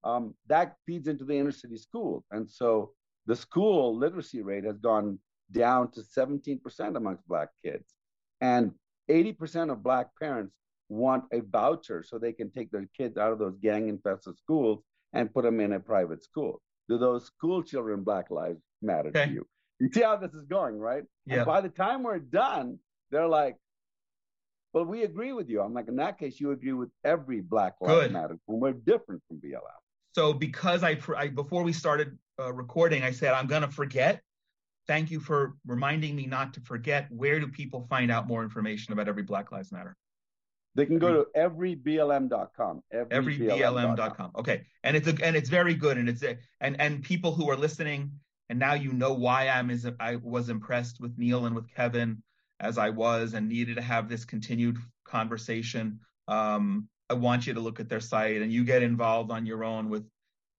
um, 0.04 0.34
that 0.48 0.76
feeds 0.86 1.08
into 1.08 1.26
the 1.26 1.38
inner 1.38 1.52
city 1.52 1.78
schools. 1.78 2.24
And 2.32 2.50
so 2.50 2.92
the 3.26 3.36
school 3.36 3.96
literacy 3.98 4.42
rate 4.42 4.64
has 4.64 4.78
gone 4.78 5.20
down 5.52 5.92
to 5.92 6.02
17% 6.02 6.96
amongst 6.96 7.28
Black 7.28 7.50
kids. 7.64 7.94
And 8.42 8.72
80% 9.10 9.72
of 9.72 9.84
Black 9.84 10.08
parents 10.20 10.54
want 10.90 11.26
a 11.34 11.42
voucher 11.42 12.04
so 12.04 12.18
they 12.18 12.34
can 12.34 12.50
take 12.50 12.72
their 12.72 12.88
kids 12.96 13.18
out 13.18 13.34
of 13.34 13.40
those 13.40 13.58
gang 13.62 13.90
infested 13.90 14.38
schools 14.38 14.82
and 15.14 15.34
put 15.34 15.44
them 15.44 15.60
in 15.60 15.74
a 15.74 15.80
private 15.80 16.24
school. 16.24 16.62
Do 16.90 16.98
those 16.98 17.26
school 17.26 17.64
children 17.64 18.04
Black 18.04 18.32
lives 18.32 18.62
matter 18.82 19.10
okay. 19.10 19.26
to 19.26 19.32
you? 19.32 19.48
You 19.80 19.90
see 19.92 20.02
how 20.02 20.16
this 20.18 20.34
is 20.34 20.46
going, 20.46 20.80
right? 20.80 21.04
Yeah. 21.26 21.38
And 21.38 21.46
by 21.46 21.62
the 21.62 21.70
time 21.70 22.04
we're 22.04 22.20
done, 22.20 22.80
they're 23.12 23.28
like, 23.28 23.58
but 24.74 24.88
we 24.88 25.04
agree 25.04 25.34
with 25.34 25.50
you. 25.50 25.62
I'm 25.62 25.74
like, 25.74 25.88
in 25.88 25.96
that 25.96 26.20
case, 26.20 26.40
you 26.40 26.52
agree 26.52 26.74
with 26.74 26.90
every 27.04 27.42
Black 27.42 27.76
Lives 27.82 28.12
Matter, 28.12 28.38
we're 28.48 28.74
different 28.74 29.22
from 29.28 29.38
BLM. 29.38 29.62
So 30.14 30.34
because 30.34 30.84
I, 30.84 30.98
I 31.16 31.28
before 31.28 31.64
we 31.64 31.74
started 31.74 32.18
uh, 32.40 32.52
recording, 32.54 33.04
I 33.04 33.12
said 33.12 33.34
I'm 33.34 33.48
going 33.48 33.62
to 33.62 33.70
forget. 33.70 34.22
Thank 34.88 35.12
you 35.12 35.20
for 35.20 35.56
reminding 35.66 36.16
me 36.16 36.26
not 36.26 36.54
to 36.56 36.62
forget. 36.62 37.08
Where 37.12 37.40
do 37.40 37.48
people 37.48 37.86
find 37.90 38.10
out 38.10 38.28
more 38.28 38.44
information 38.44 38.94
about 38.94 39.08
Every 39.08 39.24
Black 39.24 39.52
Lives 39.52 39.72
Matter? 39.72 39.96
They 40.76 40.86
can 40.86 41.00
go 41.00 41.24
to 41.24 41.28
everyblm.com. 41.36 42.84
Everyblm.com. 42.94 43.12
Every 43.12 44.40
okay, 44.40 44.62
and 44.84 44.96
it's 44.96 45.08
a, 45.08 45.16
and 45.24 45.36
it's 45.36 45.50
very 45.50 45.74
good, 45.74 45.98
and 45.98 46.08
it's 46.08 46.24
a, 46.24 46.38
and 46.62 46.80
and 46.80 47.04
people 47.04 47.34
who 47.34 47.50
are 47.50 47.56
listening, 47.56 48.12
and 48.50 48.60
now 48.60 48.76
you 48.76 48.94
know 48.94 49.14
why 49.14 49.50
I'm 49.50 49.72
is 49.72 49.90
I 50.00 50.18
was 50.18 50.50
impressed 50.50 51.00
with 51.00 51.18
Neal 51.18 51.48
and 51.48 51.56
with 51.56 51.68
Kevin 51.74 52.22
as 52.60 52.78
I 52.78 52.90
was, 52.90 53.34
and 53.34 53.48
needed 53.48 53.76
to 53.76 53.82
have 53.82 54.10
this 54.10 54.26
continued 54.26 54.78
conversation. 55.06 56.00
Um, 56.28 56.90
I 57.10 57.14
want 57.14 57.48
you 57.48 57.54
to 57.54 57.60
look 57.60 57.80
at 57.80 57.90
their 57.90 58.02
site, 58.02 58.42
and 58.42 58.52
you 58.52 58.64
get 58.64 58.84
involved 58.84 59.32
on 59.32 59.46
your 59.46 59.64
own 59.64 59.90
with 59.90 60.06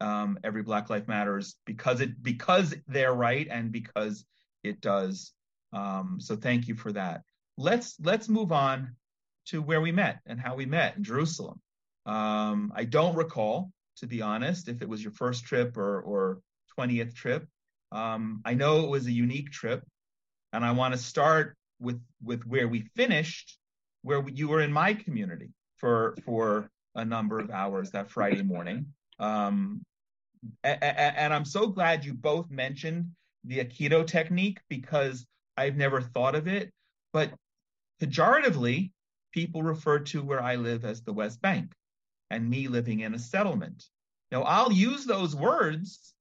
um, 0.00 0.38
every 0.44 0.62
Black 0.62 0.90
Life 0.90 1.08
Matters 1.08 1.56
because 1.66 2.00
it 2.00 2.22
because 2.22 2.74
they're 2.86 3.12
right 3.12 3.46
and 3.50 3.72
because 3.72 4.24
it 4.62 4.80
does. 4.80 5.32
Um, 5.72 6.18
so 6.20 6.36
thank 6.36 6.68
you 6.68 6.74
for 6.74 6.92
that. 6.92 7.22
Let's 7.56 7.96
let's 8.00 8.28
move 8.28 8.52
on 8.52 8.96
to 9.46 9.60
where 9.60 9.80
we 9.80 9.92
met 9.92 10.20
and 10.26 10.40
how 10.40 10.54
we 10.54 10.66
met 10.66 10.96
in 10.96 11.04
Jerusalem. 11.04 11.60
Um, 12.06 12.72
I 12.74 12.84
don't 12.84 13.16
recall, 13.16 13.72
to 13.98 14.06
be 14.06 14.22
honest, 14.22 14.68
if 14.68 14.82
it 14.82 14.88
was 14.88 15.02
your 15.02 15.12
first 15.12 15.44
trip 15.44 15.76
or 15.76 16.00
or 16.00 16.40
20th 16.78 17.14
trip. 17.14 17.46
Um, 17.90 18.40
I 18.44 18.54
know 18.54 18.84
it 18.84 18.90
was 18.90 19.06
a 19.06 19.12
unique 19.12 19.50
trip, 19.50 19.84
and 20.52 20.64
I 20.64 20.72
want 20.72 20.94
to 20.94 20.98
start 20.98 21.56
with 21.80 22.00
with 22.22 22.44
where 22.46 22.68
we 22.68 22.82
finished, 22.96 23.58
where 24.02 24.26
you 24.28 24.48
were 24.48 24.60
in 24.60 24.72
my 24.72 24.94
community 24.94 25.50
for 25.76 26.16
for 26.24 26.70
a 26.94 27.04
number 27.04 27.38
of 27.38 27.50
hours 27.50 27.90
that 27.92 28.10
Friday 28.10 28.42
morning. 28.42 28.86
Um, 29.18 29.82
and, 30.62 30.82
and 30.82 31.34
I'm 31.34 31.44
so 31.44 31.66
glad 31.68 32.04
you 32.04 32.14
both 32.14 32.50
mentioned 32.50 33.10
the 33.44 33.58
Aikido 33.58 34.06
technique 34.06 34.60
because 34.68 35.26
I've 35.56 35.76
never 35.76 36.00
thought 36.00 36.34
of 36.34 36.46
it. 36.48 36.70
But 37.12 37.32
pejoratively, 38.00 38.90
people 39.32 39.62
refer 39.62 40.00
to 40.00 40.22
where 40.22 40.42
I 40.42 40.56
live 40.56 40.84
as 40.84 41.02
the 41.02 41.12
West 41.12 41.40
Bank 41.40 41.72
and 42.30 42.48
me 42.48 42.68
living 42.68 43.00
in 43.00 43.14
a 43.14 43.18
settlement. 43.18 43.84
Now, 44.30 44.42
I'll 44.42 44.72
use 44.72 45.06
those 45.06 45.34
words 45.34 46.14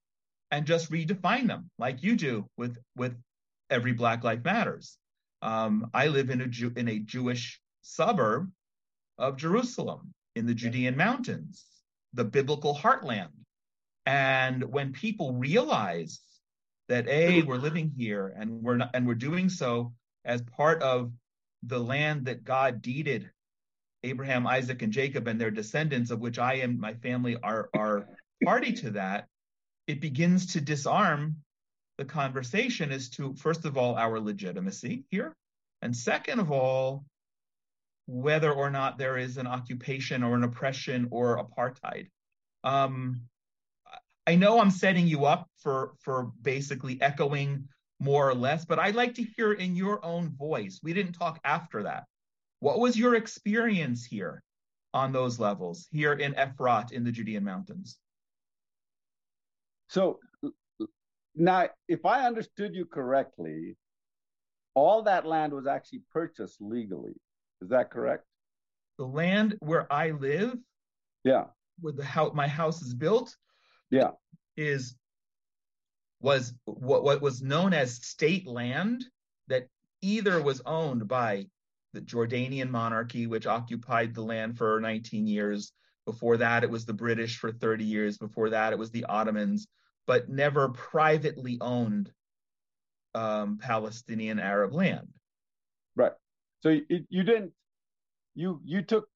and 0.50 0.66
just 0.66 0.90
redefine 0.90 1.46
them 1.46 1.70
like 1.78 2.02
you 2.02 2.16
do 2.16 2.46
with, 2.56 2.78
with 2.96 3.14
every 3.70 3.92
Black 3.92 4.24
Life 4.24 4.44
Matters. 4.44 4.96
Um, 5.42 5.90
I 5.94 6.08
live 6.08 6.30
in 6.30 6.40
a, 6.40 6.46
Jew, 6.46 6.72
in 6.76 6.88
a 6.88 6.98
Jewish 6.98 7.60
suburb 7.82 8.50
of 9.18 9.36
Jerusalem 9.36 10.12
in 10.34 10.46
the 10.46 10.54
Judean 10.54 10.96
mountains, 10.96 11.64
the 12.14 12.24
biblical 12.24 12.74
heartland. 12.74 13.30
And 14.06 14.64
when 14.64 14.92
people 14.92 15.34
realize 15.34 16.20
that 16.88 17.06
a 17.08 17.42
we're 17.42 17.56
living 17.56 17.92
here 17.96 18.34
and 18.36 18.62
we're 18.62 18.78
not, 18.78 18.90
and 18.94 19.06
we're 19.06 19.14
doing 19.14 19.48
so 19.48 19.92
as 20.24 20.40
part 20.42 20.82
of 20.82 21.12
the 21.62 21.78
land 21.78 22.26
that 22.26 22.44
God 22.44 22.80
deeded 22.80 23.30
Abraham, 24.04 24.46
Isaac, 24.46 24.82
and 24.82 24.92
Jacob 24.92 25.26
and 25.26 25.40
their 25.40 25.50
descendants, 25.50 26.10
of 26.10 26.20
which 26.20 26.38
I 26.38 26.54
and 26.54 26.78
my 26.78 26.94
family 26.94 27.36
are 27.42 27.68
are 27.74 28.08
party 28.44 28.72
to 28.74 28.90
that, 28.92 29.26
it 29.86 30.00
begins 30.00 30.52
to 30.52 30.60
disarm 30.60 31.36
the 31.98 32.04
conversation 32.04 32.92
is 32.92 33.10
to 33.10 33.34
first 33.34 33.64
of 33.64 33.76
all 33.76 33.96
our 33.96 34.18
legitimacy 34.20 35.04
here, 35.10 35.36
and 35.82 35.94
second 35.94 36.38
of 36.38 36.50
all 36.50 37.04
whether 38.06 38.50
or 38.50 38.70
not 38.70 38.96
there 38.96 39.18
is 39.18 39.36
an 39.36 39.46
occupation 39.46 40.22
or 40.22 40.34
an 40.34 40.42
oppression 40.42 41.08
or 41.10 41.44
apartheid. 41.44 42.08
Um, 42.64 43.20
I 44.26 44.36
know 44.36 44.60
I'm 44.60 44.70
setting 44.70 45.06
you 45.06 45.26
up 45.26 45.48
for 45.58 45.92
for 46.00 46.32
basically 46.40 47.02
echoing 47.02 47.68
more 48.00 48.28
or 48.28 48.34
less, 48.34 48.64
but 48.64 48.78
I'd 48.78 48.94
like 48.94 49.14
to 49.14 49.24
hear 49.36 49.52
in 49.52 49.74
your 49.74 50.04
own 50.04 50.30
voice. 50.36 50.80
We 50.82 50.94
didn't 50.94 51.14
talk 51.14 51.40
after 51.44 51.82
that. 51.82 52.04
What 52.60 52.78
was 52.78 52.96
your 52.96 53.16
experience 53.16 54.04
here 54.04 54.42
on 54.94 55.12
those 55.12 55.38
levels 55.38 55.88
here 55.90 56.12
in 56.12 56.34
Efrat 56.34 56.92
in 56.92 57.04
the 57.04 57.12
Judean 57.12 57.44
mountains? 57.44 57.98
So 59.88 60.20
now, 61.38 61.68
if 61.88 62.04
I 62.04 62.26
understood 62.26 62.74
you 62.74 62.84
correctly, 62.84 63.76
all 64.74 65.02
that 65.02 65.26
land 65.26 65.52
was 65.52 65.66
actually 65.66 66.02
purchased 66.12 66.60
legally. 66.60 67.14
Is 67.60 67.68
that 67.70 67.90
correct? 67.90 68.24
The 68.98 69.06
land 69.06 69.56
where 69.60 69.92
I 69.92 70.10
live, 70.10 70.56
yeah, 71.24 71.44
where 71.80 71.92
the 71.92 72.04
house 72.04 72.32
my 72.34 72.48
house 72.48 72.82
is 72.82 72.94
built, 72.94 73.36
yeah, 73.90 74.10
is 74.56 74.96
was 76.20 76.52
what, 76.64 77.04
what 77.04 77.22
was 77.22 77.42
known 77.42 77.72
as 77.72 77.94
state 77.94 78.46
land 78.46 79.04
that 79.46 79.68
either 80.02 80.42
was 80.42 80.60
owned 80.66 81.06
by 81.06 81.46
the 81.92 82.00
Jordanian 82.00 82.70
monarchy, 82.70 83.26
which 83.26 83.46
occupied 83.46 84.14
the 84.14 84.22
land 84.22 84.58
for 84.58 84.80
19 84.80 85.26
years. 85.26 85.72
Before 86.04 86.36
that, 86.38 86.64
it 86.64 86.70
was 86.70 86.84
the 86.84 86.92
British 86.92 87.38
for 87.38 87.52
30 87.52 87.84
years. 87.84 88.18
Before 88.18 88.50
that, 88.50 88.72
it 88.72 88.78
was 88.78 88.90
the 88.90 89.04
Ottomans, 89.04 89.66
but 90.08 90.28
never 90.30 90.70
privately 90.70 91.58
owned 91.60 92.10
um, 93.14 93.58
Palestinian 93.60 94.40
Arab 94.40 94.72
land. 94.72 95.06
Right. 95.94 96.12
So 96.62 96.70
you, 96.70 97.04
you 97.10 97.22
didn't, 97.22 97.52
you 98.34 98.60
you 98.64 98.82
took 98.82 99.06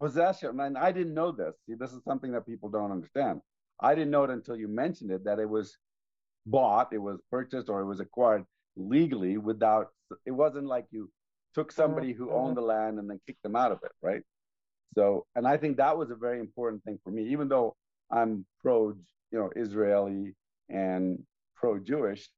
possession, 0.00 0.60
and 0.60 0.76
I 0.76 0.92
didn't 0.92 1.14
know 1.14 1.32
this. 1.32 1.54
See, 1.66 1.74
this 1.74 1.92
is 1.92 2.02
something 2.04 2.30
that 2.32 2.46
people 2.46 2.68
don't 2.68 2.92
understand. 2.92 3.40
I 3.80 3.94
didn't 3.94 4.10
know 4.10 4.24
it 4.24 4.30
until 4.30 4.56
you 4.56 4.68
mentioned 4.68 5.10
it 5.10 5.24
that 5.24 5.38
it 5.38 5.48
was 5.48 5.76
bought, 6.46 6.92
it 6.92 6.98
was 6.98 7.18
purchased, 7.30 7.68
or 7.70 7.80
it 7.80 7.86
was 7.86 8.00
acquired 8.00 8.44
legally 8.76 9.38
without. 9.38 9.88
It 10.26 10.32
wasn't 10.32 10.66
like 10.66 10.84
you 10.90 11.10
took 11.54 11.72
somebody 11.72 12.12
who 12.12 12.30
owned 12.30 12.56
mm-hmm. 12.56 12.66
the 12.66 12.72
land 12.74 12.98
and 12.98 13.08
then 13.08 13.20
kicked 13.26 13.42
them 13.42 13.56
out 13.56 13.72
of 13.72 13.78
it, 13.82 13.92
right? 14.02 14.22
So, 14.94 15.26
and 15.34 15.46
I 15.48 15.56
think 15.56 15.78
that 15.78 15.96
was 15.96 16.10
a 16.10 16.16
very 16.16 16.38
important 16.38 16.84
thing 16.84 16.98
for 17.02 17.10
me, 17.10 17.28
even 17.28 17.48
though 17.48 17.74
I'm 18.10 18.44
pro, 18.60 18.94
you 19.34 19.40
know, 19.40 19.50
Israeli 19.56 20.32
and 20.68 21.18
pro 21.56 21.80
Jewish. 21.80 22.28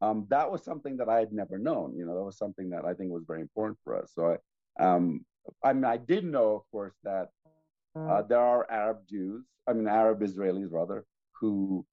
Um, 0.00 0.24
that 0.30 0.48
was 0.48 0.64
something 0.64 0.96
that 0.98 1.08
I 1.08 1.18
had 1.18 1.32
never 1.32 1.58
known. 1.58 1.96
You 1.96 2.06
know, 2.06 2.14
that 2.14 2.22
was 2.22 2.38
something 2.38 2.70
that 2.70 2.84
I 2.84 2.94
think 2.94 3.10
was 3.10 3.24
very 3.26 3.40
important 3.40 3.76
for 3.82 4.00
us. 4.00 4.12
So, 4.14 4.38
I, 4.78 4.84
um, 4.84 5.26
I 5.64 5.72
mean, 5.72 5.84
I 5.84 5.96
did 5.96 6.24
know, 6.24 6.54
of 6.54 6.62
course, 6.70 6.94
that 7.02 7.30
uh, 7.98 8.22
there 8.22 8.38
are 8.38 8.70
Arab 8.70 8.98
Jews, 9.10 9.44
I 9.66 9.72
mean, 9.72 9.88
Arab 9.88 10.20
Israelis 10.20 10.70
rather, 10.70 11.04
who 11.40 11.84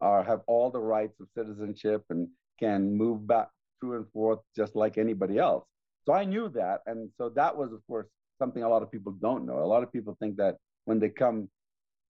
are 0.00 0.22
have 0.22 0.40
all 0.46 0.70
the 0.70 0.80
rights 0.80 1.20
of 1.20 1.28
citizenship 1.36 2.02
and 2.08 2.28
can 2.58 2.96
move 2.96 3.26
back 3.26 3.48
through 3.78 3.96
and 3.96 4.10
forth 4.12 4.38
just 4.56 4.74
like 4.74 4.96
anybody 4.96 5.36
else. 5.36 5.66
So 6.06 6.14
I 6.14 6.24
knew 6.24 6.48
that, 6.60 6.80
and 6.86 7.10
so 7.18 7.28
that 7.40 7.54
was, 7.54 7.70
of 7.74 7.86
course, 7.86 8.06
something 8.38 8.62
a 8.62 8.68
lot 8.74 8.82
of 8.82 8.90
people 8.90 9.12
don't 9.20 9.44
know. 9.44 9.58
A 9.58 9.70
lot 9.74 9.82
of 9.82 9.92
people 9.92 10.16
think 10.18 10.38
that 10.38 10.56
when 10.86 10.98
they 10.98 11.10
come 11.10 11.50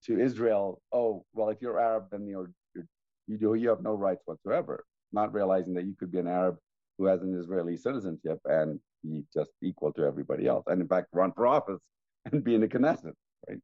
to 0.05 0.19
Israel, 0.19 0.81
oh, 0.91 1.25
well, 1.33 1.49
if 1.49 1.61
you're 1.61 1.79
Arab, 1.79 2.05
then 2.11 2.27
you're, 2.27 2.51
you're 2.75 2.87
you 3.27 3.37
do 3.37 3.53
you 3.55 3.69
have 3.69 3.81
no 3.81 3.93
rights 3.93 4.21
whatsoever. 4.25 4.85
Not 5.13 5.33
realizing 5.33 5.73
that 5.75 5.85
you 5.85 5.95
could 5.99 6.11
be 6.11 6.19
an 6.19 6.27
Arab 6.27 6.57
who 6.97 7.05
has 7.05 7.21
an 7.21 7.37
Israeli 7.37 7.77
citizenship 7.77 8.39
and 8.45 8.79
be 9.03 9.23
just 9.33 9.51
equal 9.61 9.91
to 9.93 10.03
everybody 10.03 10.47
else, 10.47 10.63
and 10.67 10.81
in 10.81 10.87
fact, 10.87 11.07
run 11.13 11.31
for 11.33 11.47
office 11.47 11.81
and 12.31 12.43
be 12.43 12.55
in 12.55 12.61
the 12.61 12.67
Knesset, 12.67 13.13
right? 13.47 13.59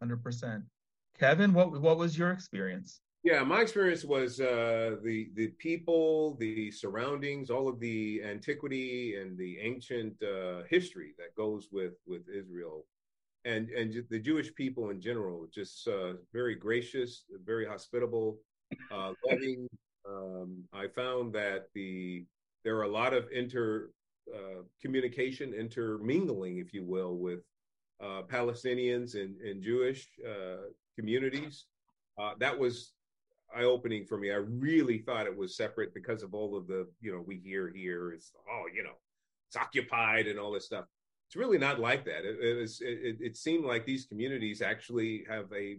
Hundred 0.00 0.22
percent. 0.22 0.64
Kevin, 1.18 1.52
what 1.52 1.80
what 1.80 1.98
was 1.98 2.16
your 2.16 2.30
experience? 2.30 3.00
Yeah, 3.24 3.42
my 3.42 3.60
experience 3.60 4.04
was 4.04 4.40
uh, 4.40 4.96
the 5.02 5.30
the 5.34 5.48
people, 5.58 6.36
the 6.36 6.70
surroundings, 6.70 7.50
all 7.50 7.68
of 7.68 7.80
the 7.80 8.22
antiquity 8.24 9.16
and 9.16 9.36
the 9.36 9.58
ancient 9.58 10.14
uh, 10.22 10.62
history 10.70 11.14
that 11.18 11.34
goes 11.36 11.68
with 11.72 11.94
with 12.06 12.22
Israel, 12.32 12.86
and 13.48 13.70
and 13.70 14.04
the 14.10 14.18
Jewish 14.18 14.54
people 14.54 14.90
in 14.90 15.00
general, 15.00 15.46
just 15.52 15.88
uh, 15.88 16.14
very 16.32 16.54
gracious, 16.54 17.24
very 17.44 17.66
hospitable, 17.66 18.38
uh, 18.92 19.12
loving. 19.28 19.68
Um, 20.08 20.64
I 20.72 20.86
found 20.88 21.32
that 21.34 21.68
the 21.74 22.24
there 22.64 22.76
are 22.76 22.82
a 22.82 22.88
lot 22.88 23.14
of 23.14 23.26
inter 23.32 23.90
uh, 24.34 24.62
communication, 24.82 25.54
intermingling, 25.54 26.58
if 26.58 26.74
you 26.74 26.84
will, 26.84 27.16
with 27.16 27.40
uh, 28.02 28.22
Palestinians 28.28 29.14
and, 29.14 29.40
and 29.40 29.62
Jewish 29.62 30.06
communities. 30.96 31.64
that 32.38 32.58
was 32.58 32.92
eye 33.56 33.64
opening 33.64 34.04
for 34.04 34.18
me. 34.18 34.30
I 34.30 34.36
really 34.36 34.98
thought 34.98 35.26
it 35.26 35.36
was 35.36 35.56
separate 35.56 35.94
because 35.94 36.22
of 36.22 36.34
all 36.34 36.56
of 36.56 36.66
the, 36.66 36.86
you 37.00 37.10
know, 37.12 37.24
we 37.26 37.38
hear 37.38 37.72
here 37.74 38.12
is, 38.12 38.32
oh, 38.50 38.64
you 38.74 38.82
know, 38.82 38.96
it's 39.48 39.56
occupied 39.56 40.26
and 40.26 40.38
all 40.38 40.52
this 40.52 40.66
stuff. 40.66 40.84
It's 41.28 41.36
really 41.36 41.58
not 41.58 41.78
like 41.78 42.06
that. 42.06 42.24
It, 42.24 42.38
it 42.40 42.58
was, 42.58 42.80
it, 42.80 43.18
it, 43.20 43.36
seemed 43.36 43.64
like 43.64 43.84
these 43.84 44.06
communities 44.06 44.62
actually 44.62 45.26
have 45.28 45.52
a, 45.52 45.78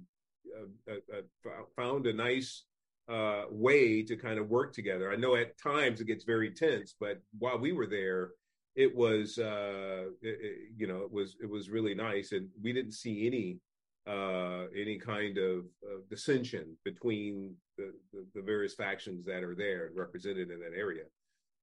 a, 0.88 0.93
a, 0.93 1.20
a 1.20 1.64
found 1.76 2.06
a 2.06 2.14
nice 2.14 2.66
uh, 3.10 3.45
way 3.50 4.04
to 4.04 4.16
kind 4.16 4.38
of 4.38 4.50
work 4.50 4.74
together. 4.74 5.12
I 5.12 5.16
know 5.16 5.36
at 5.36 5.58
times 5.58 6.02
it 6.02 6.06
gets 6.06 6.24
very 6.24 6.52
tense, 6.52 6.93
but 7.00 7.22
while 7.39 7.58
we 7.58 7.72
were 7.72 7.88
there, 7.88 8.32
it 8.76 8.95
was, 8.95 9.39
uh, 9.39 10.06
you 10.22 10.86
know, 10.86 11.02
it 11.02 11.12
was 11.12 11.36
it 11.41 11.50
was 11.50 11.70
really 11.70 11.95
nice, 11.95 12.32
and 12.32 12.47
we 12.62 12.72
didn't 12.72 12.93
see 12.93 13.26
any 13.26 13.60
uh, 14.08 14.66
any 14.76 14.97
kind 14.97 15.38
of, 15.38 15.66
dissension 16.10 16.76
between 16.84 17.54
the, 17.78 17.93
the, 18.12 18.26
the, 18.34 18.41
various 18.41 18.74
factions 18.74 19.24
that 19.26 19.43
are 19.43 19.54
there 19.54 19.88
and 19.88 19.97
represented 19.97 20.50
in 20.50 20.60
that 20.60 20.76
area. 20.76 21.04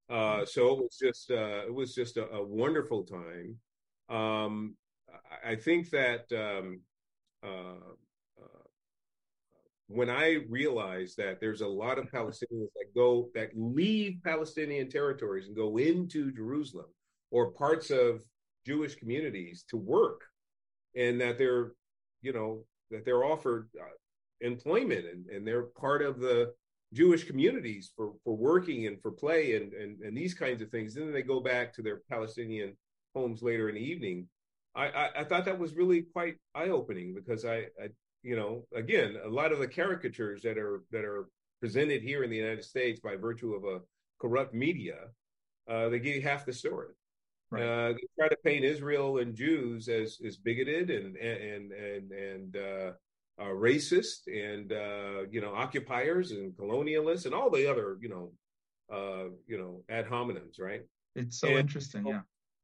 Uh, 0.09 0.13
mm-hmm. 0.13 0.45
so 0.45 0.73
it 0.73 0.77
was 0.77 0.97
just 1.01 1.31
uh, 1.31 1.65
it 1.65 1.73
was 1.73 1.93
just 1.93 2.17
a, 2.17 2.29
a 2.29 2.43
wonderful 2.43 3.03
time. 3.03 3.57
Um, 4.09 4.75
I, 5.45 5.55
think 5.55 5.89
that 5.89 6.25
um, 6.31 6.81
uh, 7.43 7.91
uh, 8.41 8.63
when 9.87 10.09
I 10.09 10.39
realized 10.49 11.17
that 11.17 11.39
there's 11.39 11.61
a 11.61 11.67
lot 11.67 11.97
of 11.97 12.11
Palestinians 12.11 12.71
that 12.75 12.93
go 12.95 13.29
that 13.35 13.49
leave 13.55 14.19
Palestinian 14.23 14.89
territories 14.89 15.47
and 15.47 15.55
go 15.55 15.77
into 15.77 16.31
Jerusalem 16.31 16.87
or 17.31 17.51
parts 17.51 17.89
of 17.89 18.21
Jewish 18.65 18.95
communities 18.95 19.65
to 19.69 19.77
work, 19.77 20.21
and 20.95 21.19
that 21.19 21.37
they're 21.37 21.73
you 22.21 22.33
know 22.33 22.63
that 22.91 23.03
they're 23.03 23.25
offered 23.25 23.69
uh, 23.79 23.85
employment 24.41 25.05
and, 25.05 25.27
and 25.27 25.45
they're 25.45 25.63
part 25.63 26.01
of 26.01 26.19
the 26.19 26.53
Jewish 26.93 27.25
communities 27.25 27.91
for 27.95 28.13
for 28.23 28.35
working 28.37 28.87
and 28.87 29.01
for 29.01 29.11
play 29.11 29.57
and, 29.57 29.73
and 29.73 29.99
and 30.01 30.17
these 30.17 30.33
kinds 30.33 30.61
of 30.61 30.69
things. 30.69 30.93
Then 30.93 31.11
they 31.11 31.21
go 31.21 31.41
back 31.41 31.73
to 31.73 31.81
their 31.81 32.01
Palestinian 32.09 32.75
homes 33.17 33.41
later 33.41 33.69
in 33.69 33.75
the 33.75 33.81
evening. 33.81 34.27
I, 34.75 34.87
I, 34.87 35.09
I 35.19 35.23
thought 35.23 35.45
that 35.45 35.59
was 35.59 35.75
really 35.75 36.03
quite 36.13 36.35
eye 36.53 36.69
opening 36.69 37.13
because 37.15 37.45
I, 37.45 37.65
I 37.81 37.89
you 38.23 38.35
know 38.35 38.65
again 38.75 39.17
a 39.23 39.29
lot 39.29 39.51
of 39.51 39.59
the 39.59 39.67
caricatures 39.67 40.41
that 40.43 40.57
are 40.57 40.83
that 40.91 41.03
are 41.03 41.27
presented 41.59 42.01
here 42.03 42.23
in 42.23 42.29
the 42.29 42.37
United 42.37 42.63
States 42.63 42.99
by 42.99 43.15
virtue 43.15 43.53
of 43.53 43.63
a 43.63 43.81
corrupt 44.21 44.53
media, 44.53 44.97
uh, 45.69 45.89
they 45.89 45.99
give 45.99 46.15
you 46.15 46.21
half 46.21 46.45
the 46.45 46.53
story. 46.53 46.93
Right. 47.49 47.63
Uh, 47.63 47.93
they 47.93 48.07
try 48.19 48.27
to 48.27 48.37
paint 48.43 48.65
Israel 48.65 49.19
and 49.19 49.35
Jews 49.35 49.87
as 49.87 50.17
as 50.25 50.37
bigoted 50.37 50.89
and 50.89 51.15
and 51.15 51.71
and 51.71 52.11
and 52.11 52.57
uh, 52.57 52.91
uh, 53.39 53.53
racist 53.53 54.27
and 54.27 54.71
uh, 54.71 55.27
you 55.31 55.41
know 55.41 55.53
occupiers 55.55 56.31
and 56.31 56.53
colonialists 56.53 57.25
and 57.25 57.33
all 57.33 57.49
the 57.49 57.69
other 57.69 57.97
you 58.01 58.09
know 58.09 58.31
uh, 58.93 59.29
you 59.47 59.57
know 59.57 59.83
ad 59.89 60.07
hominems, 60.07 60.59
right? 60.59 60.81
It's 61.15 61.39
so 61.39 61.47
and, 61.47 61.59
interesting, 61.59 62.05
yeah. 62.05 62.21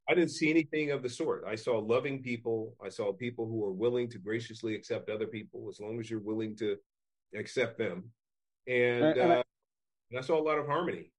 I 0.09 0.13
didn't 0.13 0.31
see 0.31 0.49
anything 0.49 0.91
of 0.91 1.01
the 1.01 1.09
sort. 1.09 1.45
I 1.47 1.55
saw 1.55 1.79
loving 1.79 2.21
people. 2.21 2.75
I 2.83 2.89
saw 2.89 3.13
people 3.13 3.47
who 3.47 3.63
are 3.63 3.71
willing 3.71 4.09
to 4.09 4.17
graciously 4.17 4.75
accept 4.75 5.09
other 5.09 5.27
people 5.27 5.67
as 5.69 5.79
long 5.79 5.99
as 5.99 6.09
you're 6.09 6.19
willing 6.19 6.55
to 6.57 6.75
accept 7.37 7.77
them, 7.77 8.11
and, 8.67 9.05
and, 9.05 9.17
and 9.17 9.33
I, 9.33 9.35
uh, 9.37 9.43
I 10.17 10.21
saw 10.21 10.39
a 10.39 10.43
lot 10.43 10.59
of 10.59 10.67
harmony 10.67 11.13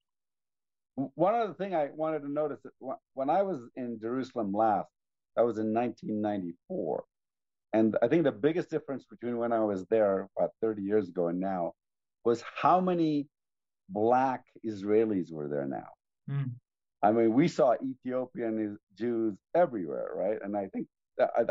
one 0.97 1.35
other 1.35 1.55
thing 1.55 1.75
I 1.75 1.89
wanted 1.95 2.21
to 2.21 2.31
notice 2.31 2.61
when 3.15 3.31
I 3.31 3.43
was 3.43 3.61
in 3.77 3.99
Jerusalem 4.01 4.53
last, 4.53 4.89
that 5.37 5.45
was 5.45 5.59
in 5.59 5.75
1994. 5.75 7.05
And 7.73 7.97
I 8.03 8.09
think 8.09 8.23
the 8.23 8.33
biggest 8.33 8.71
difference 8.71 9.05
between 9.05 9.37
when 9.37 9.53
I 9.53 9.61
was 9.61 9.85
there 9.87 10.29
about 10.39 10.53
30 10.61 10.83
years 10.83 11.09
ago 11.09 11.29
and 11.29 11.41
now 11.41 11.73
was 12.25 12.43
how 12.61 12.81
many 12.81 13.27
black 13.89 14.45
Israelis 14.65 15.33
were 15.33 15.49
there 15.49 15.67
now. 15.67 15.89
Mm. 16.31 16.53
I 17.05 17.13
mean, 17.13 17.35
we 17.35 17.49
saw 17.49 17.75
Ethiopian 17.75 18.79
Jews 18.97 19.37
everywhere, 19.55 20.09
right? 20.15 20.39
And 20.43 20.57
I 20.57 20.69
think 20.69 20.87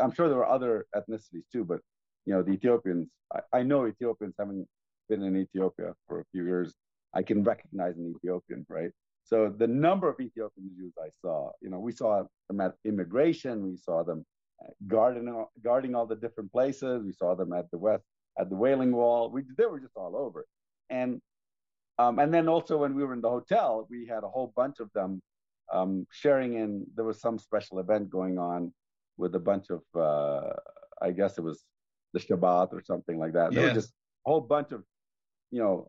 I'm 0.00 0.12
sure 0.12 0.28
there 0.28 0.38
were 0.38 0.48
other 0.48 0.86
ethnicities 0.96 1.44
too, 1.52 1.64
but 1.64 1.78
you 2.26 2.34
know, 2.34 2.42
the 2.42 2.52
Ethiopians, 2.52 3.08
I, 3.32 3.58
I 3.58 3.62
know 3.62 3.86
Ethiopians 3.86 4.34
having 4.36 4.66
been 5.08 5.22
in 5.22 5.36
Ethiopia 5.36 5.92
for 6.08 6.20
a 6.20 6.24
few 6.32 6.44
years, 6.44 6.74
I 7.14 7.22
can 7.22 7.44
recognize 7.44 7.96
an 7.96 8.12
Ethiopian, 8.16 8.66
right? 8.68 8.90
So 9.22 9.54
the 9.56 9.68
number 9.68 10.08
of 10.08 10.18
Ethiopian 10.20 10.70
Jews 10.76 10.92
I 11.00 11.10
saw, 11.22 11.50
you 11.62 11.70
know, 11.70 11.78
we 11.78 11.92
saw 11.92 12.24
them 12.48 12.60
at 12.60 12.74
immigration, 12.84 13.62
we 13.62 13.76
saw 13.76 14.02
them 14.02 14.24
guarding 14.88 15.46
guarding 15.62 15.94
all 15.94 16.06
the 16.06 16.16
different 16.16 16.50
places, 16.50 17.04
we 17.04 17.12
saw 17.12 17.36
them 17.36 17.52
at 17.52 17.70
the 17.70 17.78
West 17.78 18.02
at 18.40 18.50
the 18.50 18.56
Wailing 18.56 18.90
Wall. 18.90 19.30
We 19.30 19.44
they 19.56 19.66
were 19.66 19.78
just 19.78 19.96
all 19.96 20.16
over, 20.16 20.44
and 20.90 21.20
um, 21.98 22.18
and 22.18 22.34
then 22.34 22.48
also 22.48 22.78
when 22.78 22.94
we 22.96 23.04
were 23.04 23.14
in 23.14 23.20
the 23.20 23.30
hotel, 23.30 23.86
we 23.88 24.04
had 24.04 24.24
a 24.24 24.28
whole 24.28 24.52
bunch 24.56 24.80
of 24.80 24.90
them 24.94 25.22
um, 25.72 26.06
sharing 26.10 26.54
in. 26.54 26.86
There 26.94 27.04
was 27.04 27.20
some 27.20 27.38
special 27.38 27.78
event 27.78 28.10
going 28.10 28.38
on 28.38 28.72
with 29.16 29.34
a 29.34 29.38
bunch 29.38 29.66
of, 29.70 29.82
uh, 29.96 30.52
I 31.00 31.10
guess 31.10 31.38
it 31.38 31.42
was 31.44 31.64
the 32.12 32.20
Shabbat 32.20 32.72
or 32.72 32.82
something 32.84 33.18
like 33.18 33.32
that. 33.34 33.52
Yeah. 33.52 33.60
There 33.60 33.74
was 33.74 33.84
just 33.84 33.94
a 34.26 34.30
whole 34.30 34.40
bunch 34.40 34.72
of, 34.72 34.82
you 35.50 35.60
know, 35.60 35.88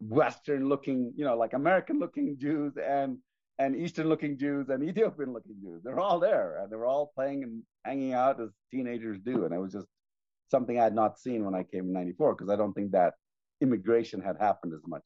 Western 0.00 0.68
looking, 0.68 1.12
you 1.16 1.24
know, 1.24 1.36
like 1.36 1.52
American 1.52 1.98
looking 1.98 2.36
Jews 2.38 2.74
and 2.76 3.18
and 3.58 3.76
Eastern 3.76 4.08
looking 4.08 4.38
Jews 4.38 4.70
and 4.70 4.82
Ethiopian 4.82 5.32
looking 5.32 5.56
Jews. 5.62 5.82
They're 5.84 6.00
all 6.00 6.18
there 6.18 6.60
and 6.60 6.72
they 6.72 6.76
were 6.76 6.86
all 6.86 7.12
playing 7.14 7.42
and 7.42 7.62
hanging 7.84 8.14
out 8.14 8.40
as 8.40 8.48
teenagers 8.70 9.18
do. 9.22 9.44
And 9.44 9.54
it 9.54 9.58
was 9.58 9.72
just 9.72 9.86
something 10.50 10.80
I 10.80 10.84
had 10.84 10.94
not 10.94 11.18
seen 11.18 11.44
when 11.44 11.54
I 11.54 11.62
came 11.62 11.84
in 11.84 11.92
94 11.92 12.34
because 12.34 12.50
I 12.50 12.56
don't 12.56 12.72
think 12.72 12.92
that 12.92 13.14
immigration 13.60 14.20
had 14.20 14.36
happened 14.38 14.72
as 14.72 14.80
much. 14.86 15.02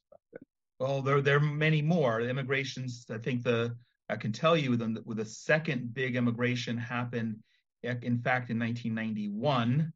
Well, 0.84 1.00
there, 1.00 1.22
there 1.22 1.38
are 1.38 1.40
many 1.40 1.80
more. 1.80 2.20
Immigrations, 2.20 3.06
I 3.08 3.16
think 3.16 3.42
the, 3.42 3.74
I 4.10 4.16
can 4.16 4.32
tell 4.32 4.54
you 4.54 4.76
the, 4.76 5.02
with 5.06 5.16
the 5.16 5.24
second 5.24 5.94
big 5.94 6.14
immigration 6.14 6.76
happened, 6.76 7.36
in 7.82 8.18
fact, 8.18 8.50
in 8.50 8.58
1991. 8.58 9.90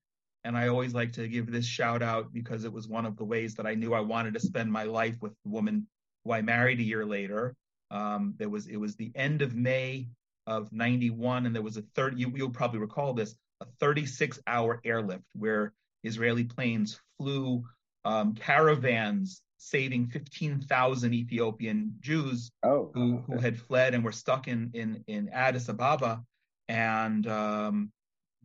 And 0.45 0.57
I 0.57 0.69
always 0.69 0.95
like 0.95 1.13
to 1.13 1.29
give 1.29 1.53
this 1.53 1.67
shout 1.67 2.03
out 2.03 2.33
because 2.33 2.65
it 2.65 2.73
was 2.73 2.89
one 2.89 3.05
of 3.05 3.19
the 3.19 3.25
ways 3.27 3.55
that 3.57 3.67
I 3.67 3.75
knew 3.75 3.93
I 3.93 4.01
wanted 4.01 4.33
to 4.33 4.41
spend 4.41 4.73
my 4.73 4.85
life 4.85 5.17
with 5.21 5.35
the 5.45 5.51
woman 5.51 5.87
who 6.25 6.33
I 6.33 6.41
married 6.41 6.81
a 6.81 6.85
year 6.85 7.05
later. 7.05 7.55
Um, 7.91 8.33
there 8.39 8.49
was 8.49 8.67
it 8.67 8.79
was 8.79 8.97
the 8.97 9.13
end 9.15 9.43
of 9.43 9.55
May 9.55 10.09
of 10.47 10.73
91 10.73 11.45
and 11.45 11.55
there 11.55 11.61
was 11.61 11.77
a 11.77 11.83
third 11.95 12.19
you, 12.19 12.33
you'll 12.35 12.49
probably 12.49 12.81
recall 12.81 13.13
this 13.13 13.35
a 13.61 13.67
36 13.79 14.41
hour 14.47 14.81
airlift 14.85 15.25
where 15.35 15.75
israeli 16.05 16.45
planes 16.45 16.99
flew 17.19 17.65
um, 18.07 18.35
caravans 18.35 19.43
saving 19.59 20.07
15,000 20.09 21.13
Ethiopian 21.13 21.95
Jews 22.01 22.51
oh, 22.63 22.91
who, 22.95 23.19
who 23.27 23.39
had 23.39 23.59
fled 23.59 23.95
and 23.95 24.05
were 24.05 24.13
stuck 24.13 24.49
in 24.49 24.71
in, 24.73 25.05
in 25.07 25.29
Addis 25.29 25.69
Ababa, 25.69 26.23
and 26.69 27.27
um, 27.27 27.93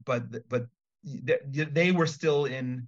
but 0.05 0.49
but 0.49 0.67
they 1.03 1.91
were 1.91 2.07
still 2.07 2.45
in 2.45 2.87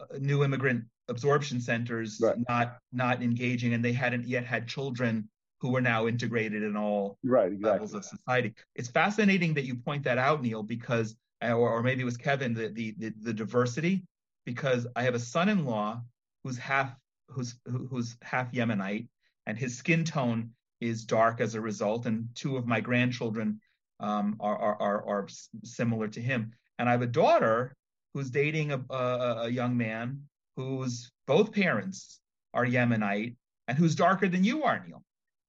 uh, 0.00 0.18
new 0.18 0.44
immigrant 0.44 0.84
absorption 1.08 1.60
centers, 1.60 2.20
right. 2.22 2.36
not 2.48 2.78
not 2.92 3.22
engaging, 3.22 3.74
and 3.74 3.84
they 3.84 3.92
hadn't 3.92 4.26
yet 4.26 4.44
had 4.44 4.68
children 4.68 5.28
who 5.60 5.70
were 5.70 5.80
now 5.80 6.06
integrated 6.06 6.62
in 6.62 6.76
all 6.76 7.18
right, 7.22 7.52
exactly. 7.52 7.70
levels 7.70 7.94
of 7.94 8.04
society. 8.04 8.52
It's 8.74 8.88
fascinating 8.88 9.54
that 9.54 9.64
you 9.64 9.76
point 9.76 10.04
that 10.04 10.18
out, 10.18 10.42
Neal, 10.42 10.62
because 10.62 11.16
or, 11.40 11.70
or 11.70 11.82
maybe 11.82 12.02
it 12.02 12.04
was 12.04 12.16
Kevin, 12.16 12.54
the, 12.54 12.68
the 12.68 12.94
the 12.98 13.14
the 13.22 13.32
diversity, 13.32 14.04
because 14.44 14.86
I 14.94 15.02
have 15.02 15.14
a 15.14 15.20
son-in-law 15.20 16.02
who's 16.42 16.58
half 16.58 16.94
who's 17.32 17.56
who's 17.66 18.16
half 18.22 18.52
Yemenite, 18.52 19.08
and 19.46 19.58
his 19.58 19.76
skin 19.76 20.04
tone 20.04 20.50
is 20.80 21.04
dark 21.04 21.40
as 21.40 21.54
a 21.54 21.60
result, 21.60 22.06
and 22.06 22.28
two 22.34 22.56
of 22.56 22.66
my 22.66 22.80
grandchildren 22.80 23.60
um, 24.00 24.36
are, 24.40 24.56
are, 24.56 24.80
are 24.80 25.08
are 25.08 25.28
similar 25.64 26.08
to 26.08 26.20
him, 26.20 26.52
and 26.78 26.88
I 26.88 26.92
have 26.92 27.02
a 27.02 27.06
daughter 27.06 27.74
who's 28.14 28.30
dating 28.30 28.72
a, 28.72 28.84
a, 28.90 29.42
a 29.42 29.48
young 29.48 29.76
man 29.76 30.22
whose 30.56 31.10
both 31.26 31.52
parents 31.52 32.20
are 32.52 32.66
Yemenite 32.66 33.36
and 33.68 33.78
who's 33.78 33.94
darker 33.94 34.28
than 34.28 34.44
you 34.44 34.64
are, 34.64 34.84
Neal. 34.86 35.02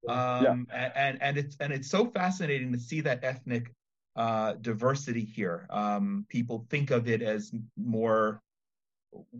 Um, 0.07 0.67
yeah. 0.69 0.91
and, 0.95 1.21
and 1.21 1.37
it's 1.37 1.55
and 1.59 1.73
it's 1.73 1.89
so 1.89 2.05
fascinating 2.07 2.71
to 2.73 2.79
see 2.79 3.01
that 3.01 3.23
ethnic 3.23 3.71
uh, 4.15 4.53
diversity 4.61 5.23
here. 5.25 5.65
Um, 5.69 6.25
people 6.29 6.65
think 6.69 6.91
of 6.91 7.07
it 7.07 7.21
as 7.21 7.51
more 7.77 8.41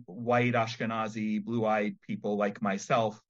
white 0.06 0.54
Ashkenazi, 0.54 1.44
blue-eyed 1.44 1.96
people 2.06 2.36
like 2.36 2.60
myself, 2.62 3.20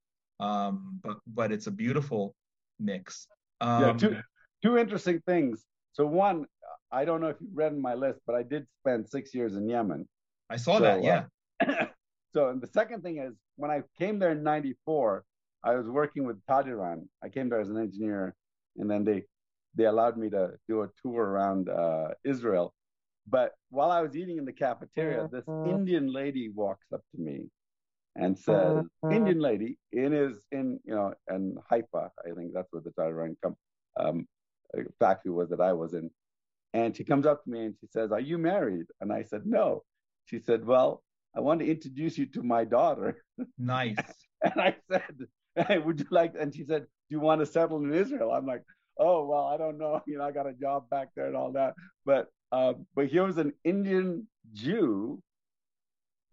um, 0.41 1.01
but 1.03 1.19
but 1.27 1.53
it's 1.53 1.67
a 1.67 1.71
beautiful 1.71 2.35
mix. 2.81 3.27
yeah, 3.63 3.95
two 3.97 4.09
um, 4.09 4.23
two 4.63 4.79
interesting 4.79 5.21
things. 5.27 5.65
So 5.93 6.07
one, 6.07 6.47
I 6.91 7.05
don't 7.05 7.21
know 7.21 7.29
if 7.29 7.37
you 7.41 7.49
read 7.53 7.77
my 7.77 7.95
list, 7.95 8.21
but 8.27 8.35
I 8.35 8.43
did 8.43 8.67
spend 8.81 9.09
six 9.09 9.35
years 9.35 9.57
in 9.57 9.69
Yemen. 9.69 10.09
I 10.51 10.57
saw 10.57 10.79
so, 10.79 10.85
that. 10.85 11.03
Yeah. 11.03 11.25
Uh, 11.61 11.87
so 12.35 12.57
the 12.61 12.67
second 12.69 13.03
thing 13.03 13.19
is 13.19 13.35
when 13.57 13.71
I 13.71 13.83
came 13.99 14.19
there 14.19 14.33
in 14.33 14.43
'94, 14.43 15.25
I 15.63 15.75
was 15.75 15.87
working 15.87 16.25
with 16.25 16.45
Tadiran. 16.47 17.07
I 17.23 17.29
came 17.29 17.49
there 17.49 17.61
as 17.61 17.71
an 17.71 17.79
engineer, 17.79 18.35
and 18.77 18.91
then 18.91 19.05
they 19.05 19.25
they 19.77 19.85
allowed 19.85 20.17
me 20.17 20.31
to 20.31 20.53
do 20.69 20.83
a 20.83 20.89
tour 21.03 21.25
around 21.25 21.69
uh, 21.69 22.09
Israel. 22.25 22.75
But 23.27 23.53
while 23.71 23.91
I 23.91 24.03
was 24.03 24.17
eating 24.17 24.39
in 24.39 24.45
the 24.45 24.53
cafeteria, 24.53 25.29
this 25.31 25.45
mm-hmm. 25.45 25.71
Indian 25.71 26.13
lady 26.13 26.51
walks 26.51 26.87
up 26.93 27.01
to 27.15 27.21
me 27.21 27.47
and 28.17 28.39
says, 28.39 28.85
mm-hmm. 28.85 29.13
Indian 29.13 29.41
lady 29.41 29.79
in 29.93 30.13
his 30.13 30.39
in 30.53 30.79
you 30.85 30.95
know 30.95 31.15
in 31.31 31.57
Haifa, 31.71 32.11
I 32.25 32.35
think 32.37 32.53
that's 32.55 32.69
where 32.71 32.83
the 32.83 32.91
Tadiran 32.91 33.37
come 33.43 33.57
um, 33.99 34.27
factory 34.99 35.33
was 35.33 35.49
that 35.51 35.61
I 35.61 35.73
was 35.73 35.95
in. 35.95 36.11
And 36.75 36.97
she 36.97 37.05
comes 37.05 37.25
up 37.25 37.45
to 37.45 37.51
me 37.51 37.67
and 37.67 37.75
she 37.81 37.87
says, 37.87 38.11
Are 38.11 38.21
you 38.21 38.37
married? 38.37 38.87
And 39.01 39.13
I 39.13 39.23
said, 39.23 39.43
No. 39.47 39.85
She 40.27 40.41
said, 40.41 40.67
Well, 40.67 41.03
I 41.37 41.41
want 41.41 41.61
to 41.61 41.71
introduce 41.71 42.17
you 42.17 42.27
to 42.27 42.43
my 42.43 42.65
daughter. 42.65 43.25
Nice. 43.59 43.97
and 44.43 44.61
I 44.61 44.77
said, 44.91 45.27
hey, 45.57 45.79
would 45.79 46.01
you 46.01 46.07
like, 46.11 46.35
and 46.39 46.55
she 46.55 46.65
said, 46.65 46.83
do 46.83 46.87
you 47.11 47.21
want 47.21 47.41
to 47.41 47.47
settle 47.47 47.79
in 47.79 47.93
Israel? 47.93 48.31
I'm 48.33 48.47
like, 48.47 48.63
oh, 48.99 49.25
well, 49.27 49.47
I 49.47 49.57
don't 49.57 49.79
know. 49.79 50.01
You 50.07 50.19
know, 50.19 50.25
I 50.25 50.31
got 50.31 50.47
a 50.47 50.53
job 50.53 50.89
back 50.91 51.09
there 51.17 51.27
and 51.27 51.37
all 51.37 51.53
that. 51.53 51.75
But, 52.05 52.29
uh, 52.53 52.75
but 52.95 53.07
here 53.07 53.25
was 53.25 53.39
an 53.39 53.53
Indian 53.65 54.27
Jew, 54.53 55.23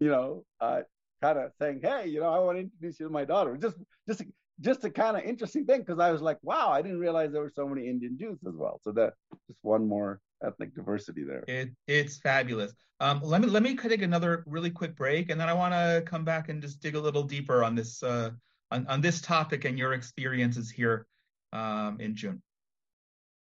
you 0.00 0.08
know, 0.08 0.44
uh, 0.60 0.82
kind 1.20 1.38
of 1.38 1.52
saying, 1.60 1.80
hey, 1.82 2.08
you 2.08 2.20
know, 2.20 2.28
I 2.28 2.38
want 2.38 2.58
to 2.58 2.62
introduce 2.62 3.00
you 3.00 3.06
to 3.06 3.12
my 3.12 3.24
daughter. 3.24 3.56
Just, 3.56 3.76
just, 4.08 4.22
just 4.60 4.84
a 4.84 4.90
kind 4.90 5.16
of 5.16 5.24
interesting 5.24 5.64
thing 5.64 5.80
because 5.80 5.98
I 5.98 6.10
was 6.12 6.22
like, 6.22 6.38
wow, 6.42 6.70
I 6.70 6.82
didn't 6.82 7.00
realize 7.00 7.32
there 7.32 7.42
were 7.42 7.52
so 7.54 7.66
many 7.68 7.88
Indian 7.88 8.16
Jews 8.18 8.38
as 8.46 8.54
well. 8.54 8.80
So 8.82 8.92
that 8.92 9.14
just 9.48 9.58
one 9.62 9.86
more 9.88 10.20
ethnic 10.44 10.74
diversity 10.74 11.24
there. 11.24 11.44
It, 11.48 11.70
it's 11.86 12.18
fabulous. 12.18 12.72
Um, 13.00 13.20
let 13.22 13.40
me 13.40 13.48
let 13.48 13.64
me 13.64 13.76
take 13.76 14.02
another 14.02 14.44
really 14.46 14.70
quick 14.70 14.94
break, 14.94 15.30
and 15.30 15.40
then 15.40 15.48
I 15.48 15.54
want 15.54 15.74
to 15.74 16.02
come 16.06 16.24
back 16.24 16.48
and 16.48 16.62
just 16.62 16.80
dig 16.80 16.94
a 16.94 17.00
little 17.00 17.24
deeper 17.24 17.64
on 17.64 17.74
this 17.74 18.00
uh, 18.02 18.30
on, 18.70 18.86
on 18.86 19.00
this 19.00 19.20
topic 19.20 19.64
and 19.64 19.76
your 19.76 19.92
experiences 19.92 20.70
here 20.70 21.06
um, 21.52 22.00
in 22.00 22.14
June. 22.14 22.40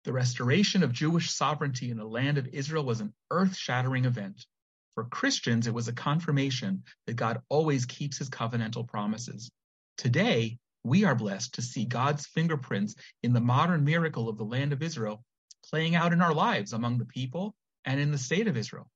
The 0.05 0.13
restoration 0.13 0.83
of 0.83 0.91
Jewish 0.91 1.31
sovereignty 1.31 1.89
in 1.89 1.97
the 1.97 2.05
land 2.05 2.37
of 2.37 2.45
Israel 2.49 2.85
was 2.85 3.01
an 3.01 3.11
earth 3.31 3.55
shattering 3.55 4.05
event. 4.05 4.45
For 4.93 5.05
Christians, 5.05 5.65
it 5.65 5.73
was 5.73 5.87
a 5.87 5.93
confirmation 5.93 6.83
that 7.07 7.15
God 7.15 7.41
always 7.49 7.87
keeps 7.87 8.19
his 8.19 8.29
covenantal 8.29 8.87
promises. 8.87 9.49
Today, 9.97 10.59
we 10.83 11.05
are 11.05 11.15
blessed 11.15 11.55
to 11.55 11.63
see 11.63 11.85
God's 11.85 12.27
fingerprints 12.27 12.93
in 13.23 13.33
the 13.33 13.41
modern 13.41 13.83
miracle 13.83 14.29
of 14.29 14.37
the 14.37 14.45
land 14.45 14.73
of 14.73 14.83
Israel 14.83 15.25
playing 15.63 15.95
out 15.95 16.13
in 16.13 16.21
our 16.21 16.35
lives 16.35 16.73
among 16.73 16.99
the 16.99 17.05
people 17.05 17.55
and 17.83 17.99
in 17.99 18.11
the 18.11 18.19
state 18.19 18.47
of 18.47 18.57
Israel. 18.57 18.87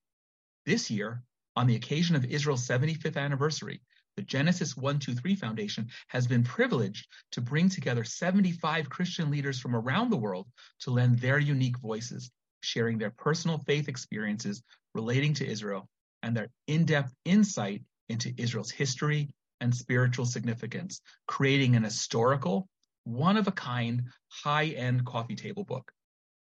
This 0.67 0.91
year, 0.91 1.23
on 1.55 1.65
the 1.65 1.75
occasion 1.75 2.17
of 2.17 2.25
Israel's 2.25 2.67
75th 2.67 3.17
anniversary, 3.17 3.81
the 4.19 4.25
Genesis 4.25 4.75
123 4.75 5.35
Foundation 5.35 5.87
has 6.09 6.27
been 6.27 6.43
privileged 6.43 7.07
to 7.31 7.39
bring 7.39 7.69
together 7.69 8.03
75 8.03 8.89
Christian 8.89 9.31
leaders 9.31 9.61
from 9.61 9.73
around 9.73 10.09
the 10.09 10.17
world 10.17 10.45
to 10.81 10.91
lend 10.91 11.19
their 11.19 11.39
unique 11.39 11.77
voices, 11.79 12.29
sharing 12.61 12.97
their 12.97 13.11
personal 13.11 13.59
faith 13.59 13.87
experiences 13.87 14.61
relating 14.93 15.33
to 15.35 15.47
Israel 15.47 15.87
and 16.21 16.35
their 16.35 16.49
in 16.67 16.83
depth 16.83 17.13
insight 17.23 17.81
into 18.09 18.33
Israel's 18.35 18.71
history 18.71 19.29
and 19.61 19.73
spiritual 19.73 20.25
significance, 20.25 20.99
creating 21.25 21.77
an 21.77 21.85
historical, 21.85 22.67
one 23.05 23.37
of 23.37 23.47
a 23.47 23.53
kind, 23.53 24.03
high 24.27 24.65
end 24.65 25.05
coffee 25.05 25.37
table 25.37 25.63
book, 25.63 25.93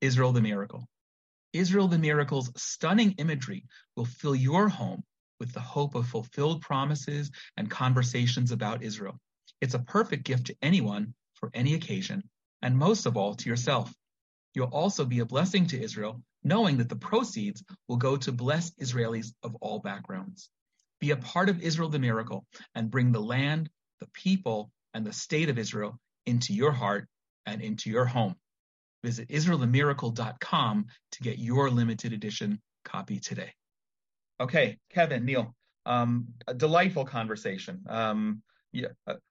Israel 0.00 0.30
the 0.30 0.40
Miracle. 0.40 0.86
Israel 1.52 1.88
the 1.88 1.98
Miracle's 1.98 2.52
stunning 2.56 3.16
imagery 3.18 3.64
will 3.96 4.04
fill 4.04 4.36
your 4.36 4.68
home 4.68 5.02
with 5.44 5.52
the 5.52 5.60
hope 5.60 5.94
of 5.94 6.08
fulfilled 6.08 6.62
promises 6.62 7.30
and 7.58 7.70
conversations 7.70 8.50
about 8.50 8.82
Israel. 8.82 9.20
It's 9.60 9.74
a 9.74 9.78
perfect 9.78 10.24
gift 10.24 10.46
to 10.46 10.56
anyone 10.62 11.12
for 11.34 11.50
any 11.52 11.74
occasion, 11.74 12.22
and 12.62 12.78
most 12.78 13.04
of 13.04 13.18
all 13.18 13.34
to 13.34 13.50
yourself. 13.50 13.92
You'll 14.54 14.68
also 14.68 15.04
be 15.04 15.18
a 15.18 15.26
blessing 15.26 15.66
to 15.66 15.78
Israel, 15.78 16.22
knowing 16.42 16.78
that 16.78 16.88
the 16.88 16.96
proceeds 16.96 17.62
will 17.88 17.98
go 17.98 18.16
to 18.16 18.32
bless 18.32 18.70
Israelis 18.76 19.34
of 19.42 19.54
all 19.56 19.80
backgrounds. 19.80 20.48
Be 20.98 21.10
a 21.10 21.16
part 21.18 21.50
of 21.50 21.60
Israel 21.60 21.90
the 21.90 21.98
miracle 21.98 22.46
and 22.74 22.90
bring 22.90 23.12
the 23.12 23.20
land, 23.20 23.68
the 24.00 24.08
people, 24.14 24.70
and 24.94 25.04
the 25.04 25.12
state 25.12 25.50
of 25.50 25.58
Israel 25.58 25.98
into 26.24 26.54
your 26.54 26.72
heart 26.72 27.06
and 27.44 27.60
into 27.60 27.90
your 27.90 28.06
home. 28.06 28.34
Visit 29.02 29.28
IsraelTheMiracle.com 29.28 30.86
to 31.12 31.22
get 31.22 31.38
your 31.38 31.68
limited 31.68 32.14
edition 32.14 32.62
copy 32.82 33.20
today. 33.20 33.52
Okay, 34.40 34.78
Kevin, 34.90 35.24
Neal, 35.24 35.54
um, 35.86 36.26
a 36.46 36.54
delightful 36.54 37.04
conversation. 37.04 37.84
Um, 37.88 38.42
yeah, 38.72 38.88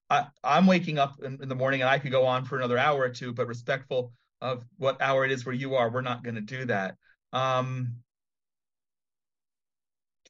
I, 0.10 0.28
am 0.43 0.68
waking 0.68 0.97
up 0.97 1.16
in, 1.22 1.38
in, 1.41 1.49
the 1.49 1.56
morning 1.56 1.82
and 1.82 1.89
I 1.89 1.99
could 1.99 2.12
go 2.12 2.26
on 2.26 2.45
for 2.45 2.58
another 2.58 2.78
hour 2.78 3.01
or 3.01 3.10
two, 3.10 3.34
but 3.34 3.47
respectful 3.47 4.14
of 4.41 4.64
what 4.78 5.01
hour 5.01 5.26
it 5.26 5.32
is 5.32 5.45
where 5.45 5.56
you 5.56 5.76
are, 5.76 5.89
we're 5.89 6.01
not 6.01 6.24
going 6.24 6.36
to 6.36 6.41
do 6.41 6.66
that. 6.66 6.95
Um, 7.34 7.95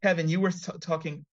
Kevin, 0.01 0.27
you 0.27 0.39
were 0.39 0.51
t- 0.51 0.71
talking 0.81 1.25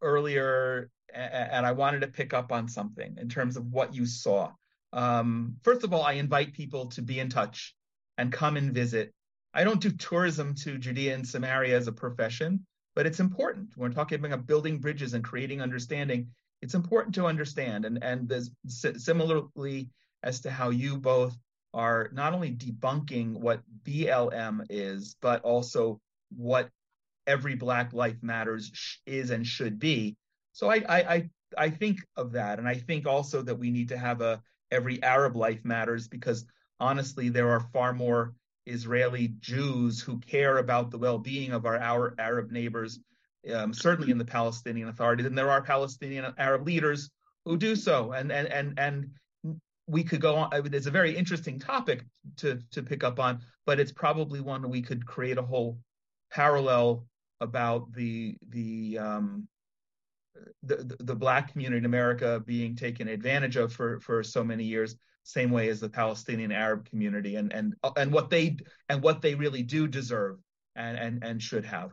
earlier, 0.00 0.90
and 1.12 1.66
I 1.66 1.72
wanted 1.72 2.00
to 2.00 2.06
pick 2.06 2.32
up 2.32 2.52
on 2.52 2.68
something 2.68 3.16
in 3.18 3.28
terms 3.28 3.56
of 3.56 3.66
what 3.66 3.94
you 3.94 4.06
saw. 4.06 4.52
Um, 4.92 5.56
first 5.62 5.84
of 5.84 5.92
all, 5.92 6.02
I 6.02 6.12
invite 6.12 6.52
people 6.52 6.86
to 6.90 7.02
be 7.02 7.18
in 7.18 7.28
touch 7.28 7.74
and 8.18 8.32
come 8.32 8.56
and 8.56 8.72
visit. 8.72 9.12
I 9.52 9.64
don't 9.64 9.80
do 9.80 9.90
tourism 9.90 10.54
to 10.56 10.78
Judea 10.78 11.14
and 11.14 11.26
Samaria 11.26 11.76
as 11.76 11.88
a 11.88 11.92
profession, 11.92 12.66
but 12.94 13.06
it's 13.06 13.20
important. 13.20 13.76
We're 13.76 13.90
talking 13.90 14.24
about 14.24 14.46
building 14.46 14.78
bridges 14.78 15.14
and 15.14 15.24
creating 15.24 15.60
understanding, 15.60 16.28
it's 16.62 16.74
important 16.74 17.14
to 17.14 17.26
understand. 17.26 17.84
And, 17.84 18.02
and 18.02 18.28
there's 18.28 18.50
similarly 18.66 19.88
as 20.22 20.40
to 20.42 20.50
how 20.50 20.70
you 20.70 20.98
both 20.98 21.36
are 21.72 22.10
not 22.12 22.34
only 22.34 22.52
debunking 22.52 23.32
what 23.32 23.62
BLM 23.84 24.66
is, 24.68 25.16
but 25.20 25.42
also 25.42 26.00
what 26.36 26.68
every 27.26 27.54
Black 27.54 27.92
Life 27.92 28.22
Matters 28.22 28.98
is 29.06 29.30
and 29.30 29.46
should 29.46 29.78
be. 29.78 30.16
So 30.52 30.68
I, 30.68 30.82
I, 30.88 31.30
I 31.56 31.70
think 31.70 32.00
of 32.16 32.32
that, 32.32 32.58
and 32.58 32.68
I 32.68 32.74
think 32.74 33.06
also 33.06 33.42
that 33.42 33.58
we 33.58 33.70
need 33.70 33.88
to 33.88 33.98
have 33.98 34.20
a 34.20 34.42
every 34.70 35.02
Arab 35.02 35.36
life 35.36 35.64
matters 35.64 36.06
because 36.06 36.44
honestly, 36.78 37.28
there 37.28 37.50
are 37.50 37.60
far 37.72 37.92
more 37.92 38.34
Israeli 38.66 39.34
Jews 39.40 40.00
who 40.00 40.18
care 40.18 40.58
about 40.58 40.90
the 40.90 40.98
well-being 40.98 41.52
of 41.52 41.66
our, 41.66 41.78
our 41.78 42.14
Arab 42.18 42.50
neighbors, 42.50 43.00
um, 43.52 43.72
certainly 43.72 44.10
in 44.10 44.18
the 44.18 44.24
Palestinian 44.24 44.88
Authority, 44.88 45.22
than 45.22 45.34
there 45.34 45.50
are 45.50 45.62
Palestinian 45.62 46.32
Arab 46.38 46.66
leaders 46.66 47.10
who 47.44 47.56
do 47.56 47.74
so. 47.74 48.12
And 48.12 48.30
and 48.30 48.48
and 48.48 48.78
and 48.78 49.10
we 49.86 50.04
could 50.04 50.20
go 50.20 50.36
on. 50.36 50.50
It's 50.72 50.86
a 50.86 50.90
very 50.90 51.16
interesting 51.16 51.58
topic 51.58 52.04
to 52.38 52.60
to 52.70 52.82
pick 52.82 53.02
up 53.02 53.18
on, 53.18 53.40
but 53.66 53.80
it's 53.80 53.92
probably 53.92 54.40
one 54.40 54.68
we 54.68 54.82
could 54.82 55.06
create 55.06 55.38
a 55.38 55.42
whole 55.42 55.78
parallel 56.30 57.06
about 57.40 57.92
the 57.92 58.36
the 58.50 58.98
um, 58.98 59.48
the, 60.62 60.96
the 61.00 61.14
black 61.14 61.52
community 61.52 61.78
in 61.78 61.84
America 61.84 62.42
being 62.46 62.74
taken 62.76 63.08
advantage 63.08 63.56
of 63.56 63.72
for, 63.72 64.00
for 64.00 64.22
so 64.22 64.44
many 64.44 64.64
years, 64.64 64.96
same 65.22 65.50
way 65.50 65.68
as 65.68 65.80
the 65.80 65.88
Palestinian 65.88 66.52
Arab 66.52 66.88
community 66.88 67.36
and, 67.36 67.52
and, 67.52 67.74
and 67.96 68.12
what 68.12 68.30
they, 68.30 68.56
and 68.88 69.02
what 69.02 69.22
they 69.22 69.34
really 69.34 69.62
do 69.62 69.86
deserve 69.86 70.38
and, 70.74 70.96
and, 70.96 71.24
and 71.24 71.42
should 71.42 71.64
have. 71.64 71.90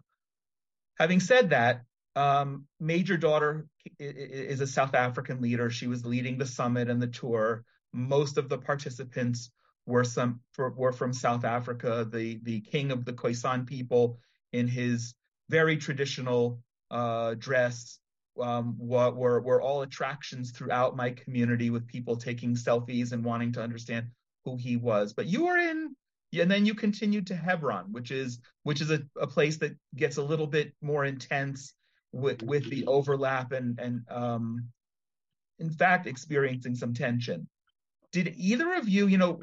Having 0.98 1.20
said 1.20 1.50
that, 1.52 1.82
um, 2.16 2.66
Major 2.80 3.16
Daughter 3.16 3.68
is 4.00 4.60
a 4.60 4.68
South 4.68 4.96
African 4.96 5.40
leader. 5.40 5.70
She 5.70 5.86
was 5.86 6.04
leading 6.04 6.38
the 6.38 6.48
summit 6.48 6.90
and 6.90 7.02
the 7.02 7.08
tour. 7.08 7.64
Most 7.94 8.38
of 8.38 8.50
the 8.50 8.58
participants 8.58 9.52
were 9.86 10.04
some 10.04 10.42
were 10.58 10.92
from 10.92 11.14
South 11.14 11.46
Africa. 11.46 12.08
The 12.12 12.40
the 12.42 12.62
king 12.62 12.92
of 12.92 13.06
the 13.06 13.14
Khoisan 13.14 13.68
people 13.68 14.18
in 14.52 14.68
his 14.68 15.14
very 15.50 15.78
traditional 15.78 16.60
uh, 16.90 17.36
dress 17.36 18.00
um, 18.42 18.76
what 18.78 19.16
were, 19.16 19.42
were 19.42 19.62
all 19.62 19.82
attractions 19.82 20.52
throughout 20.52 20.96
my 20.96 21.12
community 21.12 21.70
with 21.70 21.88
people 21.88 22.16
taking 22.16 22.56
selfies 22.56 23.12
and 23.12 23.24
wanting 23.24 23.54
to 23.54 23.62
understand 23.62 24.08
who 24.46 24.58
he 24.58 24.78
was. 24.78 25.14
But 25.14 25.28
you 25.28 25.46
were 25.46 25.58
in, 25.58 25.96
and 26.34 26.52
then 26.52 26.66
you 26.66 26.74
continued 26.74 27.28
to 27.28 27.36
Hebron, 27.36 27.92
which 27.92 28.12
is 28.12 28.40
which 28.64 28.82
is 28.82 28.92
a, 28.92 29.02
a 29.20 29.28
place 29.28 29.58
that 29.58 29.76
gets 29.96 30.18
a 30.18 30.24
little 30.24 30.48
bit 30.48 30.74
more 30.82 31.06
intense 31.06 31.74
with 32.12 32.42
with 32.44 32.70
the 32.70 32.86
overlap 32.86 33.52
and 33.52 33.80
and 33.80 34.02
um, 34.10 34.68
in 35.60 35.70
fact 35.70 36.08
experiencing 36.08 36.76
some 36.76 36.94
tension. 36.94 37.48
Did 38.12 38.34
either 38.38 38.74
of 38.74 38.88
you, 38.88 39.08
you 39.08 39.18
know, 39.18 39.40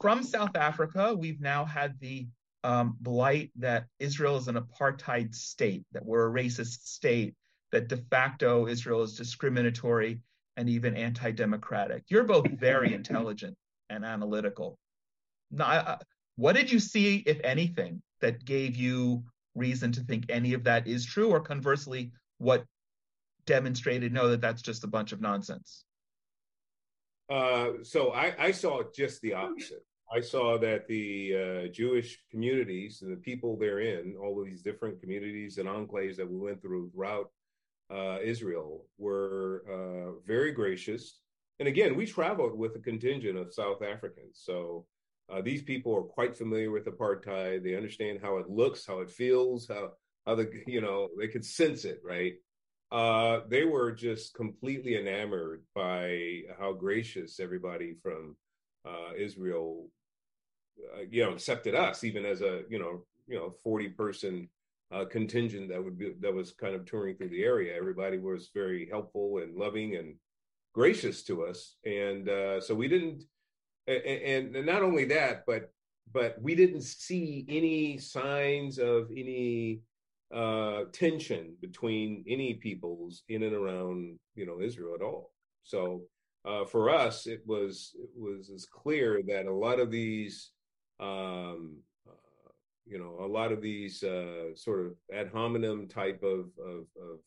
from 0.00 0.22
South 0.22 0.56
Africa, 0.56 1.14
we've 1.14 1.40
now 1.40 1.64
had 1.64 1.98
the 2.00 2.26
um, 2.64 2.96
blight 3.00 3.52
that 3.56 3.86
Israel 3.98 4.36
is 4.36 4.48
an 4.48 4.56
apartheid 4.56 5.34
state, 5.34 5.84
that 5.92 6.04
we're 6.04 6.28
a 6.28 6.32
racist 6.32 6.86
state 6.86 7.34
that 7.72 7.88
de 7.88 7.96
facto 7.96 8.66
Israel 8.66 9.02
is 9.02 9.16
discriminatory 9.16 10.20
and 10.56 10.68
even 10.68 10.96
anti 10.96 11.30
democratic. 11.30 12.04
You're 12.08 12.24
both 12.24 12.48
very 12.50 12.94
intelligent 13.00 13.56
and 13.90 14.04
analytical. 14.04 14.78
Now, 15.50 15.98
what 16.36 16.54
did 16.54 16.70
you 16.70 16.78
see, 16.78 17.22
if 17.26 17.40
anything, 17.42 18.02
that 18.20 18.44
gave 18.44 18.76
you 18.76 19.24
reason 19.54 19.92
to 19.92 20.00
think 20.00 20.26
any 20.28 20.54
of 20.54 20.64
that 20.64 20.86
is 20.86 21.04
true, 21.04 21.30
or 21.30 21.40
conversely, 21.40 22.12
what 22.38 22.64
demonstrated 23.46 24.12
no, 24.12 24.28
that 24.28 24.40
that's 24.40 24.62
just 24.62 24.84
a 24.84 24.88
bunch 24.88 25.12
of 25.12 25.20
nonsense? 25.20 25.84
Uh, 27.28 27.70
so 27.82 28.12
I, 28.12 28.34
I, 28.38 28.50
saw 28.52 28.82
just 28.94 29.20
the 29.20 29.34
opposite. 29.34 29.84
I 30.14 30.20
saw 30.20 30.56
that 30.58 30.88
the 30.88 31.34
uh, 31.66 31.72
Jewish 31.72 32.18
communities 32.30 33.02
and 33.02 33.12
the 33.12 33.20
people 33.20 33.56
therein, 33.58 34.16
all 34.20 34.40
of 34.40 34.46
these 34.46 34.62
different 34.62 35.00
communities 35.00 35.58
and 35.58 35.68
enclaves 35.68 36.16
that 36.16 36.30
we 36.30 36.38
went 36.38 36.62
through 36.62 36.90
throughout 36.90 37.30
uh, 37.90 38.18
Israel 38.22 38.84
were 38.98 39.64
uh, 39.68 40.20
very 40.26 40.52
gracious. 40.52 41.20
And 41.58 41.68
again, 41.68 41.96
we 41.96 42.06
traveled 42.06 42.56
with 42.56 42.76
a 42.76 42.80
contingent 42.80 43.38
of 43.38 43.52
South 43.52 43.82
Africans. 43.82 44.40
So 44.42 44.86
uh, 45.30 45.42
these 45.42 45.62
people 45.62 45.94
are 45.96 46.02
quite 46.02 46.36
familiar 46.36 46.70
with 46.70 46.86
apartheid. 46.86 47.62
They 47.62 47.74
understand 47.74 48.20
how 48.22 48.38
it 48.38 48.48
looks, 48.48 48.86
how 48.86 49.00
it 49.00 49.10
feels, 49.10 49.66
how, 49.68 49.92
how 50.26 50.34
the, 50.34 50.50
you 50.66 50.80
know, 50.80 51.08
they 51.18 51.28
could 51.28 51.44
sense 51.44 51.84
it, 51.84 52.00
right? 52.04 52.34
Uh, 52.90 53.40
they 53.48 53.64
were 53.64 53.92
just 53.92 54.34
completely 54.34 54.96
enamored 54.96 55.62
by 55.74 56.42
how 56.58 56.72
gracious 56.72 57.40
everybody 57.40 57.94
from 58.02 58.36
uh, 58.86 59.12
Israel, 59.16 59.88
uh, 60.94 61.02
you 61.10 61.24
know, 61.24 61.32
accepted 61.32 61.74
us, 61.74 62.04
even 62.04 62.24
as 62.24 62.40
a, 62.40 62.62
you 62.70 62.78
know, 62.78 63.04
you 63.26 63.36
know, 63.36 63.50
40 63.62 63.88
person 63.90 64.48
uh, 64.92 65.04
contingent 65.04 65.68
that 65.68 65.82
would 65.82 65.98
be 65.98 66.14
that 66.20 66.32
was 66.32 66.52
kind 66.52 66.74
of 66.74 66.86
touring 66.86 67.16
through 67.16 67.28
the 67.28 67.42
area. 67.42 67.76
Everybody 67.76 68.18
was 68.18 68.50
very 68.54 68.88
helpful 68.90 69.38
and 69.42 69.56
loving 69.56 69.96
and 69.96 70.14
gracious 70.74 71.22
to 71.24 71.44
us, 71.44 71.76
and 71.84 72.28
uh, 72.28 72.60
so 72.60 72.74
we 72.74 72.88
didn't. 72.88 73.24
And, 73.86 74.52
and 74.54 74.66
not 74.66 74.82
only 74.82 75.06
that, 75.06 75.44
but 75.46 75.70
but 76.12 76.40
we 76.40 76.54
didn't 76.54 76.82
see 76.82 77.44
any 77.48 77.98
signs 77.98 78.78
of 78.78 79.08
any 79.10 79.80
uh, 80.34 80.84
tension 80.92 81.54
between 81.60 82.24
any 82.28 82.54
peoples 82.54 83.22
in 83.28 83.42
and 83.42 83.54
around 83.54 84.18
you 84.34 84.46
know 84.46 84.60
Israel 84.60 84.94
at 84.94 85.02
all. 85.02 85.32
So 85.64 86.02
uh, 86.44 86.64
for 86.64 86.90
us, 86.90 87.26
it 87.26 87.42
was 87.46 87.94
it 87.98 88.10
was 88.16 88.50
as 88.50 88.66
clear 88.66 89.22
that 89.26 89.46
a 89.46 89.52
lot 89.52 89.80
of 89.80 89.90
these 89.90 90.50
um, 91.00 91.76
you 92.88 92.98
know, 92.98 93.24
a 93.24 93.28
lot 93.28 93.52
of 93.52 93.60
these 93.60 94.02
uh, 94.02 94.54
sort 94.54 94.86
of 94.86 94.92
ad 95.12 95.30
hominem 95.32 95.88
type 95.88 96.22
of, 96.22 96.46
of, 96.58 96.86
of 96.96 97.18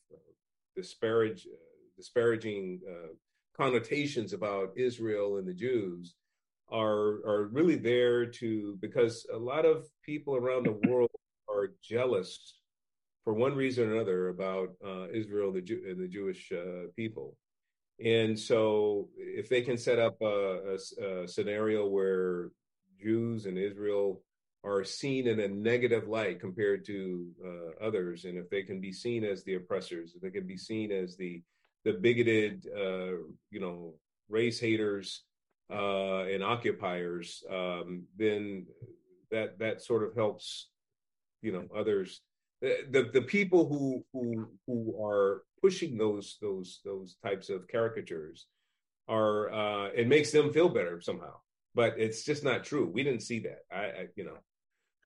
disparage, 0.76 1.48
disparaging 1.96 2.80
uh, 2.90 3.14
connotations 3.56 4.34
about 4.34 4.72
Israel 4.76 5.38
and 5.38 5.48
the 5.48 5.54
Jews 5.54 6.16
are 6.72 7.20
are 7.28 7.50
really 7.52 7.76
there 7.76 8.26
to 8.26 8.78
because 8.82 9.26
a 9.34 9.38
lot 9.38 9.66
of 9.66 9.86
people 10.04 10.36
around 10.36 10.66
the 10.66 10.90
world 10.90 11.12
are 11.50 11.74
jealous 11.84 12.60
for 13.24 13.34
one 13.34 13.56
reason 13.56 13.90
or 13.90 13.96
another 13.96 14.30
about 14.30 14.70
uh, 14.86 15.08
Israel 15.14 15.52
the 15.52 15.62
Jew- 15.62 15.84
and 15.88 16.00
the 16.02 16.08
Jewish 16.08 16.52
uh, 16.52 16.88
people. 16.96 17.36
And 18.04 18.40
so, 18.40 19.10
if 19.18 19.48
they 19.48 19.62
can 19.62 19.78
set 19.78 20.00
up 20.00 20.16
a, 20.22 20.76
a, 20.76 21.24
a 21.24 21.28
scenario 21.28 21.88
where 21.88 22.50
Jews 23.00 23.46
and 23.46 23.60
Israel 23.60 24.24
are 24.64 24.84
seen 24.84 25.28
in 25.28 25.40
a 25.40 25.48
negative 25.48 26.08
light 26.08 26.40
compared 26.40 26.86
to 26.86 27.28
uh, 27.44 27.86
others, 27.86 28.26
and 28.26 28.38
if 28.38 28.50
they 28.50 28.62
can 28.62 28.80
be 28.80 28.92
seen 28.94 29.24
as 29.24 29.44
the 29.44 29.56
oppressors, 29.56 30.14
if 30.16 30.22
they 30.22 30.30
can 30.30 30.46
be 30.46 30.58
seen 30.58 30.92
as 30.92 31.16
the 31.18 31.42
the 31.84 31.94
bigoted, 31.94 32.68
uh, 32.78 33.18
you 33.50 33.60
know, 33.60 33.96
race 34.30 34.60
haters 34.60 35.24
uh, 35.74 36.26
and 36.26 36.44
occupiers, 36.44 37.44
um, 37.50 38.04
then 38.18 38.68
that 39.32 39.58
that 39.58 39.82
sort 39.82 40.04
of 40.04 40.14
helps, 40.14 40.70
you 41.42 41.52
know, 41.52 41.66
others. 41.76 42.22
The 42.62 43.10
the 43.12 43.24
people 43.24 43.68
who 43.68 44.06
who 44.14 44.48
who 44.68 45.04
are 45.04 45.42
pushing 45.60 45.98
those 45.98 46.38
those 46.40 46.82
those 46.86 47.16
types 47.24 47.50
of 47.50 47.68
caricatures 47.68 48.46
are 49.08 49.52
uh, 49.52 49.88
it 49.96 50.08
makes 50.08 50.32
them 50.32 50.54
feel 50.54 50.70
better 50.70 51.02
somehow 51.02 51.34
but 51.74 51.96
it's 51.98 52.24
just 52.24 52.44
not 52.44 52.64
true. 52.64 52.90
We 52.92 53.04
didn't 53.04 53.22
see 53.22 53.40
that. 53.40 53.60
I, 53.72 53.84
I 53.84 54.08
you 54.16 54.26
know, 54.26 54.38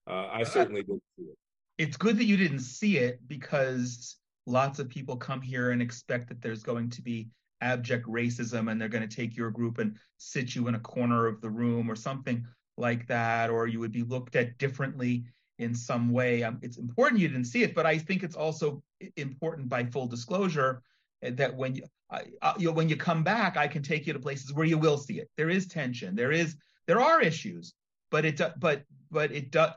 uh, 0.06 0.28
I 0.32 0.44
certainly 0.44 0.82
didn't 0.82 1.02
see 1.16 1.24
it. 1.24 1.36
It's 1.78 1.96
good 1.96 2.18
that 2.18 2.24
you 2.24 2.36
didn't 2.36 2.60
see 2.60 2.98
it 2.98 3.20
because 3.26 4.16
lots 4.46 4.78
of 4.78 4.88
people 4.88 5.16
come 5.16 5.40
here 5.40 5.70
and 5.70 5.82
expect 5.82 6.28
that 6.28 6.40
there's 6.40 6.62
going 6.62 6.90
to 6.90 7.02
be 7.02 7.28
abject 7.60 8.06
racism 8.06 8.70
and 8.70 8.80
they're 8.80 8.88
going 8.88 9.06
to 9.06 9.16
take 9.16 9.36
your 9.36 9.50
group 9.50 9.78
and 9.78 9.96
sit 10.18 10.54
you 10.54 10.68
in 10.68 10.74
a 10.74 10.80
corner 10.80 11.26
of 11.26 11.40
the 11.40 11.50
room 11.50 11.90
or 11.90 11.96
something 11.96 12.46
like 12.76 13.06
that, 13.08 13.50
or 13.50 13.66
you 13.66 13.80
would 13.80 13.92
be 13.92 14.02
looked 14.02 14.36
at 14.36 14.58
differently 14.58 15.24
in 15.58 15.74
some 15.74 16.10
way. 16.12 16.42
Um, 16.42 16.58
it's 16.62 16.76
important 16.76 17.20
you 17.20 17.28
didn't 17.28 17.46
see 17.46 17.62
it, 17.62 17.74
but 17.74 17.86
I 17.86 17.98
think 17.98 18.22
it's 18.22 18.36
also 18.36 18.82
important 19.16 19.68
by 19.68 19.84
full 19.84 20.06
disclosure 20.06 20.82
eh, 21.22 21.30
that 21.34 21.54
when 21.54 21.74
you, 21.74 21.84
uh, 22.10 22.52
you 22.58 22.66
know, 22.66 22.72
when 22.72 22.88
you 22.88 22.96
come 22.96 23.24
back, 23.24 23.56
I 23.56 23.66
can 23.66 23.82
take 23.82 24.06
you 24.06 24.12
to 24.12 24.18
places 24.18 24.52
where 24.52 24.66
you 24.66 24.78
will 24.78 24.98
see 24.98 25.18
it. 25.18 25.30
There 25.36 25.50
is 25.50 25.66
tension. 25.66 26.14
There 26.14 26.32
is 26.32 26.56
there 26.86 27.00
are 27.00 27.20
issues, 27.20 27.74
but 28.10 28.24
it 28.24 28.40
but 28.58 28.84
but 29.10 29.32
it 29.32 29.50
does 29.50 29.72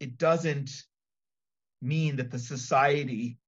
it 0.00 0.18
doesn't 0.18 0.70
mean 1.82 2.16
that 2.16 2.30
the 2.30 2.38
society 2.38 3.38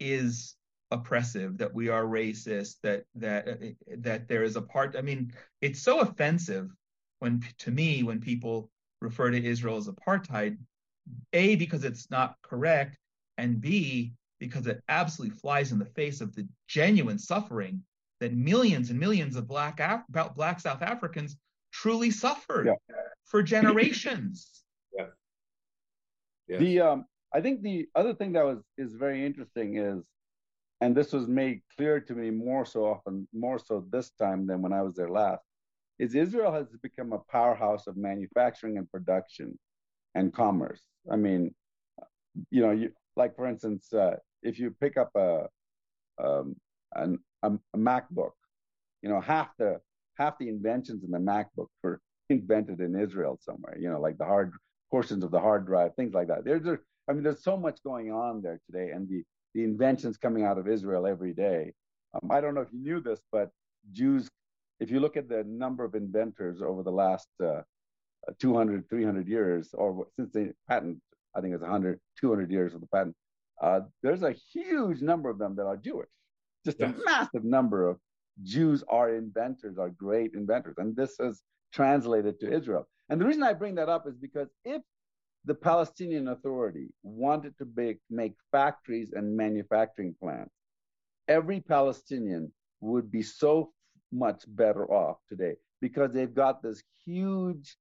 is 0.00 0.56
oppressive, 0.90 1.58
that 1.58 1.74
we 1.74 1.88
are 1.88 2.04
racist, 2.04 2.76
that 2.82 3.04
that 3.14 3.48
uh, 3.48 3.54
that 3.98 4.28
there 4.28 4.42
is 4.42 4.56
a 4.56 4.62
part. 4.62 4.96
I 4.96 5.02
mean, 5.02 5.32
it's 5.60 5.82
so 5.82 6.00
offensive 6.00 6.70
when 7.18 7.42
to 7.58 7.70
me 7.70 8.02
when 8.02 8.20
people 8.20 8.70
refer 9.00 9.30
to 9.30 9.44
Israel 9.44 9.76
as 9.76 9.88
apartheid. 9.88 10.58
A 11.34 11.56
because 11.56 11.84
it's 11.84 12.10
not 12.10 12.36
correct, 12.42 12.96
and 13.36 13.60
B 13.60 14.14
because 14.38 14.66
it 14.66 14.82
absolutely 14.88 15.36
flies 15.36 15.70
in 15.70 15.78
the 15.78 15.84
face 15.84 16.20
of 16.20 16.34
the 16.34 16.48
genuine 16.66 17.18
suffering 17.18 17.82
that 18.20 18.32
millions 18.32 18.90
and 18.90 18.98
millions 18.98 19.36
of 19.36 19.46
black 19.46 19.80
Af- 19.80 20.34
black 20.34 20.60
South 20.60 20.80
Africans 20.80 21.36
truly 21.72 22.10
suffered 22.10 22.66
yeah. 22.66 22.94
for 23.26 23.42
generations. 23.42 24.63
The 26.48 26.80
um, 26.80 27.04
I 27.32 27.40
think 27.40 27.62
the 27.62 27.88
other 27.94 28.14
thing 28.14 28.32
that 28.32 28.44
was 28.44 28.58
is 28.78 28.94
very 28.94 29.24
interesting 29.24 29.76
is, 29.78 30.04
and 30.80 30.96
this 30.96 31.12
was 31.12 31.26
made 31.26 31.62
clear 31.76 32.00
to 32.00 32.14
me 32.14 32.30
more 32.30 32.64
so 32.64 32.84
often, 32.84 33.26
more 33.32 33.58
so 33.58 33.84
this 33.90 34.10
time 34.10 34.46
than 34.46 34.62
when 34.62 34.72
I 34.72 34.82
was 34.82 34.94
there 34.94 35.10
last, 35.10 35.42
is 35.98 36.14
Israel 36.14 36.52
has 36.52 36.66
become 36.82 37.12
a 37.12 37.18
powerhouse 37.18 37.86
of 37.86 37.96
manufacturing 37.96 38.78
and 38.78 38.90
production 38.90 39.58
and 40.14 40.32
commerce. 40.32 40.82
I 41.10 41.16
mean, 41.16 41.54
you 42.50 42.62
know, 42.62 42.72
you 42.72 42.92
like 43.16 43.36
for 43.36 43.46
instance, 43.46 43.92
uh, 43.92 44.16
if 44.42 44.58
you 44.58 44.74
pick 44.80 44.96
up 44.96 45.10
a 45.16 45.46
um, 46.22 46.56
an, 46.94 47.18
a, 47.42 47.52
a 47.74 47.78
MacBook, 47.78 48.32
you 49.02 49.08
know, 49.08 49.20
half 49.20 49.48
the 49.58 49.80
half 50.18 50.38
the 50.38 50.48
inventions 50.48 51.04
in 51.04 51.10
the 51.10 51.18
MacBook 51.18 51.68
were 51.82 52.00
invented 52.30 52.80
in 52.80 52.98
Israel 52.98 53.38
somewhere. 53.40 53.76
You 53.78 53.90
know, 53.90 54.00
like 54.00 54.18
the 54.18 54.24
hard 54.24 54.52
portions 54.90 55.24
of 55.24 55.30
the 55.30 55.40
hard 55.40 55.66
drive, 55.66 55.94
things 55.94 56.14
like 56.14 56.28
that. 56.28 56.44
There's, 56.44 56.62
there, 56.62 56.80
I 57.08 57.12
mean, 57.12 57.22
there's 57.22 57.42
so 57.42 57.56
much 57.56 57.82
going 57.82 58.12
on 58.12 58.42
there 58.42 58.60
today, 58.70 58.90
and 58.90 59.08
the 59.08 59.24
the 59.54 59.62
inventions 59.62 60.16
coming 60.16 60.44
out 60.44 60.58
of 60.58 60.68
Israel 60.68 61.06
every 61.06 61.32
day. 61.32 61.72
Um, 62.14 62.30
I 62.30 62.40
don't 62.40 62.54
know 62.54 62.60
if 62.60 62.72
you 62.72 62.80
knew 62.80 63.00
this, 63.00 63.20
but 63.32 63.50
Jews, 63.92 64.28
if 64.80 64.90
you 64.90 65.00
look 65.00 65.16
at 65.16 65.28
the 65.28 65.44
number 65.44 65.84
of 65.84 65.94
inventors 65.94 66.60
over 66.60 66.82
the 66.82 66.90
last 66.90 67.28
uh, 67.42 67.62
200, 68.40 68.88
300 68.88 69.28
years, 69.28 69.70
or 69.72 70.06
since 70.16 70.32
the 70.32 70.52
patent, 70.68 70.98
I 71.34 71.40
think 71.40 71.54
it's 71.54 71.62
100, 71.62 72.00
200 72.20 72.50
years 72.50 72.74
of 72.74 72.80
the 72.80 72.86
patent, 72.88 73.14
uh, 73.62 73.80
there's 74.02 74.22
a 74.22 74.34
huge 74.52 75.00
number 75.00 75.30
of 75.30 75.38
them 75.38 75.54
that 75.56 75.66
are 75.66 75.76
Jewish. 75.76 76.08
Just 76.64 76.80
yes. 76.80 76.92
a 76.96 77.04
massive 77.04 77.44
number 77.44 77.88
of 77.88 77.98
Jews 78.42 78.82
are 78.88 79.14
inventors, 79.14 79.78
are 79.78 79.90
great 79.90 80.32
inventors. 80.34 80.74
And 80.78 80.96
this 80.96 81.20
is 81.20 81.42
translated 81.72 82.40
to 82.40 82.52
Israel. 82.52 82.88
And 83.08 83.20
the 83.20 83.24
reason 83.24 83.42
I 83.42 83.52
bring 83.52 83.74
that 83.76 83.88
up 83.88 84.06
is 84.06 84.16
because 84.16 84.48
if 84.64 84.82
the 85.44 85.54
Palestinian 85.54 86.28
Authority 86.28 86.88
wanted 87.02 87.56
to 87.58 87.68
make, 87.76 87.98
make 88.08 88.34
factories 88.50 89.12
and 89.12 89.36
manufacturing 89.36 90.14
plants, 90.20 90.54
every 91.28 91.60
Palestinian 91.60 92.52
would 92.80 93.10
be 93.10 93.22
so 93.22 93.72
much 94.12 94.44
better 94.48 94.90
off 94.90 95.18
today 95.28 95.56
because 95.80 96.12
they've 96.12 96.34
got 96.34 96.62
this 96.62 96.82
huge 97.04 97.76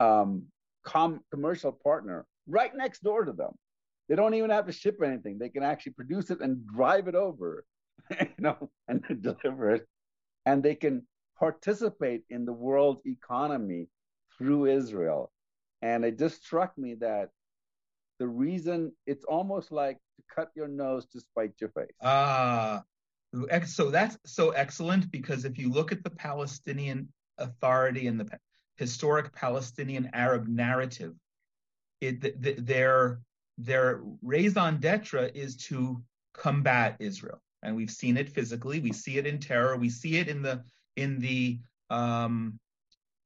um, 0.00 0.44
com- 0.84 1.22
commercial 1.30 1.72
partner 1.72 2.26
right 2.48 2.74
next 2.74 3.02
door 3.02 3.24
to 3.24 3.32
them 3.32 3.52
they 4.08 4.16
don't 4.16 4.34
even 4.34 4.50
have 4.50 4.66
to 4.66 4.72
ship 4.72 5.00
anything. 5.02 5.38
They 5.38 5.48
can 5.48 5.62
actually 5.62 5.92
produce 5.92 6.30
it 6.30 6.40
and 6.40 6.66
drive 6.66 7.08
it 7.08 7.14
over, 7.14 7.64
you 8.20 8.28
know, 8.38 8.70
and 8.88 9.02
deliver 9.22 9.70
it. 9.70 9.86
And 10.44 10.62
they 10.62 10.74
can 10.74 11.06
participate 11.38 12.22
in 12.30 12.44
the 12.44 12.52
world 12.52 13.00
economy 13.04 13.88
through 14.36 14.66
Israel. 14.66 15.30
And 15.82 16.04
it 16.04 16.18
just 16.18 16.44
struck 16.44 16.76
me 16.78 16.94
that 17.00 17.30
the 18.18 18.28
reason 18.28 18.92
it's 19.06 19.24
almost 19.24 19.72
like 19.72 19.98
to 20.16 20.22
cut 20.32 20.50
your 20.54 20.68
nose 20.68 21.06
to 21.06 21.20
spite 21.20 21.54
your 21.60 21.70
face. 21.70 21.90
Ah, 22.02 22.84
uh, 23.50 23.64
so 23.64 23.90
that's 23.90 24.16
so 24.24 24.50
excellent 24.50 25.10
because 25.10 25.44
if 25.44 25.58
you 25.58 25.70
look 25.70 25.90
at 25.90 26.04
the 26.04 26.10
Palestinian 26.10 27.08
Authority 27.38 28.06
and 28.06 28.20
the 28.20 28.28
historic 28.76 29.32
Palestinian 29.32 30.10
Arab 30.12 30.46
narrative, 30.46 31.14
it, 32.00 32.66
their 32.66 33.20
their 33.58 34.02
raison 34.22 34.78
d'etre 34.78 35.30
is 35.34 35.56
to 35.56 36.02
combat 36.34 36.96
Israel. 37.00 37.40
And 37.62 37.76
we've 37.76 37.90
seen 37.90 38.16
it 38.16 38.28
physically. 38.28 38.80
We 38.80 38.92
see 38.92 39.18
it 39.18 39.26
in 39.26 39.38
terror. 39.38 39.76
We 39.76 39.88
see 39.88 40.16
it 40.16 40.28
in 40.28 40.42
the 40.42 40.62
in 40.96 41.18
the 41.18 41.58
um, 41.90 42.58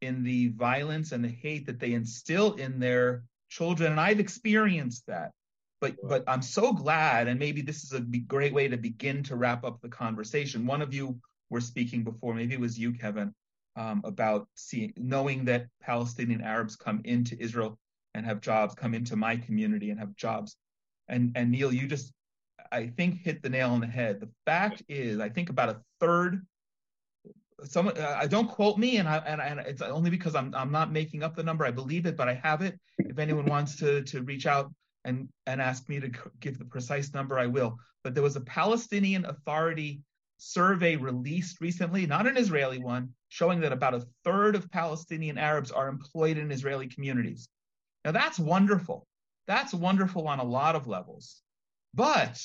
in 0.00 0.22
the 0.22 0.48
violence 0.48 1.12
and 1.12 1.24
the 1.24 1.28
hate 1.28 1.66
that 1.66 1.80
they 1.80 1.92
instill 1.92 2.54
in 2.54 2.78
their 2.78 3.22
children. 3.48 3.92
And 3.92 4.00
I've 4.00 4.20
experienced 4.20 5.06
that. 5.06 5.32
But 5.80 5.96
but 6.02 6.24
I'm 6.26 6.42
so 6.42 6.72
glad, 6.72 7.28
and 7.28 7.38
maybe 7.38 7.60
this 7.60 7.84
is 7.84 7.92
a 7.92 8.00
great 8.00 8.54
way 8.54 8.66
to 8.68 8.76
begin 8.76 9.22
to 9.24 9.36
wrap 9.36 9.64
up 9.64 9.80
the 9.80 9.88
conversation. 9.88 10.66
One 10.66 10.80
of 10.80 10.94
you 10.94 11.18
were 11.50 11.60
speaking 11.60 12.02
before, 12.02 12.34
maybe 12.34 12.54
it 12.54 12.60
was 12.60 12.78
you, 12.78 12.92
Kevin, 12.92 13.34
um, 13.76 14.00
about 14.04 14.48
seeing 14.54 14.94
knowing 14.96 15.44
that 15.44 15.66
Palestinian 15.82 16.40
Arabs 16.40 16.76
come 16.76 17.02
into 17.04 17.40
Israel 17.40 17.78
and 18.14 18.24
have 18.24 18.40
jobs, 18.40 18.74
come 18.74 18.94
into 18.94 19.16
my 19.16 19.36
community 19.36 19.90
and 19.90 20.00
have 20.00 20.16
jobs. 20.16 20.56
And 21.08 21.32
and 21.36 21.50
Neal, 21.50 21.72
you 21.72 21.86
just 21.86 22.12
I 22.72 22.86
think 22.88 23.20
hit 23.20 23.42
the 23.42 23.50
nail 23.50 23.70
on 23.70 23.80
the 23.80 23.86
head. 23.86 24.20
The 24.20 24.30
fact 24.46 24.82
is, 24.88 25.20
I 25.20 25.28
think 25.28 25.50
about 25.50 25.68
a 25.68 25.80
third. 26.00 26.44
Someone, 27.64 27.96
uh, 27.96 28.18
I 28.20 28.26
don't 28.26 28.48
quote 28.48 28.76
me, 28.76 28.98
and 28.98 29.08
I 29.08 29.16
and, 29.18 29.40
and 29.40 29.60
it's 29.60 29.82
only 29.82 30.10
because 30.10 30.34
I'm 30.34 30.54
I'm 30.54 30.70
not 30.70 30.92
making 30.92 31.22
up 31.22 31.34
the 31.34 31.42
number. 31.42 31.64
I 31.64 31.70
believe 31.70 32.06
it, 32.06 32.16
but 32.16 32.28
I 32.28 32.34
have 32.34 32.60
it. 32.62 32.78
If 32.98 33.18
anyone 33.18 33.46
wants 33.46 33.76
to 33.76 34.02
to 34.02 34.22
reach 34.22 34.46
out 34.46 34.72
and 35.04 35.28
and 35.46 35.60
ask 35.60 35.88
me 35.88 35.98
to 36.00 36.10
give 36.40 36.58
the 36.58 36.64
precise 36.64 37.14
number, 37.14 37.38
I 37.38 37.46
will. 37.46 37.78
But 38.04 38.14
there 38.14 38.22
was 38.22 38.36
a 38.36 38.42
Palestinian 38.42 39.24
Authority 39.24 40.02
survey 40.38 40.96
released 40.96 41.60
recently, 41.60 42.06
not 42.06 42.26
an 42.26 42.36
Israeli 42.36 42.78
one, 42.78 43.14
showing 43.28 43.60
that 43.60 43.72
about 43.72 43.94
a 43.94 44.06
third 44.24 44.54
of 44.54 44.70
Palestinian 44.70 45.38
Arabs 45.38 45.70
are 45.70 45.88
employed 45.88 46.36
in 46.36 46.50
Israeli 46.50 46.88
communities. 46.88 47.48
Now 48.04 48.12
that's 48.12 48.38
wonderful. 48.38 49.06
That's 49.46 49.72
wonderful 49.72 50.28
on 50.28 50.40
a 50.40 50.44
lot 50.44 50.76
of 50.76 50.86
levels. 50.86 51.40
But 51.94 52.38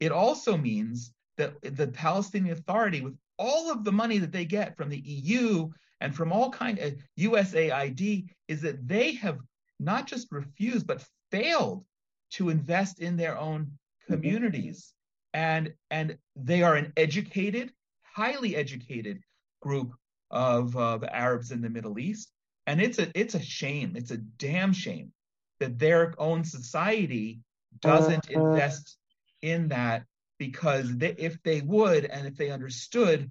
it 0.00 0.12
also 0.12 0.56
means 0.56 1.12
that 1.38 1.54
the 1.62 1.88
Palestinian 1.88 2.56
Authority, 2.56 3.00
with 3.00 3.14
all 3.38 3.70
of 3.70 3.84
the 3.84 3.92
money 3.92 4.18
that 4.18 4.32
they 4.32 4.44
get 4.44 4.76
from 4.76 4.88
the 4.88 5.00
EU 5.00 5.68
and 6.00 6.14
from 6.14 6.32
all 6.32 6.50
kind 6.50 6.78
of 6.78 6.94
USAID, 7.18 8.28
is 8.48 8.60
that 8.62 8.86
they 8.86 9.12
have 9.12 9.38
not 9.80 10.06
just 10.06 10.30
refused 10.30 10.86
but 10.86 11.04
failed 11.30 11.84
to 12.30 12.50
invest 12.50 13.00
in 13.00 13.16
their 13.16 13.38
own 13.38 13.70
communities. 14.06 14.92
Mm-hmm. 15.34 15.40
And, 15.40 15.74
and 15.90 16.18
they 16.36 16.62
are 16.62 16.76
an 16.76 16.92
educated, 16.96 17.72
highly 18.02 18.54
educated 18.54 19.20
group 19.60 19.94
of, 20.30 20.76
of 20.76 21.04
Arabs 21.04 21.50
in 21.50 21.60
the 21.60 21.70
Middle 21.70 21.98
East. 21.98 22.30
And 22.66 22.80
it's 22.80 22.98
a 22.98 23.10
it's 23.14 23.34
a 23.34 23.42
shame. 23.42 23.92
It's 23.94 24.10
a 24.10 24.16
damn 24.16 24.72
shame 24.72 25.12
that 25.60 25.78
their 25.78 26.14
own 26.18 26.44
society 26.44 27.40
doesn't 27.80 28.30
uh-huh. 28.30 28.52
invest 28.52 28.96
in 29.42 29.68
that 29.68 30.04
because 30.38 30.96
they, 30.96 31.14
if 31.18 31.42
they 31.42 31.60
would 31.60 32.04
and 32.04 32.26
if 32.26 32.36
they 32.36 32.50
understood 32.50 33.30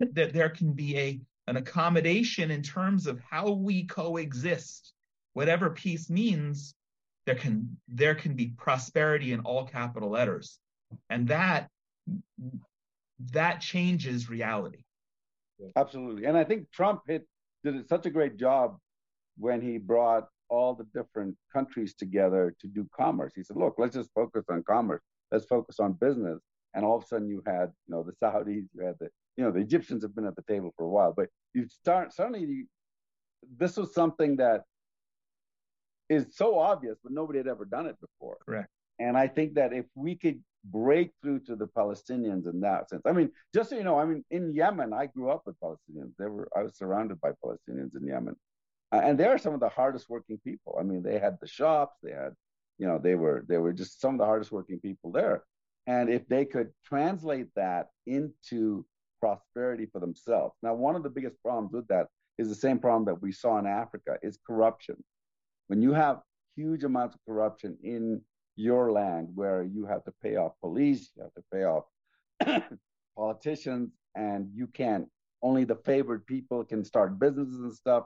that 0.00 0.32
there 0.32 0.50
can 0.50 0.72
be 0.72 0.98
a 0.98 1.20
an 1.46 1.56
accommodation 1.56 2.50
in 2.50 2.62
terms 2.62 3.06
of 3.06 3.18
how 3.28 3.50
we 3.50 3.84
coexist, 3.84 4.92
whatever 5.32 5.70
peace 5.70 6.08
means, 6.08 6.74
there 7.26 7.34
can 7.34 7.76
there 7.88 8.14
can 8.14 8.34
be 8.34 8.52
prosperity 8.56 9.32
in 9.32 9.40
all 9.40 9.66
capital 9.66 10.10
letters, 10.10 10.58
and 11.08 11.28
that 11.28 11.68
that 13.32 13.60
changes 13.60 14.30
reality. 14.30 14.84
Absolutely, 15.76 16.24
and 16.24 16.36
I 16.36 16.44
think 16.44 16.70
Trump 16.70 17.02
hit 17.06 17.26
did 17.64 17.88
such 17.88 18.06
a 18.06 18.10
great 18.10 18.36
job 18.36 18.78
when 19.36 19.60
he 19.60 19.78
brought 19.78 20.28
all 20.48 20.74
the 20.74 20.86
different 20.94 21.36
countries 21.52 21.94
together 21.94 22.54
to 22.60 22.66
do 22.66 22.86
commerce. 22.96 23.32
He 23.34 23.42
said, 23.42 23.56
look, 23.56 23.74
let's 23.78 23.94
just 23.94 24.10
focus 24.14 24.44
on 24.50 24.62
commerce. 24.64 25.02
Let's 25.30 25.46
focus 25.46 25.80
on 25.80 25.92
business. 25.94 26.40
And 26.74 26.84
all 26.84 26.96
of 26.96 27.04
a 27.04 27.06
sudden 27.06 27.28
you 27.28 27.42
had, 27.46 27.72
you 27.86 27.94
know, 27.94 28.02
the 28.02 28.12
Saudis, 28.22 28.66
you 28.74 28.84
had 28.84 28.96
the, 29.00 29.08
you 29.36 29.44
know, 29.44 29.50
the 29.50 29.60
Egyptians 29.60 30.02
have 30.02 30.14
been 30.14 30.26
at 30.26 30.36
the 30.36 30.42
table 30.42 30.72
for 30.76 30.84
a 30.84 30.88
while, 30.88 31.12
but 31.16 31.28
you 31.54 31.66
start 31.68 32.12
suddenly 32.12 32.40
you, 32.40 32.66
this 33.56 33.76
was 33.76 33.94
something 33.94 34.36
that 34.36 34.62
is 36.08 36.26
so 36.36 36.58
obvious, 36.58 36.98
but 37.02 37.12
nobody 37.12 37.38
had 37.38 37.48
ever 37.48 37.64
done 37.64 37.86
it 37.86 37.96
before. 38.00 38.36
Correct. 38.44 38.68
And 38.98 39.16
I 39.16 39.26
think 39.28 39.54
that 39.54 39.72
if 39.72 39.86
we 39.94 40.14
could 40.14 40.40
break 40.64 41.10
through 41.22 41.40
to 41.40 41.56
the 41.56 41.66
Palestinians 41.66 42.46
in 42.50 42.60
that 42.60 42.88
sense. 42.88 43.02
I 43.06 43.12
mean, 43.12 43.30
just 43.54 43.70
so 43.70 43.76
you 43.76 43.84
know, 43.84 43.98
I 43.98 44.04
mean, 44.04 44.24
in 44.30 44.54
Yemen, 44.54 44.92
I 44.92 45.06
grew 45.06 45.30
up 45.30 45.42
with 45.46 45.56
Palestinians. 45.60 46.12
They 46.18 46.26
were, 46.26 46.48
I 46.56 46.62
was 46.62 46.76
surrounded 46.76 47.20
by 47.20 47.30
Palestinians 47.44 47.96
in 47.96 48.06
Yemen, 48.06 48.36
uh, 48.92 49.00
and 49.02 49.18
they 49.18 49.26
are 49.26 49.38
some 49.38 49.54
of 49.54 49.60
the 49.60 49.68
hardest 49.68 50.08
working 50.08 50.38
people. 50.44 50.76
I 50.78 50.82
mean, 50.82 51.02
they 51.02 51.18
had 51.18 51.38
the 51.40 51.46
shops, 51.46 51.96
they 52.02 52.12
had, 52.12 52.34
you 52.80 52.86
know, 52.86 52.98
they 52.98 53.14
were, 53.14 53.44
they 53.46 53.58
were 53.58 53.74
just 53.74 54.00
some 54.00 54.14
of 54.14 54.18
the 54.18 54.24
hardest 54.24 54.50
working 54.50 54.80
people 54.80 55.12
there. 55.12 55.44
And 55.86 56.08
if 56.08 56.26
they 56.28 56.46
could 56.46 56.70
translate 56.84 57.48
that 57.54 57.88
into 58.06 58.86
prosperity 59.20 59.86
for 59.86 60.00
themselves. 60.00 60.56
Now, 60.62 60.74
one 60.74 60.96
of 60.96 61.02
the 61.02 61.10
biggest 61.10 61.36
problems 61.42 61.72
with 61.72 61.86
that 61.88 62.06
is 62.38 62.48
the 62.48 62.54
same 62.54 62.78
problem 62.78 63.04
that 63.04 63.20
we 63.20 63.32
saw 63.32 63.58
in 63.58 63.66
Africa 63.66 64.16
is 64.22 64.38
corruption. 64.46 64.96
When 65.66 65.82
you 65.82 65.92
have 65.92 66.22
huge 66.56 66.84
amounts 66.84 67.16
of 67.16 67.20
corruption 67.28 67.76
in 67.82 68.22
your 68.56 68.92
land 68.92 69.28
where 69.34 69.62
you 69.62 69.84
have 69.84 70.04
to 70.04 70.12
pay 70.22 70.36
off 70.36 70.52
police, 70.62 71.10
you 71.14 71.22
have 71.22 71.34
to 71.34 71.44
pay 71.52 71.64
off 71.64 71.84
politicians, 73.16 73.90
and 74.16 74.48
you 74.54 74.66
can't, 74.68 75.06
only 75.42 75.64
the 75.64 75.76
favored 75.76 76.26
people 76.26 76.64
can 76.64 76.82
start 76.82 77.18
businesses 77.18 77.60
and 77.60 77.74
stuff. 77.74 78.04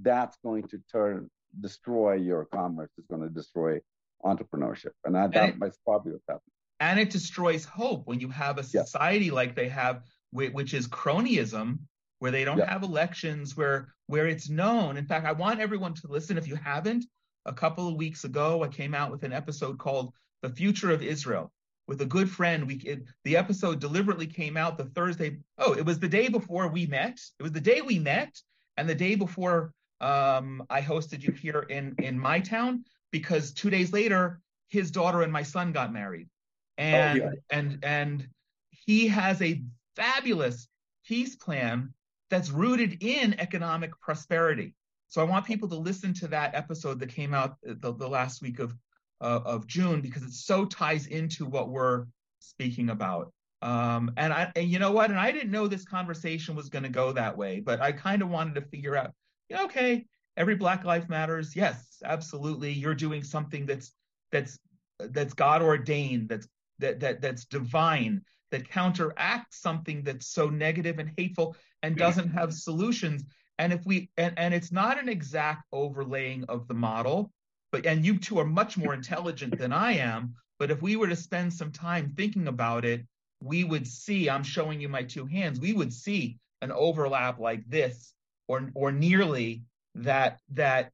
That's 0.00 0.36
going 0.44 0.68
to 0.68 0.80
turn, 0.90 1.28
destroy 1.60 2.14
your 2.14 2.44
commerce. 2.46 2.90
It's 2.96 3.08
going 3.08 3.22
to 3.22 3.28
destroy 3.28 3.80
entrepreneurship. 4.24 4.92
And 5.04 5.14
that, 5.14 5.34
and 5.34 5.60
that's 5.60 5.78
probably 5.84 6.12
what's 6.12 6.24
happening. 6.28 6.52
And 6.80 6.98
it 6.98 7.10
destroys 7.10 7.64
hope 7.64 8.06
when 8.06 8.20
you 8.20 8.28
have 8.28 8.58
a 8.58 8.62
society 8.62 9.26
yeah. 9.26 9.32
like 9.32 9.54
they 9.54 9.68
have, 9.68 10.02
which 10.32 10.74
is 10.74 10.88
cronyism, 10.88 11.78
where 12.18 12.30
they 12.30 12.44
don't 12.44 12.58
yeah. 12.58 12.70
have 12.70 12.82
elections, 12.82 13.56
where 13.56 13.94
where 14.06 14.26
it's 14.26 14.48
known. 14.48 14.96
In 14.96 15.06
fact, 15.06 15.26
I 15.26 15.32
want 15.32 15.60
everyone 15.60 15.94
to 15.94 16.08
listen. 16.08 16.36
If 16.36 16.48
you 16.48 16.56
haven't, 16.56 17.04
a 17.46 17.52
couple 17.52 17.88
of 17.88 17.94
weeks 17.94 18.24
ago, 18.24 18.62
I 18.62 18.68
came 18.68 18.94
out 18.94 19.10
with 19.10 19.22
an 19.22 19.32
episode 19.32 19.78
called 19.78 20.12
"The 20.42 20.48
Future 20.48 20.90
of 20.90 21.02
Israel" 21.02 21.52
with 21.86 22.00
a 22.00 22.06
good 22.06 22.30
friend. 22.30 22.66
We 22.66 22.76
it, 22.76 23.04
the 23.24 23.36
episode 23.36 23.78
deliberately 23.78 24.26
came 24.26 24.56
out 24.56 24.78
the 24.78 24.84
Thursday. 24.84 25.38
Oh, 25.58 25.74
it 25.74 25.84
was 25.84 25.98
the 25.98 26.08
day 26.08 26.28
before 26.28 26.68
we 26.68 26.86
met. 26.86 27.20
It 27.38 27.42
was 27.42 27.52
the 27.52 27.60
day 27.60 27.82
we 27.82 27.98
met, 27.98 28.40
and 28.76 28.88
the 28.88 28.94
day 28.94 29.14
before 29.14 29.72
um, 30.00 30.64
I 30.68 30.80
hosted 30.80 31.22
you 31.22 31.32
here 31.32 31.60
in 31.68 31.94
in 31.98 32.18
my 32.18 32.40
town 32.40 32.84
because 33.14 33.52
two 33.52 33.70
days 33.70 33.92
later, 33.92 34.40
his 34.66 34.90
daughter 34.90 35.22
and 35.22 35.32
my 35.32 35.44
son 35.44 35.70
got 35.70 35.92
married, 35.92 36.28
and 36.76 37.22
oh, 37.22 37.24
yeah. 37.26 37.30
and 37.48 37.78
and 37.84 38.28
he 38.70 39.06
has 39.06 39.40
a 39.40 39.62
fabulous 39.94 40.66
peace 41.06 41.36
plan 41.36 41.94
that's 42.28 42.50
rooted 42.50 43.04
in 43.04 43.38
economic 43.38 43.92
prosperity. 44.00 44.74
So 45.06 45.20
I 45.20 45.24
want 45.26 45.46
people 45.46 45.68
to 45.68 45.76
listen 45.76 46.12
to 46.14 46.26
that 46.28 46.56
episode 46.56 46.98
that 46.98 47.08
came 47.08 47.34
out 47.34 47.56
the, 47.62 47.92
the 47.92 48.08
last 48.08 48.42
week 48.42 48.58
of 48.58 48.74
uh, 49.20 49.42
of 49.44 49.68
June 49.68 50.00
because 50.00 50.24
it 50.24 50.32
so 50.32 50.64
ties 50.64 51.06
into 51.06 51.46
what 51.46 51.68
we're 51.68 52.06
speaking 52.40 52.90
about. 52.90 53.32
Um, 53.62 54.10
and 54.16 54.32
I, 54.32 54.50
and 54.56 54.68
you 54.68 54.80
know 54.80 54.90
what? 54.90 55.10
And 55.10 55.20
I 55.20 55.30
didn't 55.30 55.52
know 55.52 55.68
this 55.68 55.84
conversation 55.84 56.56
was 56.56 56.68
going 56.68 56.82
to 56.82 56.88
go 56.88 57.12
that 57.12 57.38
way, 57.38 57.60
but 57.60 57.80
I 57.80 57.92
kind 57.92 58.22
of 58.22 58.28
wanted 58.28 58.56
to 58.56 58.62
figure 58.62 58.96
out, 58.96 59.12
okay, 59.52 60.04
every 60.36 60.54
Black 60.54 60.84
Life 60.84 61.08
Matters. 61.08 61.54
Yes, 61.54 62.02
absolutely. 62.04 62.72
You're 62.72 62.94
doing 62.94 63.22
something 63.22 63.66
that's 63.66 63.92
that's 64.32 64.58
that's 64.98 65.34
God 65.34 65.62
ordained, 65.62 66.28
that's 66.28 66.48
that 66.78 67.00
that 67.00 67.20
that's 67.20 67.44
divine, 67.44 68.22
that 68.50 68.68
counteracts 68.68 69.60
something 69.60 70.02
that's 70.02 70.28
so 70.28 70.48
negative 70.48 70.98
and 70.98 71.10
hateful 71.16 71.56
and 71.82 71.96
doesn't 71.96 72.30
have 72.30 72.52
solutions. 72.52 73.24
And 73.58 73.72
if 73.72 73.84
we 73.86 74.10
and, 74.16 74.34
and 74.36 74.54
it's 74.54 74.72
not 74.72 75.00
an 75.00 75.08
exact 75.08 75.64
overlaying 75.72 76.44
of 76.48 76.66
the 76.66 76.74
model, 76.74 77.32
but 77.70 77.86
and 77.86 78.04
you 78.04 78.18
two 78.18 78.38
are 78.38 78.44
much 78.44 78.76
more 78.76 78.94
intelligent 78.94 79.58
than 79.58 79.72
I 79.72 79.92
am. 79.92 80.34
But 80.58 80.70
if 80.70 80.82
we 80.82 80.96
were 80.96 81.08
to 81.08 81.16
spend 81.16 81.52
some 81.52 81.72
time 81.72 82.14
thinking 82.16 82.48
about 82.48 82.84
it, 82.84 83.04
we 83.40 83.64
would 83.64 83.86
see, 83.86 84.30
I'm 84.30 84.44
showing 84.44 84.80
you 84.80 84.88
my 84.88 85.02
two 85.02 85.26
hands, 85.26 85.60
we 85.60 85.72
would 85.72 85.92
see 85.92 86.38
an 86.62 86.72
overlap 86.72 87.38
like 87.38 87.68
this 87.68 88.14
or 88.48 88.70
or 88.74 88.90
nearly 88.90 89.62
that 89.94 90.40
that 90.52 90.90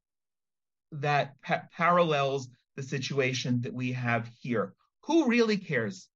that 0.92 1.40
pa- 1.42 1.62
parallels 1.72 2.48
the 2.76 2.82
situation 2.82 3.60
that 3.62 3.72
we 3.72 3.92
have 3.92 4.30
here. 4.40 4.74
Who 5.04 5.26
really 5.26 5.56
cares 5.56 6.08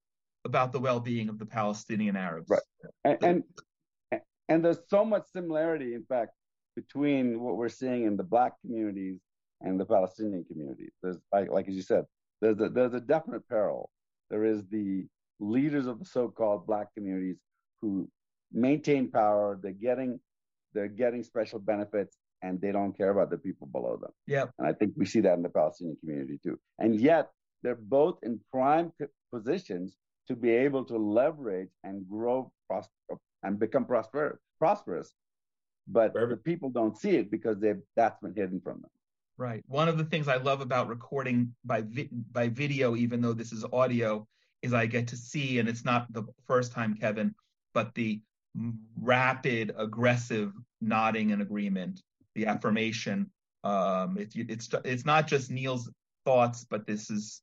about 0.44 0.72
the 0.72 0.80
well-being 0.80 1.28
of 1.28 1.38
the 1.38 1.46
Palestinian 1.46 2.16
Arabs? 2.16 2.50
Right, 2.50 2.60
and 3.04 3.44
and, 4.10 4.20
and 4.48 4.64
there's 4.64 4.78
so 4.88 5.04
much 5.04 5.24
similarity, 5.32 5.94
in 5.94 6.04
fact, 6.04 6.32
between 6.76 7.40
what 7.40 7.56
we're 7.56 7.68
seeing 7.68 8.04
in 8.04 8.16
the 8.16 8.22
Black 8.22 8.52
communities 8.60 9.20
and 9.60 9.80
the 9.80 9.86
Palestinian 9.86 10.44
communities. 10.44 10.92
There's 11.02 11.18
like 11.32 11.50
like 11.50 11.68
as 11.68 11.74
you 11.74 11.82
said, 11.82 12.04
there's 12.40 12.60
a, 12.60 12.68
there's 12.68 12.94
a 12.94 13.00
definite 13.00 13.48
parallel. 13.48 13.90
There 14.30 14.44
is 14.44 14.64
the 14.70 15.06
leaders 15.40 15.86
of 15.86 15.98
the 15.98 16.04
so-called 16.04 16.66
Black 16.66 16.92
communities 16.94 17.36
who 17.80 18.08
maintain 18.52 19.10
power. 19.10 19.58
They're 19.60 19.72
getting 19.72 20.20
they're 20.74 20.88
getting 20.88 21.22
special 21.22 21.58
benefits 21.58 22.16
and 22.42 22.60
they 22.60 22.72
don't 22.72 22.96
care 22.96 23.10
about 23.10 23.30
the 23.30 23.38
people 23.38 23.66
below 23.66 23.96
them. 23.96 24.10
Yeah. 24.26 24.46
And 24.58 24.68
I 24.68 24.72
think 24.72 24.92
we 24.96 25.06
see 25.06 25.20
that 25.20 25.34
in 25.34 25.42
the 25.42 25.48
Palestinian 25.48 25.96
community 26.00 26.38
too. 26.42 26.58
And 26.78 27.00
yet 27.00 27.30
they're 27.62 27.74
both 27.74 28.18
in 28.22 28.40
prime 28.52 28.92
positions 29.32 29.96
to 30.28 30.36
be 30.36 30.50
able 30.50 30.84
to 30.84 30.96
leverage 30.96 31.70
and 31.82 32.08
grow 32.08 32.52
prosper 32.68 33.18
and 33.42 33.58
become 33.58 33.84
prosper, 33.84 34.40
prosperous. 34.58 35.12
But 35.86 36.14
the 36.14 36.38
people 36.42 36.70
don't 36.70 36.96
see 36.96 37.16
it 37.16 37.30
because 37.30 37.58
they 37.58 37.74
that's 37.94 38.18
been 38.20 38.34
hidden 38.34 38.60
from 38.60 38.80
them. 38.80 38.90
Right. 39.36 39.62
One 39.66 39.88
of 39.88 39.98
the 39.98 40.04
things 40.04 40.28
I 40.28 40.36
love 40.36 40.60
about 40.60 40.88
recording 40.88 41.54
by 41.64 41.82
vi- 41.82 42.08
by 42.32 42.48
video, 42.48 42.96
even 42.96 43.20
though 43.20 43.32
this 43.32 43.52
is 43.52 43.64
audio, 43.72 44.26
is 44.62 44.72
I 44.72 44.86
get 44.86 45.08
to 45.08 45.16
see, 45.16 45.58
and 45.58 45.68
it's 45.68 45.84
not 45.84 46.10
the 46.12 46.24
first 46.46 46.72
time, 46.72 46.94
Kevin, 46.94 47.34
but 47.74 47.94
the 47.94 48.22
rapid, 49.00 49.74
aggressive 49.76 50.52
nodding 50.80 51.32
and 51.32 51.42
agreement 51.42 52.02
the 52.34 52.46
affirmation. 52.46 53.30
Um, 53.62 54.18
it, 54.18 54.32
it's 54.34 54.68
it's 54.84 55.04
not 55.04 55.26
just 55.26 55.50
Neal's 55.50 55.90
thoughts, 56.24 56.66
but 56.68 56.86
this 56.86 57.10
is 57.10 57.42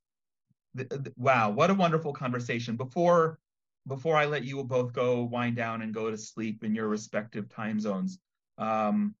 wow, 1.16 1.50
what 1.50 1.70
a 1.70 1.74
wonderful 1.74 2.12
conversation. 2.12 2.76
Before 2.76 3.38
before 3.86 4.16
I 4.16 4.26
let 4.26 4.44
you 4.44 4.62
both 4.62 4.92
go 4.92 5.22
wind 5.24 5.56
down 5.56 5.82
and 5.82 5.92
go 5.92 6.10
to 6.10 6.16
sleep 6.16 6.62
in 6.62 6.74
your 6.74 6.88
respective 6.88 7.48
time 7.48 7.80
zones, 7.80 8.18
um, 8.58 9.14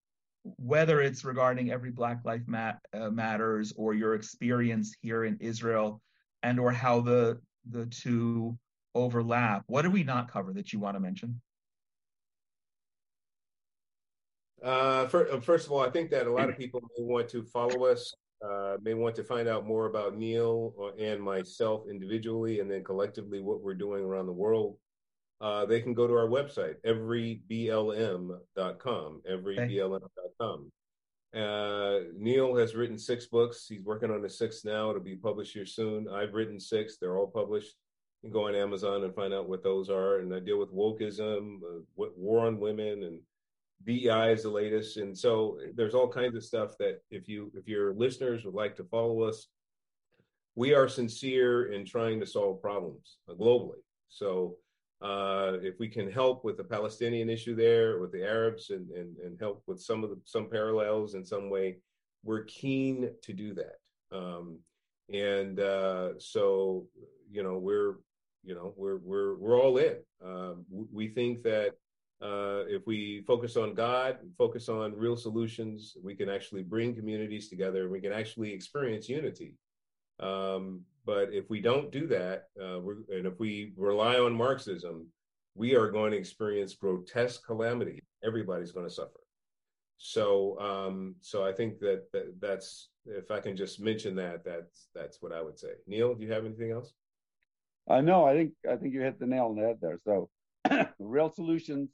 whether 0.44 1.00
it's 1.00 1.24
regarding 1.24 1.72
every 1.72 1.90
Black 1.90 2.20
Life 2.24 2.42
mat, 2.46 2.78
uh, 2.94 3.10
Matters 3.10 3.72
or 3.76 3.94
your 3.94 4.14
experience 4.14 4.94
here 5.00 5.24
in 5.24 5.36
Israel, 5.40 6.00
and 6.42 6.60
or 6.60 6.72
how 6.72 7.00
the 7.00 7.40
the 7.70 7.86
two 7.86 8.56
overlap, 8.94 9.64
what 9.66 9.82
did 9.82 9.92
we 9.92 10.04
not 10.04 10.30
cover 10.30 10.52
that 10.52 10.72
you 10.72 10.78
want 10.78 10.96
to 10.96 11.00
mention? 11.00 11.40
Uh, 14.62 15.06
for, 15.08 15.30
uh, 15.30 15.40
first 15.40 15.66
of 15.66 15.72
all, 15.72 15.80
I 15.80 15.90
think 15.90 16.10
that 16.10 16.26
a 16.26 16.32
lot 16.32 16.48
of 16.48 16.56
people 16.56 16.80
may 16.96 17.04
want 17.04 17.28
to 17.30 17.42
follow 17.42 17.86
us, 17.86 18.14
uh, 18.44 18.76
may 18.82 18.94
want 18.94 19.16
to 19.16 19.24
find 19.24 19.48
out 19.48 19.66
more 19.66 19.86
about 19.86 20.16
Neal 20.16 20.72
and 20.98 21.20
myself 21.20 21.88
individually, 21.90 22.60
and 22.60 22.70
then 22.70 22.84
collectively 22.84 23.40
what 23.40 23.60
we're 23.60 23.74
doing 23.74 24.04
around 24.04 24.26
the 24.26 24.32
world. 24.32 24.76
Uh, 25.40 25.66
they 25.66 25.80
can 25.80 25.92
go 25.94 26.06
to 26.06 26.14
our 26.14 26.28
website, 26.28 26.76
everyblm.com, 26.86 28.40
everyblm.com. 29.28 30.70
Uh, 31.34 31.98
Neal 32.16 32.54
has 32.56 32.76
written 32.76 32.98
six 32.98 33.26
books. 33.26 33.66
He's 33.68 33.82
working 33.82 34.12
on 34.12 34.22
the 34.22 34.30
sixth 34.30 34.64
now. 34.64 34.90
It'll 34.90 35.02
be 35.02 35.16
published 35.16 35.54
here 35.54 35.66
soon. 35.66 36.08
I've 36.08 36.34
written 36.34 36.60
six. 36.60 36.98
They're 36.98 37.18
all 37.18 37.26
published. 37.26 37.74
You 38.22 38.28
can 38.28 38.32
go 38.32 38.46
on 38.46 38.54
Amazon 38.54 39.02
and 39.02 39.12
find 39.14 39.34
out 39.34 39.48
what 39.48 39.64
those 39.64 39.90
are. 39.90 40.18
And 40.20 40.32
I 40.32 40.38
deal 40.38 40.60
with 40.60 40.72
wokeism, 40.72 41.56
uh, 41.56 41.80
war 41.96 42.46
on 42.46 42.60
women, 42.60 43.02
and 43.02 43.18
DEI 43.84 44.32
is 44.32 44.42
the 44.42 44.50
latest, 44.50 44.96
and 44.96 45.16
so 45.16 45.58
there's 45.74 45.94
all 45.94 46.08
kinds 46.08 46.36
of 46.36 46.44
stuff 46.44 46.72
that 46.78 47.02
if 47.10 47.28
you 47.28 47.50
if 47.54 47.68
your 47.68 47.94
listeners 47.94 48.44
would 48.44 48.54
like 48.54 48.76
to 48.76 48.84
follow 48.84 49.22
us, 49.22 49.48
we 50.54 50.74
are 50.74 50.88
sincere 50.88 51.72
in 51.72 51.84
trying 51.84 52.20
to 52.20 52.26
solve 52.26 52.60
problems 52.60 53.18
uh, 53.28 53.34
globally. 53.34 53.80
So 54.08 54.56
uh, 55.00 55.58
if 55.62 55.78
we 55.78 55.88
can 55.88 56.10
help 56.10 56.44
with 56.44 56.56
the 56.56 56.64
Palestinian 56.64 57.28
issue 57.28 57.56
there, 57.56 57.98
with 57.98 58.12
the 58.12 58.22
Arabs, 58.22 58.70
and, 58.70 58.90
and 58.90 59.16
and 59.18 59.38
help 59.40 59.62
with 59.66 59.80
some 59.80 60.04
of 60.04 60.10
the 60.10 60.20
some 60.24 60.48
parallels 60.48 61.14
in 61.14 61.24
some 61.24 61.50
way, 61.50 61.78
we're 62.24 62.44
keen 62.44 63.10
to 63.22 63.32
do 63.32 63.54
that. 63.54 63.78
Um, 64.16 64.58
and 65.12 65.58
uh, 65.58 66.18
so 66.18 66.86
you 67.30 67.42
know 67.42 67.58
we're 67.58 67.96
you 68.44 68.54
know 68.54 68.74
we're 68.76 68.98
we're 68.98 69.34
we're 69.36 69.60
all 69.60 69.78
in. 69.78 69.96
Um, 70.24 70.64
we 70.70 71.08
think 71.08 71.42
that 71.42 71.72
uh, 72.22 72.64
if 72.68 72.86
we 72.86 73.22
focus 73.26 73.56
on 73.56 73.74
God, 73.74 74.18
focus 74.38 74.68
on 74.68 74.96
real 74.96 75.16
solutions, 75.16 75.96
we 76.02 76.14
can 76.14 76.28
actually 76.28 76.62
bring 76.62 76.94
communities 76.94 77.48
together. 77.48 77.88
We 77.88 78.00
can 78.00 78.12
actually 78.12 78.52
experience 78.52 79.08
unity. 79.08 79.56
Um, 80.20 80.82
but 81.04 81.32
if 81.32 81.50
we 81.50 81.60
don't 81.60 81.90
do 81.90 82.06
that, 82.08 82.44
uh, 82.60 82.80
and 83.10 83.26
if 83.26 83.40
we 83.40 83.72
rely 83.76 84.18
on 84.18 84.34
Marxism, 84.34 85.06
we 85.56 85.74
are 85.74 85.90
going 85.90 86.12
to 86.12 86.16
experience 86.16 86.74
grotesque 86.74 87.44
calamity. 87.44 88.00
Everybody's 88.22 88.70
going 88.70 88.86
to 88.86 88.94
suffer. 88.94 89.20
So, 89.96 90.58
um, 90.60 91.16
so 91.20 91.44
I 91.44 91.52
think 91.52 91.80
that, 91.80 92.04
that 92.12 92.40
that's 92.40 92.88
if 93.04 93.32
I 93.32 93.40
can 93.40 93.56
just 93.56 93.80
mention 93.80 94.14
that, 94.16 94.44
that's 94.44 94.88
that's 94.94 95.20
what 95.20 95.32
I 95.32 95.42
would 95.42 95.58
say. 95.58 95.72
Neal, 95.88 96.14
do 96.14 96.24
you 96.24 96.32
have 96.32 96.44
anything 96.44 96.70
else? 96.70 96.92
Uh, 97.88 98.00
no, 98.00 98.24
I 98.24 98.34
think 98.34 98.52
I 98.70 98.76
think 98.76 98.94
you 98.94 99.00
hit 99.00 99.18
the 99.18 99.26
nail 99.26 99.46
on 99.46 99.56
the 99.56 99.62
head 99.62 99.78
there. 99.80 99.98
So, 100.04 100.28
real 100.98 101.30
solutions 101.30 101.90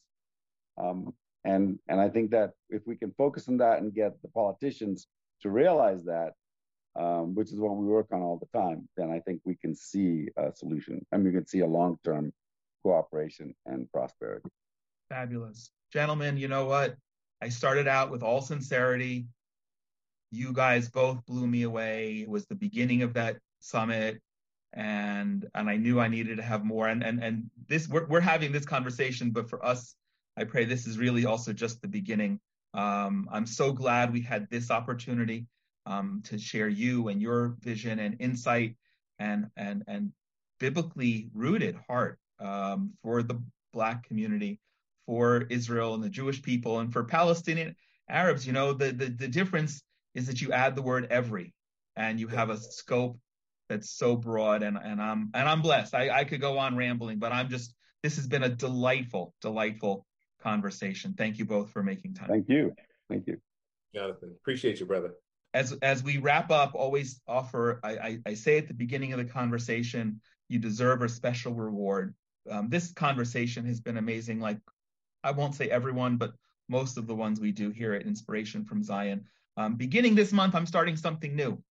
um, 0.78 1.14
and 1.44 1.78
and 1.88 2.00
I 2.00 2.08
think 2.08 2.30
that 2.32 2.52
if 2.68 2.82
we 2.86 2.96
can 2.96 3.12
focus 3.16 3.48
on 3.48 3.56
that 3.58 3.80
and 3.80 3.94
get 3.94 4.20
the 4.22 4.28
politicians 4.28 5.06
to 5.42 5.50
realize 5.50 6.04
that, 6.04 6.32
um, 6.96 7.34
which 7.34 7.52
is 7.52 7.58
what 7.58 7.76
we 7.76 7.86
work 7.86 8.08
on 8.12 8.22
all 8.22 8.38
the 8.38 8.58
time, 8.58 8.88
then 8.96 9.10
I 9.10 9.20
think 9.20 9.40
we 9.44 9.56
can 9.56 9.74
see 9.74 10.28
a 10.36 10.52
solution 10.54 11.04
and 11.12 11.24
we 11.24 11.32
can 11.32 11.46
see 11.46 11.60
a 11.60 11.66
long-term 11.66 12.32
cooperation 12.82 13.54
and 13.66 13.90
prosperity. 13.92 14.48
Fabulous, 15.08 15.70
gentlemen. 15.92 16.36
You 16.36 16.48
know 16.48 16.66
what? 16.66 16.96
I 17.40 17.48
started 17.48 17.86
out 17.86 18.10
with 18.10 18.22
all 18.22 18.40
sincerity. 18.40 19.26
You 20.30 20.52
guys 20.52 20.88
both 20.90 21.24
blew 21.24 21.46
me 21.46 21.62
away. 21.62 22.22
It 22.22 22.28
was 22.28 22.46
the 22.46 22.56
beginning 22.56 23.02
of 23.02 23.14
that 23.14 23.38
summit 23.60 24.20
and 24.74 25.46
and 25.54 25.70
I 25.70 25.76
knew 25.76 25.98
I 25.98 26.08
needed 26.08 26.36
to 26.36 26.42
have 26.42 26.64
more 26.64 26.88
and 26.88 27.02
and 27.02 27.22
and 27.22 27.50
this 27.68 27.88
we're 27.88 28.06
we're 28.06 28.20
having 28.20 28.52
this 28.52 28.66
conversation 28.66 29.30
but 29.30 29.48
for 29.48 29.64
us 29.64 29.94
I 30.38 30.44
pray 30.44 30.64
this 30.64 30.86
is 30.86 30.98
really 30.98 31.26
also 31.26 31.52
just 31.52 31.82
the 31.82 31.88
beginning 31.88 32.40
um, 32.74 33.28
I'm 33.32 33.46
so 33.46 33.72
glad 33.72 34.12
we 34.12 34.20
had 34.20 34.48
this 34.50 34.70
opportunity 34.70 35.46
um, 35.86 36.22
to 36.26 36.38
share 36.38 36.68
you 36.68 37.08
and 37.08 37.20
your 37.20 37.56
vision 37.60 37.98
and 37.98 38.16
insight 38.20 38.76
and 39.18 39.46
and 39.56 39.82
and 39.86 40.12
biblically 40.60 41.30
rooted 41.34 41.76
heart 41.88 42.18
um, 42.40 42.92
for 43.02 43.22
the 43.22 43.42
black 43.72 44.06
community 44.06 44.60
for 45.06 45.46
Israel 45.50 45.94
and 45.94 46.04
the 46.04 46.10
Jewish 46.10 46.42
people 46.42 46.80
and 46.80 46.92
for 46.92 47.04
Palestinian 47.04 47.74
Arabs 48.08 48.46
you 48.46 48.52
know 48.52 48.72
the 48.72 48.92
the, 48.92 49.06
the 49.06 49.28
difference 49.28 49.82
is 50.14 50.26
that 50.26 50.40
you 50.40 50.52
add 50.52 50.76
the 50.76 50.82
word 50.82 51.06
every 51.10 51.54
and 51.96 52.20
you 52.20 52.28
have 52.28 52.50
a 52.50 52.56
scope 52.58 53.18
that's 53.68 53.90
so 53.90 54.16
broad 54.16 54.62
and, 54.62 54.78
and 54.82 55.00
I'm 55.00 55.30
and 55.34 55.48
I'm 55.48 55.62
blessed. 55.62 55.94
I, 55.94 56.10
I 56.10 56.24
could 56.24 56.40
go 56.40 56.58
on 56.58 56.76
rambling, 56.76 57.18
but 57.18 57.32
I'm 57.32 57.48
just 57.48 57.74
this 58.02 58.16
has 58.16 58.26
been 58.26 58.44
a 58.44 58.48
delightful, 58.48 59.34
delightful 59.40 60.06
conversation. 60.40 61.14
Thank 61.16 61.38
you 61.38 61.44
both 61.44 61.70
for 61.70 61.82
making 61.82 62.14
time. 62.14 62.28
Thank 62.28 62.48
you. 62.48 62.74
Thank 63.08 63.26
you. 63.26 63.38
Jonathan. 63.94 64.34
Appreciate 64.40 64.80
you, 64.80 64.86
brother. 64.86 65.14
As 65.54 65.72
as 65.82 66.02
we 66.02 66.18
wrap 66.18 66.50
up, 66.50 66.74
always 66.74 67.20
offer 67.26 67.80
I, 67.82 67.90
I, 67.90 68.18
I 68.26 68.34
say 68.34 68.58
at 68.58 68.68
the 68.68 68.74
beginning 68.74 69.12
of 69.12 69.18
the 69.18 69.24
conversation, 69.24 70.20
you 70.48 70.58
deserve 70.58 71.02
a 71.02 71.08
special 71.08 71.54
reward. 71.54 72.14
Um, 72.50 72.68
this 72.68 72.92
conversation 72.92 73.64
has 73.66 73.80
been 73.80 73.96
amazing. 73.96 74.40
Like 74.40 74.58
I 75.24 75.30
won't 75.32 75.54
say 75.54 75.68
everyone, 75.70 76.16
but 76.16 76.32
most 76.68 76.98
of 76.98 77.06
the 77.06 77.14
ones 77.14 77.40
we 77.40 77.52
do 77.52 77.70
here 77.70 77.94
at 77.94 78.06
Inspiration 78.06 78.64
from 78.64 78.82
Zion. 78.82 79.24
Um, 79.56 79.74
beginning 79.74 80.14
this 80.14 80.32
month, 80.32 80.54
I'm 80.54 80.66
starting 80.66 80.96
something 80.96 81.34
new. 81.34 81.62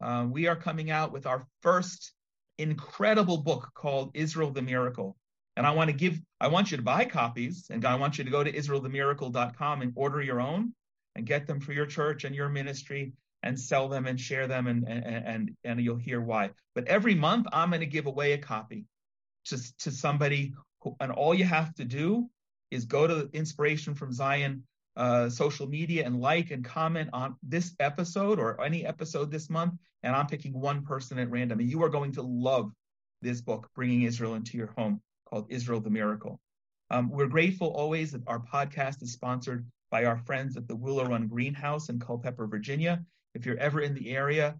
Uh, 0.00 0.26
we 0.28 0.48
are 0.48 0.56
coming 0.56 0.90
out 0.90 1.12
with 1.12 1.26
our 1.26 1.46
first 1.62 2.12
incredible 2.58 3.38
book 3.38 3.70
called 3.74 4.10
Israel 4.14 4.50
the 4.50 4.62
Miracle. 4.62 5.16
And 5.56 5.66
I 5.66 5.70
want 5.70 5.90
to 5.90 5.96
give, 5.96 6.20
I 6.40 6.48
want 6.48 6.70
you 6.70 6.76
to 6.76 6.82
buy 6.82 7.04
copies 7.04 7.66
and 7.70 7.84
I 7.84 7.94
want 7.94 8.18
you 8.18 8.24
to 8.24 8.30
go 8.30 8.42
to 8.42 8.52
israelthemiracle.com 8.52 9.82
and 9.82 9.92
order 9.94 10.20
your 10.20 10.40
own 10.40 10.72
and 11.14 11.26
get 11.26 11.46
them 11.46 11.60
for 11.60 11.72
your 11.72 11.86
church 11.86 12.24
and 12.24 12.34
your 12.34 12.48
ministry 12.48 13.12
and 13.42 13.58
sell 13.58 13.88
them 13.88 14.06
and 14.06 14.18
share 14.18 14.46
them 14.48 14.66
and, 14.66 14.88
and, 14.88 15.04
and, 15.04 15.56
and 15.64 15.80
you'll 15.80 15.96
hear 15.96 16.20
why. 16.20 16.50
But 16.74 16.88
every 16.88 17.14
month 17.14 17.46
I'm 17.52 17.70
going 17.70 17.80
to 17.80 17.86
give 17.86 18.06
away 18.06 18.32
a 18.32 18.38
copy 18.38 18.86
to, 19.46 19.58
to 19.80 19.90
somebody 19.90 20.54
who, 20.80 20.96
and 21.00 21.12
all 21.12 21.34
you 21.34 21.44
have 21.44 21.74
to 21.74 21.84
do 21.84 22.28
is 22.70 22.86
go 22.86 23.06
to 23.06 23.28
Inspiration 23.32 23.94
from 23.94 24.12
Zion 24.12 24.64
uh, 24.96 25.28
social 25.28 25.66
media 25.66 26.06
and 26.06 26.20
like 26.20 26.50
and 26.50 26.64
comment 26.64 27.10
on 27.12 27.36
this 27.42 27.74
episode 27.80 28.38
or 28.38 28.62
any 28.62 28.86
episode 28.86 29.30
this 29.30 29.50
month. 29.50 29.74
And 30.02 30.14
I'm 30.14 30.26
picking 30.26 30.58
one 30.58 30.84
person 30.84 31.18
at 31.18 31.30
random. 31.30 31.60
And 31.60 31.70
you 31.70 31.82
are 31.82 31.88
going 31.88 32.12
to 32.12 32.22
love 32.22 32.72
this 33.22 33.40
book, 33.40 33.70
Bringing 33.74 34.02
Israel 34.02 34.34
into 34.34 34.56
Your 34.56 34.72
Home, 34.76 35.00
called 35.34 35.46
Israel 35.48 35.80
the 35.80 35.90
Miracle. 35.90 36.38
Um, 36.90 37.10
we're 37.10 37.26
grateful 37.26 37.66
always 37.66 38.12
that 38.12 38.22
our 38.28 38.38
podcast 38.38 39.02
is 39.02 39.10
sponsored 39.10 39.66
by 39.90 40.04
our 40.04 40.16
friends 40.16 40.56
at 40.56 40.68
the 40.68 40.76
Willow 40.76 41.06
Run 41.06 41.26
Greenhouse 41.26 41.88
in 41.88 41.98
Culpeper, 41.98 42.46
Virginia. 42.46 43.04
If 43.34 43.44
you're 43.44 43.58
ever 43.58 43.80
in 43.80 43.94
the 43.94 44.14
area, 44.14 44.56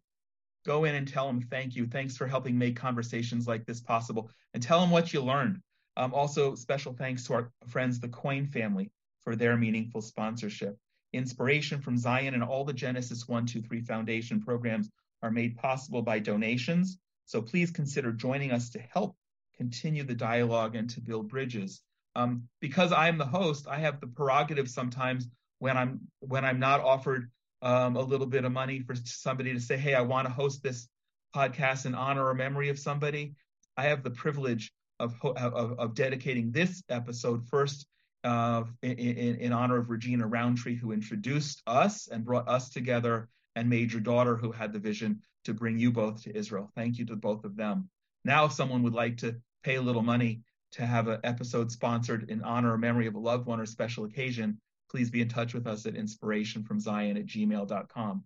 go 0.66 0.82
in 0.82 0.96
and 0.96 1.06
tell 1.06 1.28
them 1.28 1.40
thank 1.42 1.76
you. 1.76 1.86
Thanks 1.86 2.16
for 2.16 2.26
helping 2.26 2.58
make 2.58 2.74
conversations 2.74 3.46
like 3.46 3.64
this 3.66 3.80
possible 3.80 4.28
and 4.52 4.60
tell 4.60 4.80
them 4.80 4.90
what 4.90 5.12
you 5.12 5.22
learned. 5.22 5.60
Um, 5.96 6.12
also, 6.12 6.56
special 6.56 6.92
thanks 6.92 7.22
to 7.26 7.34
our 7.34 7.52
friends, 7.68 8.00
the 8.00 8.08
Coin 8.08 8.44
family, 8.44 8.90
for 9.22 9.36
their 9.36 9.56
meaningful 9.56 10.02
sponsorship. 10.02 10.76
Inspiration 11.12 11.82
from 11.82 11.96
Zion 11.96 12.34
and 12.34 12.42
all 12.42 12.64
the 12.64 12.72
Genesis 12.72 13.28
1, 13.28 13.46
2, 13.46 13.62
3 13.62 13.80
Foundation 13.82 14.42
programs 14.42 14.90
are 15.22 15.30
made 15.30 15.56
possible 15.56 16.02
by 16.02 16.18
donations. 16.18 16.98
So 17.26 17.40
please 17.40 17.70
consider 17.70 18.10
joining 18.10 18.50
us 18.50 18.70
to 18.70 18.80
help 18.80 19.14
continue 19.56 20.04
the 20.04 20.14
dialogue 20.14 20.76
and 20.76 20.90
to 20.90 21.00
build 21.00 21.28
bridges. 21.28 21.80
Um, 22.16 22.44
because 22.60 22.92
I 22.92 23.08
am 23.08 23.18
the 23.18 23.26
host, 23.26 23.66
I 23.68 23.78
have 23.78 24.00
the 24.00 24.06
prerogative 24.06 24.68
sometimes 24.68 25.26
when 25.58 25.76
I'm 25.76 26.00
when 26.20 26.44
I'm 26.44 26.60
not 26.60 26.80
offered 26.80 27.30
um, 27.62 27.96
a 27.96 28.02
little 28.02 28.26
bit 28.26 28.44
of 28.44 28.52
money 28.52 28.80
for 28.80 28.94
somebody 29.04 29.52
to 29.52 29.60
say, 29.60 29.76
"Hey, 29.76 29.94
I 29.94 30.02
want 30.02 30.28
to 30.28 30.32
host 30.32 30.62
this 30.62 30.86
podcast 31.34 31.86
in 31.86 31.94
honor 31.94 32.26
or 32.26 32.34
memory 32.34 32.68
of 32.68 32.78
somebody." 32.78 33.34
I 33.76 33.84
have 33.84 34.04
the 34.04 34.10
privilege 34.10 34.72
of, 35.00 35.14
of, 35.24 35.78
of 35.78 35.94
dedicating 35.94 36.52
this 36.52 36.82
episode 36.88 37.48
first 37.48 37.86
uh, 38.22 38.64
in, 38.82 39.36
in, 39.36 39.52
honor 39.52 39.76
of 39.76 39.90
Regina 39.90 40.26
Roundtree, 40.26 40.76
who 40.76 40.92
introduced 40.92 41.62
us 41.66 42.08
and 42.08 42.24
brought 42.24 42.48
us 42.48 42.70
together, 42.70 43.28
and 43.56 43.68
Major 43.68 44.00
Daughter, 44.00 44.36
who 44.36 44.52
had 44.52 44.72
the 44.72 44.78
vision 44.78 45.20
to 45.44 45.52
bring 45.52 45.78
you 45.78 45.92
both 45.92 46.22
to 46.22 46.36
Israel. 46.36 46.70
Thank 46.74 46.98
you 46.98 47.04
to 47.06 47.16
both 47.16 47.44
of 47.44 47.56
them. 47.56 47.90
Now, 48.24 48.46
if 48.46 48.52
someone 48.52 48.82
would 48.82 48.94
like 48.94 49.18
to 49.18 49.36
pay 49.62 49.76
a 49.76 49.82
little 49.82 50.02
money 50.02 50.42
to 50.72 50.86
have 50.86 51.08
an 51.08 51.20
episode 51.24 51.70
sponsored 51.70 52.30
in 52.30 52.42
honor 52.42 52.72
or 52.72 52.78
memory 52.78 53.06
of 53.06 53.14
a 53.14 53.18
loved 53.18 53.46
one 53.46 53.60
or 53.60 53.66
special 53.66 54.04
occasion, 54.04 54.60
please 54.90 55.10
be 55.10 55.20
in 55.20 55.28
touch 55.28 55.54
with 55.54 55.66
us 55.66 55.86
at 55.86 55.94
inspirationfromzion 55.94 57.18
at 57.18 57.26
gmail.com. 57.26 58.24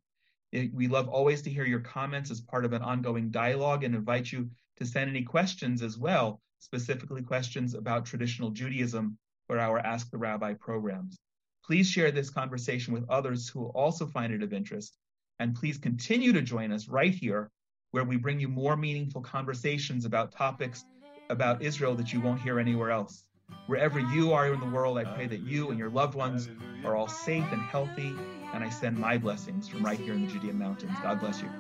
We 0.72 0.88
love 0.88 1.08
always 1.08 1.42
to 1.42 1.50
hear 1.50 1.66
your 1.66 1.80
comments 1.80 2.30
as 2.30 2.40
part 2.40 2.64
of 2.64 2.72
an 2.72 2.82
ongoing 2.82 3.30
dialogue 3.30 3.84
and 3.84 3.94
invite 3.94 4.32
you 4.32 4.50
to 4.78 4.86
send 4.86 5.10
any 5.10 5.22
questions 5.22 5.82
as 5.82 5.98
well, 5.98 6.40
specifically 6.58 7.22
questions 7.22 7.74
about 7.74 8.06
traditional 8.06 8.50
Judaism 8.50 9.18
for 9.46 9.58
our 9.58 9.78
Ask 9.78 10.10
the 10.10 10.18
Rabbi 10.18 10.54
programs. 10.54 11.18
Please 11.64 11.90
share 11.90 12.10
this 12.10 12.30
conversation 12.30 12.94
with 12.94 13.08
others 13.10 13.48
who 13.48 13.66
also 13.66 14.06
find 14.06 14.32
it 14.32 14.42
of 14.42 14.52
interest. 14.54 14.96
And 15.38 15.54
please 15.54 15.76
continue 15.76 16.32
to 16.32 16.42
join 16.42 16.72
us 16.72 16.88
right 16.88 17.14
here, 17.14 17.50
where 17.90 18.04
we 18.04 18.16
bring 18.16 18.38
you 18.40 18.48
more 18.48 18.76
meaningful 18.76 19.20
conversations 19.20 20.04
about 20.04 20.32
topics 20.32 20.84
about 21.30 21.62
Israel 21.62 21.94
that 21.94 22.12
you 22.12 22.20
won't 22.20 22.40
hear 22.40 22.58
anywhere 22.58 22.90
else. 22.90 23.24
Wherever 23.66 23.98
you 23.98 24.32
are 24.32 24.52
in 24.52 24.60
the 24.60 24.66
world, 24.66 24.98
I 24.98 25.04
pray 25.04 25.26
that 25.26 25.40
you 25.40 25.70
and 25.70 25.78
your 25.78 25.90
loved 25.90 26.14
ones 26.14 26.50
are 26.84 26.94
all 26.96 27.08
safe 27.08 27.44
and 27.50 27.62
healthy. 27.62 28.14
And 28.54 28.64
I 28.64 28.70
send 28.70 28.98
my 28.98 29.18
blessings 29.18 29.68
from 29.68 29.84
right 29.84 29.98
here 29.98 30.14
in 30.14 30.26
the 30.26 30.32
Judean 30.32 30.58
mountains. 30.58 30.92
God 31.02 31.20
bless 31.20 31.42
you. 31.42 31.50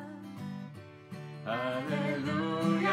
Hallelujah. 1.44 2.88